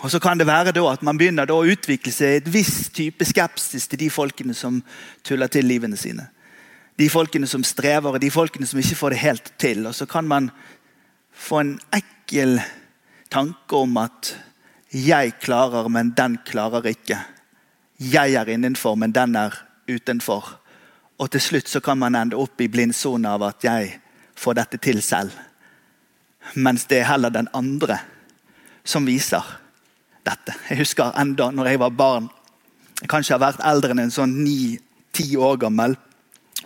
Og 0.00 0.10
så 0.10 0.20
kan 0.20 0.38
det 0.38 0.46
være 0.48 0.72
at 0.88 1.02
man 1.04 1.18
begynner 1.18 1.50
å 1.52 1.64
utvikle 1.68 2.12
seg 2.12 2.38
et 2.38 2.52
visst 2.52 2.94
type 2.96 3.24
skepsis 3.24 3.86
til 3.88 4.00
de 4.00 4.10
folkene 4.10 4.54
som 4.56 4.80
tuller 5.22 5.50
til 5.52 5.68
livene 5.68 5.96
sine. 5.96 6.30
De 6.96 7.08
folkene 7.08 7.46
som 7.48 7.64
strever, 7.64 8.16
og 8.16 8.20
de 8.20 8.30
folkene 8.32 8.66
som 8.66 8.80
ikke 8.80 8.96
får 8.96 9.10
det 9.10 9.24
helt 9.24 9.52
til. 9.60 9.86
Og 9.86 9.94
så 9.94 10.06
kan 10.08 10.28
man 10.28 10.50
få 11.32 11.60
en 11.60 11.74
ekkel 11.92 12.60
tanke 13.30 13.76
om 13.76 13.96
at 13.96 14.36
'jeg 14.92 15.32
klarer, 15.40 15.88
men 15.88 16.10
den 16.16 16.38
klarer 16.46 16.82
ikke'. 16.82 17.24
'Jeg 18.00 18.34
er 18.34 18.48
innenfor, 18.48 18.94
men 18.94 19.12
den 19.12 19.36
er 19.36 19.50
utenfor'. 19.88 20.56
Og 21.18 21.30
til 21.30 21.40
slutt 21.40 21.68
så 21.68 21.80
kan 21.80 21.98
man 21.98 22.14
ende 22.14 22.36
opp 22.36 22.60
i 22.60 22.68
blindsone 22.68 23.28
av 23.28 23.42
at 23.42 23.64
'jeg 23.64 24.00
får 24.36 24.52
dette 24.54 24.76
til 24.76 24.96
selv'. 24.96 25.38
Mens 26.54 26.84
det 26.84 26.98
er 26.98 27.04
heller 27.12 27.28
den 27.28 27.48
andre 27.54 27.98
som 28.84 29.06
viser 29.06 29.59
dette. 30.26 30.54
Jeg 30.68 30.82
husker 30.82 31.16
enda 31.18 31.50
når 31.54 31.72
jeg 31.72 31.80
var 31.82 31.96
barn. 31.96 32.28
Jeg 33.00 33.10
kanskje 33.10 33.36
har 33.36 33.42
vært 33.42 33.64
eldre 33.64 33.94
enn 33.94 34.04
en 34.04 34.14
sånn 34.14 34.36
ni-ti 34.44 35.32
år 35.40 35.60
gammel. 35.62 35.96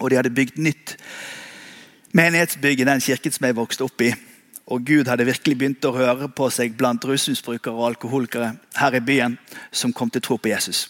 Og 0.01 0.11
de 0.11 0.19
hadde 0.19 0.35
bygd 0.35 0.59
nytt 0.63 0.97
menighetsbygg 2.15 2.83
i 2.83 2.87
den 2.89 3.03
kirken 3.03 3.35
som 3.35 3.47
jeg 3.49 3.59
vokste 3.59 3.87
opp 3.87 4.03
i. 4.07 4.13
Og 4.73 4.85
Gud 4.87 5.09
hadde 5.11 5.27
virkelig 5.29 5.59
begynt 5.61 5.87
å 5.87 5.93
røre 5.95 6.31
på 6.33 6.49
seg 6.53 6.77
blant 6.79 7.05
rusmisbrukere 7.05 7.75
og 7.75 7.91
alkoholikere 7.93 8.55
her 8.79 8.97
i 8.97 9.03
byen 9.05 9.37
som 9.71 9.93
kom 9.93 10.11
til 10.11 10.25
tro 10.25 10.39
på 10.41 10.53
Jesus. 10.55 10.87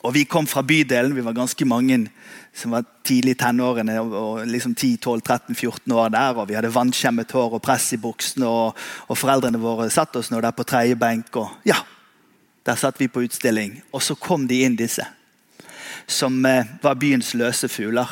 Og 0.00 0.14
Vi 0.14 0.24
kom 0.24 0.46
fra 0.46 0.62
bydelen, 0.62 1.14
vi 1.14 1.20
var 1.20 1.36
ganske 1.36 1.64
mange 1.64 2.06
som 2.54 2.70
var 2.70 2.84
tidlig 3.04 3.30
i 3.30 3.34
tenårene. 3.34 4.00
og 4.00 4.46
liksom 4.46 4.74
10-12-13-14 4.74 5.92
år 5.92 6.08
der, 6.08 6.36
og 6.36 6.48
Vi 6.48 6.54
hadde 6.54 6.74
vannskjemmet 6.74 7.32
hår 7.32 7.54
og 7.54 7.62
press 7.62 7.92
i 7.92 7.96
buksene. 7.96 8.46
Og, 8.46 8.76
og, 9.08 9.18
foreldrene 9.18 9.58
våre 9.58 9.90
satt 9.90 10.16
oss 10.16 10.30
nå 10.30 10.40
der 10.40 10.50
på 10.50 10.64
tredje 10.64 10.96
benk. 10.96 11.36
og 11.36 11.48
ja, 11.64 11.76
Der 12.66 12.74
satt 12.74 13.00
vi 13.00 13.08
på 13.08 13.22
utstilling. 13.22 13.82
Og 13.92 14.02
så 14.02 14.14
kom 14.14 14.46
de 14.46 14.62
inn, 14.62 14.76
disse. 14.76 15.06
Som 16.06 16.46
eh, 16.46 16.66
var 16.82 16.94
byens 16.94 17.34
løse 17.34 17.68
fugler. 17.68 18.08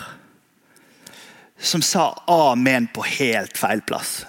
Som 1.59 1.83
sa 1.83 2.23
amen 2.27 2.89
på 2.95 3.03
helt 3.03 3.57
feil 3.59 3.81
plass. 3.81 4.25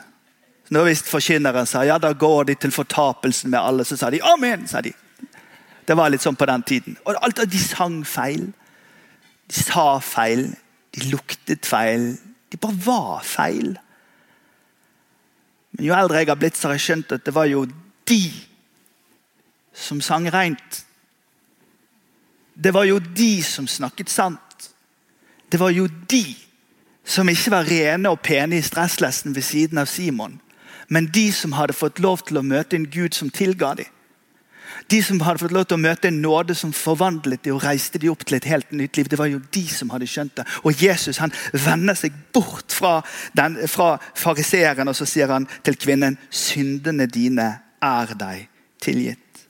Nå 0.69 0.83
hvis 0.85 1.01
forkynneren 1.01 1.65
sa 1.65 1.83
ja, 1.83 1.97
da 1.97 2.13
går 2.13 2.45
de 2.45 2.55
til 2.55 2.71
fortapelsen 2.71 3.49
med 3.49 3.59
alle, 3.59 3.85
så 3.85 3.97
sa 3.97 4.09
de 4.09 4.21
amen. 4.21 4.67
sa 4.67 4.81
de. 4.81 4.93
Det 5.89 5.97
var 5.97 6.11
litt 6.13 6.21
sånn 6.21 6.37
på 6.37 6.45
den 6.45 6.61
tiden. 6.61 6.97
Og 7.09 7.17
alt, 7.17 7.39
De 7.49 7.59
sang 7.59 8.03
feil. 8.05 8.51
De 9.49 9.55
sa 9.57 9.97
feil. 9.99 10.51
De 10.93 11.09
luktet 11.09 11.65
feil. 11.65 12.11
De 12.49 12.57
bare 12.61 12.77
var 12.85 13.23
feil. 13.25 13.73
Men 15.73 15.87
jo 15.87 15.95
eldre 15.97 16.21
jeg 16.21 16.29
har 16.29 16.37
blitt, 16.37 16.57
så 16.57 16.69
har 16.69 16.77
jeg 16.77 16.85
skjønt 16.85 17.17
at 17.17 17.25
det 17.25 17.33
var 17.33 17.49
jo 17.49 17.65
de 18.09 18.21
som 19.73 20.01
sang 20.01 20.29
rent. 20.29 20.83
Det 22.53 22.73
var 22.75 22.85
jo 22.85 22.99
de 22.99 23.31
som 23.45 23.67
snakket 23.67 24.13
sant. 24.13 24.69
Det 25.49 25.57
var 25.57 25.73
jo 25.73 25.87
de 25.87 26.35
som 27.05 27.29
ikke 27.29 27.53
var 27.53 27.65
rene 27.65 28.11
og 28.11 28.21
pene 28.21 28.59
i 28.59 28.65
stresslessen 28.65 29.33
ved 29.33 29.45
siden 29.47 29.81
av 29.81 29.89
Simon, 29.89 30.35
men 30.89 31.07
de 31.09 31.31
som 31.33 31.55
hadde 31.57 31.73
fått 31.73 32.01
lov 32.03 32.21
til 32.27 32.37
å 32.37 32.45
møte 32.45 32.77
en 32.77 32.85
Gud 32.85 33.17
som 33.17 33.31
tilga 33.33 33.73
dem. 33.79 33.89
De 34.89 35.01
som 35.05 35.19
hadde 35.21 35.41
fått 35.43 35.53
lov 35.53 35.67
til 35.69 35.77
å 35.77 35.83
møte 35.83 36.09
en 36.09 36.21
nåde 36.23 36.55
som 36.57 36.71
forvandlet 36.73 37.43
dem 37.45 37.57
og 37.57 37.63
reiste 37.65 37.99
dem 38.01 38.13
opp 38.13 38.23
til 38.25 38.39
et 38.39 38.47
helt 38.49 38.71
nytt 38.73 38.97
liv. 38.97 39.09
Det 39.09 39.19
var 39.19 39.29
jo 39.29 39.41
de 39.53 39.63
som 39.69 39.91
hadde 39.93 40.07
skjønt 40.09 40.39
det. 40.39 40.45
Og 40.65 40.81
Jesus 40.81 41.19
han 41.21 41.33
vender 41.53 41.97
seg 41.97 42.15
bort 42.33 42.73
fra, 42.73 42.99
den, 43.37 43.59
fra 43.69 43.91
fariseeren 44.17 44.89
og 44.89 44.97
så 44.97 45.05
sier 45.09 45.29
han 45.29 45.45
til 45.65 45.77
kvinnen 45.77 46.17
syndene 46.33 47.05
dine 47.09 47.49
er 47.85 48.13
deg 48.17 48.47
tilgitt. 48.81 49.43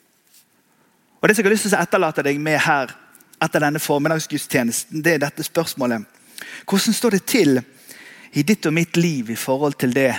Og 1.19 1.27
Det 1.27 1.35
som 1.35 1.43
jeg 1.43 1.49
har 1.49 1.55
lyst 1.55 1.67
til 1.67 1.75
å 1.77 1.83
etterlate 1.83 2.25
deg 2.25 2.39
med 2.39 2.59
her 2.63 2.91
etter 3.39 3.63
denne 3.63 3.79
formiddagsgudstjenesten, 3.79 5.03
det 5.03 5.15
er 5.15 5.23
dette 5.23 5.43
spørsmålet. 5.43 6.03
Hvordan 6.67 6.95
står 6.95 7.15
det 7.15 7.25
til 7.27 7.61
i 8.35 8.43
ditt 8.43 8.67
og 8.67 8.75
mitt 8.75 8.97
liv 8.97 9.31
i 9.31 9.39
forhold 9.39 9.79
til 9.79 9.95
det 9.95 10.11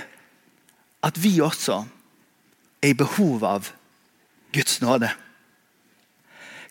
at 1.05 1.21
vi 1.23 1.41
også 1.41 1.77
er 2.83 2.93
i 2.93 2.97
behov 2.97 3.45
av 3.45 3.71
Guds 4.53 4.81
nåde? 4.81 5.13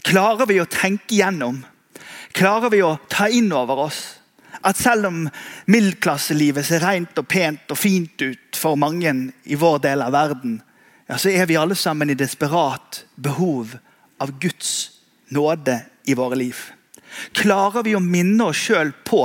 Klarer 0.02 0.48
vi 0.48 0.60
å 0.62 0.70
tenke 0.70 1.18
gjennom? 1.20 1.62
Klarer 2.36 2.72
vi 2.72 2.82
å 2.84 2.98
ta 3.12 3.28
inn 3.30 3.52
over 3.56 3.86
oss 3.88 4.02
at 4.66 4.78
selv 4.80 5.08
om 5.08 5.20
middelklasselivet 5.72 6.68
ser 6.68 6.84
rent 6.84 7.18
og 7.20 7.28
pent 7.32 7.72
og 7.72 7.80
fint 7.80 8.22
ut 8.22 8.60
for 8.60 8.80
mange 8.80 9.14
i 9.48 9.58
vår 9.60 9.80
del 9.86 10.04
av 10.04 10.16
verden, 10.16 10.60
ja, 11.08 11.18
så 11.18 11.32
er 11.32 11.48
vi 11.50 11.58
alle 11.58 11.78
sammen 11.80 12.12
i 12.12 12.18
desperat 12.18 13.04
behov 13.16 13.78
av 14.22 14.36
Guds 14.42 14.92
nåde 15.34 15.80
i 16.06 16.16
våre 16.18 16.38
liv? 16.38 16.60
Klarer 17.34 17.86
vi 17.88 17.96
å 17.98 18.04
minne 18.04 18.52
oss 18.52 18.60
sjøl 18.68 18.92
på 19.08 19.24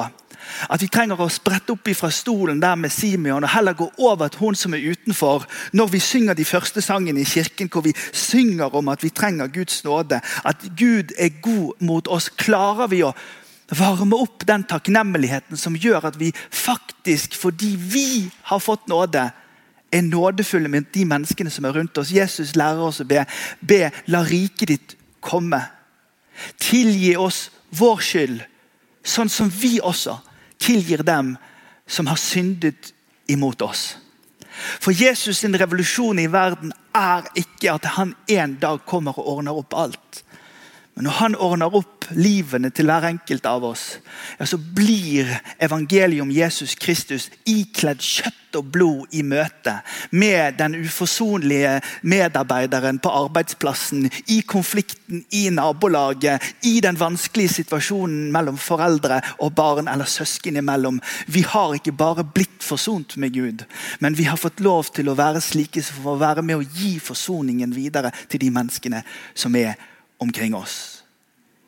at 0.70 0.82
vi 0.82 0.88
trenger 0.92 1.20
å 1.20 1.28
sprette 1.32 1.74
opp 1.74 1.90
fra 1.96 2.10
stolen 2.10 2.60
der 2.62 2.74
med 2.80 2.92
Simeon 2.92 3.44
og 3.44 3.52
heller 3.52 3.76
gå 3.78 3.90
over 3.98 4.28
til 4.28 4.40
hun 4.40 4.58
som 4.58 4.74
er 4.74 4.84
utenfor, 4.90 5.46
når 5.72 5.92
vi 5.92 6.00
synger 6.00 6.34
de 6.34 6.44
første 6.44 6.82
sangene 6.82 7.20
i 7.20 7.28
kirken, 7.28 7.68
hvor 7.72 7.84
vi 7.84 7.94
synger 8.12 8.74
om 8.74 8.88
at 8.88 9.04
vi 9.04 9.10
trenger 9.10 9.52
Guds 9.52 9.84
nåde, 9.84 10.20
at 10.44 10.68
Gud 10.76 11.14
er 11.18 11.40
god 11.42 11.72
mot 11.80 12.08
oss. 12.08 12.28
Klarer 12.28 12.90
vi 12.90 13.02
å 13.04 13.14
varme 13.74 14.16
opp 14.16 14.44
den 14.46 14.64
takknemligheten 14.68 15.56
som 15.56 15.76
gjør 15.76 16.10
at 16.10 16.18
vi 16.20 16.32
faktisk, 16.50 17.34
fordi 17.34 17.74
vi 17.76 18.08
har 18.50 18.62
fått 18.62 18.88
nåde, 18.88 19.30
er 19.94 20.02
nådefulle 20.02 20.68
med 20.68 20.90
de 20.94 21.04
menneskene 21.06 21.50
som 21.50 21.64
er 21.64 21.76
rundt 21.76 21.98
oss. 21.98 22.10
Jesus 22.10 22.56
lærer 22.58 22.82
oss 22.82 23.00
å 23.00 23.06
be. 23.06 23.22
Be, 23.60 23.92
la 24.10 24.24
riket 24.26 24.72
ditt 24.72 24.96
komme. 25.22 25.60
Tilgi 26.58 27.14
oss 27.16 27.46
vår 27.78 28.02
skyld, 28.02 28.40
sånn 29.06 29.30
som 29.30 29.50
vi 29.50 29.78
også 29.82 30.16
tilgir 30.58 31.02
dem 31.06 31.36
som 31.86 32.06
har 32.06 32.16
syndet 32.20 32.92
imot 33.26 33.62
oss. 33.62 33.96
For 34.80 34.92
Jesus' 34.92 35.40
sin 35.40 35.58
revolusjon 35.58 36.18
i 36.18 36.30
verden 36.30 36.72
er 36.94 37.26
ikke 37.34 37.72
at 37.74 37.88
han 37.96 38.14
en 38.30 38.56
dag 38.62 38.84
kommer 38.86 39.18
og 39.18 39.28
ordner 39.36 39.58
opp 39.58 39.74
alt. 39.74 40.22
Men 40.94 41.08
når 41.08 41.18
han 41.18 41.36
ordner 41.36 41.74
opp 41.74 41.93
livene 42.12 42.70
til 42.74 42.88
hver 42.88 43.08
enkelt 43.08 43.46
av 43.46 43.64
oss, 43.64 43.84
ja, 44.38 44.46
så 44.46 44.58
blir 44.58 45.30
evangeliet 45.62 46.22
om 46.22 46.32
Jesus 46.32 46.74
Kristus 46.78 47.30
ikledd 47.48 48.02
kjøtt 48.04 48.58
og 48.58 48.68
blod 48.70 49.14
i 49.14 49.22
møte 49.26 49.72
med 50.14 50.58
den 50.60 50.76
uforsonlige 50.78 51.80
medarbeideren 52.06 53.00
på 53.02 53.10
arbeidsplassen, 53.24 54.06
i 54.30 54.40
konflikten 54.46 55.24
i 55.34 55.48
nabolaget, 55.50 56.42
i 56.62 56.78
den 56.84 56.98
vanskelige 57.00 57.56
situasjonen 57.58 58.30
mellom 58.34 58.58
foreldre 58.60 59.20
og 59.38 59.54
barn 59.58 59.90
eller 59.90 60.08
søsken 60.08 60.60
imellom. 60.60 61.00
Vi 61.26 61.44
har 61.46 61.74
ikke 61.74 61.96
bare 61.98 62.24
blitt 62.24 62.62
forsont 62.62 63.16
med 63.16 63.34
Gud, 63.34 63.64
men 64.00 64.18
vi 64.18 64.28
har 64.30 64.40
fått 64.40 64.62
lov 64.64 64.92
til 64.94 65.10
å 65.10 65.18
være 65.18 65.42
slike 65.44 65.82
som 65.82 66.02
får 66.04 66.20
være 66.22 66.46
med 66.46 66.60
å 66.60 66.68
gi 66.78 66.96
forsoningen 67.02 67.74
videre 67.74 68.12
til 68.28 68.46
de 68.46 68.52
menneskene 68.54 69.02
som 69.34 69.54
er 69.58 69.74
omkring 70.22 70.54
oss. 70.54 71.03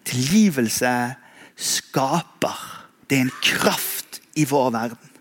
Tilgivelse 0.06 0.94
skaper. 1.56 2.56
Det 3.06 3.18
er 3.18 3.26
en 3.26 3.36
kraft 3.42 4.20
i 4.36 4.46
vår 4.48 4.70
verden. 4.74 5.12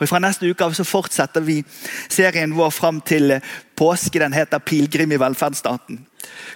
Og 0.00 0.08
Fra 0.08 0.20
neste 0.22 0.48
uke 0.48 0.64
av 0.64 0.72
så 0.76 0.84
fortsetter 0.88 1.44
vi 1.44 1.58
serien 2.08 2.54
vår 2.56 2.70
fram 2.72 3.02
til 3.04 3.36
påske. 3.76 4.18
Den 4.18 4.32
heter 4.32 4.58
'Pilegrim 4.58 5.12
i 5.12 5.20
velferdsstaten'. 5.20 5.98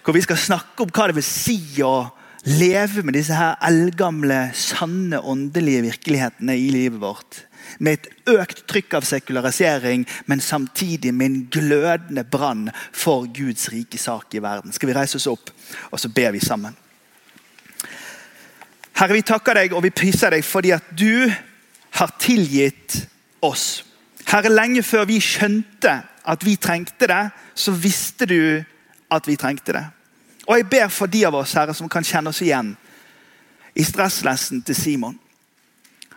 Hvor 0.05 0.12
vi 0.12 0.22
skal 0.22 0.37
snakke 0.37 0.83
om 0.83 0.89
hva 0.89 1.07
det 1.07 1.16
vil 1.16 1.22
si 1.22 1.83
å 1.83 2.11
leve 2.45 3.03
med 3.03 3.14
disse 3.14 3.35
her 3.35 3.57
eldgamle, 3.64 4.51
sanne, 4.55 5.20
åndelige 5.20 5.83
virkelighetene 5.83 6.57
i 6.57 6.70
livet 6.70 7.01
vårt. 7.01 7.45
Med 7.79 7.93
et 7.93 8.09
økt 8.29 8.66
trykk 8.68 8.95
av 8.95 9.03
sekularisering, 9.09 10.07
men 10.27 10.41
samtidig 10.41 11.14
med 11.14 11.27
en 11.27 11.49
glødende 11.51 12.25
brann 12.25 12.70
for 12.93 13.27
Guds 13.27 13.68
rike 13.72 13.99
sak 13.99 14.35
i 14.35 14.43
verden. 14.45 14.72
Skal 14.72 14.89
vi 14.89 14.97
reise 14.97 15.16
oss 15.16 15.27
opp, 15.27 15.51
og 15.91 16.01
så 16.01 16.09
ber 16.09 16.31
vi 16.37 16.41
sammen. 16.41 16.77
Herre, 18.95 19.16
vi 19.16 19.26
takker 19.26 19.59
deg 19.59 19.74
og 19.74 19.82
vi 19.82 19.95
priser 19.95 20.34
deg 20.34 20.45
fordi 20.47 20.70
at 20.74 20.86
du 20.95 21.26
har 21.99 22.14
tilgitt 22.22 23.01
oss. 23.42 23.82
Herre, 24.28 24.53
lenge 24.53 24.84
før 24.86 25.09
vi 25.11 25.18
skjønte 25.22 25.99
at 26.24 26.47
vi 26.47 26.55
trengte 26.57 27.09
det, 27.11 27.24
så 27.55 27.74
visste 27.74 28.26
du 28.30 28.62
at 29.12 29.26
vi 29.28 29.36
trengte 29.38 29.74
det. 29.76 29.84
Og 30.47 30.59
jeg 30.59 30.68
ber 30.70 30.88
for 30.92 31.11
de 31.11 31.24
av 31.26 31.36
oss 31.38 31.55
herre, 31.57 31.74
som 31.76 31.88
kan 31.90 32.05
kjenne 32.05 32.30
oss 32.32 32.42
igjen 32.45 32.74
i 33.74 33.84
stresslessen 33.84 34.62
til 34.64 34.76
Simon. 34.76 35.18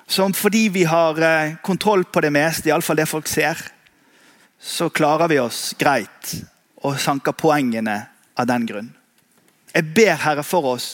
Som 0.08 0.36
fordi 0.36 0.68
vi 0.72 0.86
har 0.88 1.20
eh, 1.20 1.58
kontroll 1.64 2.06
på 2.06 2.22
det 2.24 2.32
meste, 2.32 2.70
iallfall 2.70 3.00
det 3.00 3.10
folk 3.10 3.28
ser, 3.28 3.60
så 4.60 4.90
klarer 4.90 5.30
vi 5.32 5.40
oss 5.40 5.74
greit 5.80 6.36
og 6.86 7.00
sanker 7.02 7.36
poengene 7.38 7.98
av 8.38 8.48
den 8.48 8.66
grunn. 8.70 8.90
Jeg 9.74 9.94
ber 9.96 10.16
Herre 10.24 10.46
for 10.48 10.74
oss 10.76 10.88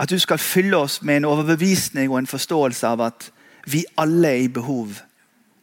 at 0.00 0.08
du 0.08 0.18
skal 0.18 0.38
fylle 0.40 0.76
oss 0.76 1.02
med 1.02 1.20
en 1.20 1.28
overbevisning 1.28 2.10
og 2.10 2.18
en 2.18 2.30
forståelse 2.30 2.88
av 2.88 3.02
at 3.04 3.26
vi 3.68 3.84
alle 4.00 4.28
er 4.28 4.46
i 4.46 4.52
behov 4.52 4.96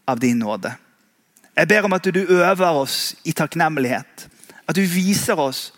av 0.07 0.19
din 0.21 0.37
nåde. 0.39 0.71
Jeg 1.57 1.67
ber 1.67 1.87
om 1.87 1.93
at 1.97 2.05
du 2.13 2.19
øver 2.21 2.81
oss 2.83 3.15
i 3.25 3.33
takknemlighet. 3.33 4.27
At 4.67 4.75
du 4.75 4.83
viser 4.85 5.39
oss 5.41 5.71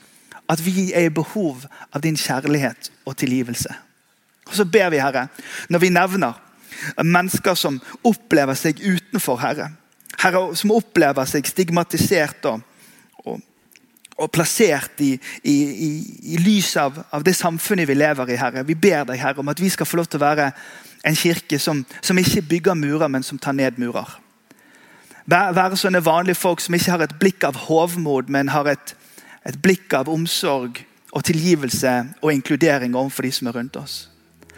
at 0.50 0.66
vi 0.66 0.92
er 0.92 1.08
i 1.08 1.14
behov 1.14 1.64
av 1.94 2.02
din 2.04 2.18
kjærlighet 2.18 2.92
og 3.06 3.18
tilgivelse. 3.18 3.74
Og 4.46 4.56
Så 4.56 4.66
ber 4.66 4.90
vi, 4.90 5.00
Herre, 5.00 5.28
når 5.70 5.80
vi 5.80 5.90
nevner 5.90 6.34
mennesker 7.04 7.54
som 7.54 7.80
opplever 8.04 8.58
seg 8.58 8.82
utenfor 8.82 9.40
Herre, 9.40 9.70
Herre 10.20 10.56
som 10.56 10.72
opplever 10.76 11.26
seg 11.26 11.48
stigmatisert 11.48 12.46
og, 12.50 12.62
og 13.24 13.40
og 14.20 14.32
plassert 14.36 15.00
i, 15.00 15.14
i, 15.44 15.56
i, 15.88 15.90
i 16.36 16.40
lys 16.44 16.74
av, 16.78 16.98
av, 17.12 17.24
det 17.24 17.36
samfunnet 17.38 17.88
vi 17.88 17.96
lever 17.96 18.34
i, 18.34 18.40
Herre. 18.40 18.66
Vi 18.68 18.76
ber 18.76 19.06
deg, 19.08 19.20
Herre, 19.22 19.40
om 19.40 19.52
at 19.52 19.62
vi 19.62 19.72
skal 19.72 19.88
få 19.88 20.02
lov 20.02 20.10
til 20.12 20.20
å 20.20 20.26
være 20.26 20.50
en 21.08 21.16
kirke 21.16 21.60
som, 21.60 21.86
som 22.04 22.20
ikke 22.20 22.44
bygger 22.50 22.76
murer, 22.76 23.08
men 23.08 23.24
som 23.24 23.40
tar 23.40 23.56
ned 23.56 23.80
murer. 23.80 24.18
Være 25.30 25.78
sånne 25.78 26.02
vanlige 26.04 26.40
folk 26.40 26.62
som 26.64 26.76
ikke 26.76 26.92
har 26.92 27.06
et 27.06 27.18
blikk 27.22 27.48
av 27.48 27.58
hovmod, 27.70 28.32
men 28.34 28.52
har 28.52 28.68
et, 28.72 28.96
et 29.48 29.60
blikk 29.62 29.94
av 29.96 30.10
omsorg 30.12 30.82
og 31.16 31.26
tilgivelse 31.26 31.94
og 32.22 32.32
inkludering 32.34 32.96
overfor 32.98 33.26
de 33.26 33.34
som 33.34 33.50
er 33.50 33.56
rundt 33.56 33.78
oss. 33.80 34.00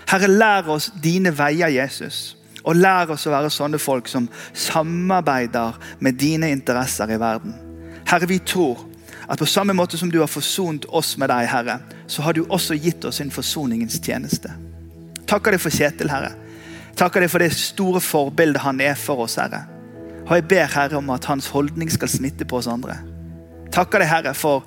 Herre, 0.10 0.28
lær 0.28 0.72
oss 0.74 0.90
dine 1.04 1.32
veier, 1.38 1.70
Jesus. 1.72 2.38
Og 2.64 2.78
lær 2.78 3.14
oss 3.14 3.28
å 3.28 3.34
være 3.34 3.52
sånne 3.54 3.80
folk 3.82 4.10
som 4.10 4.28
samarbeider 4.54 5.78
med 6.00 6.18
dine 6.20 6.52
interesser 6.54 7.14
i 7.14 7.20
verden. 7.20 7.54
Herre, 8.10 8.28
vi 8.30 8.42
tror 8.44 8.88
at 9.28 9.40
på 9.40 9.46
samme 9.46 9.74
måte 9.74 9.98
som 9.98 10.12
du 10.12 10.20
har 10.20 10.30
forsont 10.32 10.86
oss 10.90 11.16
med 11.18 11.30
deg, 11.30 11.48
Herre, 11.52 11.80
så 12.08 12.26
har 12.26 12.34
du 12.34 12.44
også 12.48 12.78
gitt 12.80 13.06
oss 13.06 13.22
en 13.22 13.32
forsoningens 13.32 14.00
tjeneste. 14.02 14.52
Takker 15.30 15.56
deg 15.56 15.62
for 15.64 15.74
Kjetil, 15.74 16.12
Herre. 16.12 16.34
Takker 16.98 17.24
deg 17.24 17.32
for 17.32 17.44
det 17.44 17.54
store 17.56 18.02
forbildet 18.04 18.64
han 18.66 18.82
er 18.84 18.98
for 19.00 19.24
oss, 19.26 19.38
Herre. 19.40 19.64
Og 20.26 20.36
jeg 20.38 20.48
ber 20.50 20.74
Herre 20.74 21.00
om 21.00 21.10
at 21.14 21.26
hans 21.30 21.48
holdning 21.54 21.92
skal 21.92 22.12
smitte 22.12 22.48
på 22.48 22.60
oss 22.60 22.70
andre. 22.72 22.98
Takker 23.72 24.04
deg, 24.04 24.12
Herre, 24.12 24.34
for 24.38 24.66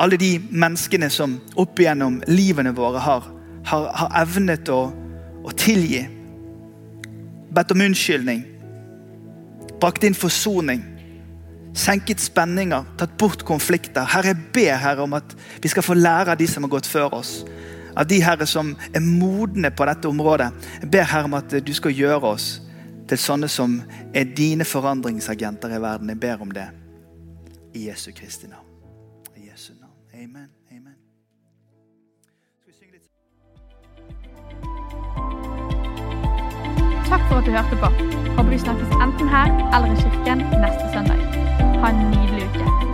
alle 0.00 0.18
de 0.18 0.34
menneskene 0.50 1.10
som 1.12 1.36
opp 1.60 1.78
igjennom 1.78 2.20
livene 2.30 2.72
våre 2.74 3.02
har, 3.04 3.28
har, 3.68 3.88
har 4.00 4.16
evnet 4.22 4.70
å, 4.72 4.86
å 5.44 5.54
tilgi. 5.58 6.02
Bedt 7.52 7.74
om 7.74 7.84
unnskyldning. 7.84 8.46
Brakt 9.82 10.06
inn 10.06 10.16
forsoning 10.16 10.82
senket 11.74 12.20
spenninger, 12.20 12.84
tatt 12.98 13.16
bort 13.18 13.44
konflikter. 13.48 14.04
Herre, 14.12 14.32
jeg 14.32 14.52
ber 14.54 14.80
Herre 14.80 15.06
om 15.06 15.16
at 15.16 15.36
vi 15.62 15.70
skal 15.72 15.84
få 15.86 15.96
lære 15.96 16.34
av 16.34 16.40
de 16.40 16.48
som 16.48 16.66
har 16.66 16.72
gått 16.72 16.88
før 16.88 17.14
oss. 17.20 17.42
Av 17.96 18.06
de 18.08 18.22
herre 18.24 18.46
som 18.48 18.70
er 18.94 19.04
modne 19.04 19.68
på 19.70 19.84
dette 19.84 20.08
området. 20.08 20.48
Jeg 20.80 20.90
ber 20.92 21.08
Herre 21.10 21.28
om 21.28 21.34
at 21.36 21.52
du 21.52 21.72
skal 21.76 21.92
gjøre 21.92 22.24
oss 22.24 22.46
til 23.08 23.20
sånne 23.20 23.48
som 23.52 23.80
er 24.16 24.30
dine 24.32 24.64
forandringsagenter 24.64 25.74
i 25.76 25.80
verden. 25.82 26.08
Jeg 26.08 26.20
ber 26.20 26.40
om 26.40 26.54
det. 26.56 26.68
I 27.74 27.88
Jesu 27.88 28.12
Kristi 28.16 28.48
navn. 28.48 28.64
I 29.36 29.50
Jesu 29.50 29.72
navn. 29.76 29.92
Amen. 30.14 30.48
Amen. 30.72 30.96
Takk 37.12 37.28
for 37.28 37.42
at 37.42 37.44
du 37.44 37.52
hørte 37.52 37.76
på. 37.76 37.92
Håper 38.32 38.50
vi 38.50 38.58
snakkes 38.64 38.96
enten 39.04 39.28
her 39.28 39.52
eller 39.74 39.92
i 39.92 40.00
kirken 40.00 40.48
neste 40.64 40.88
søndag. 40.96 41.31
Ha 41.82 41.88
en 41.90 42.10
nydelig 42.10 42.44
uke. 42.46 42.91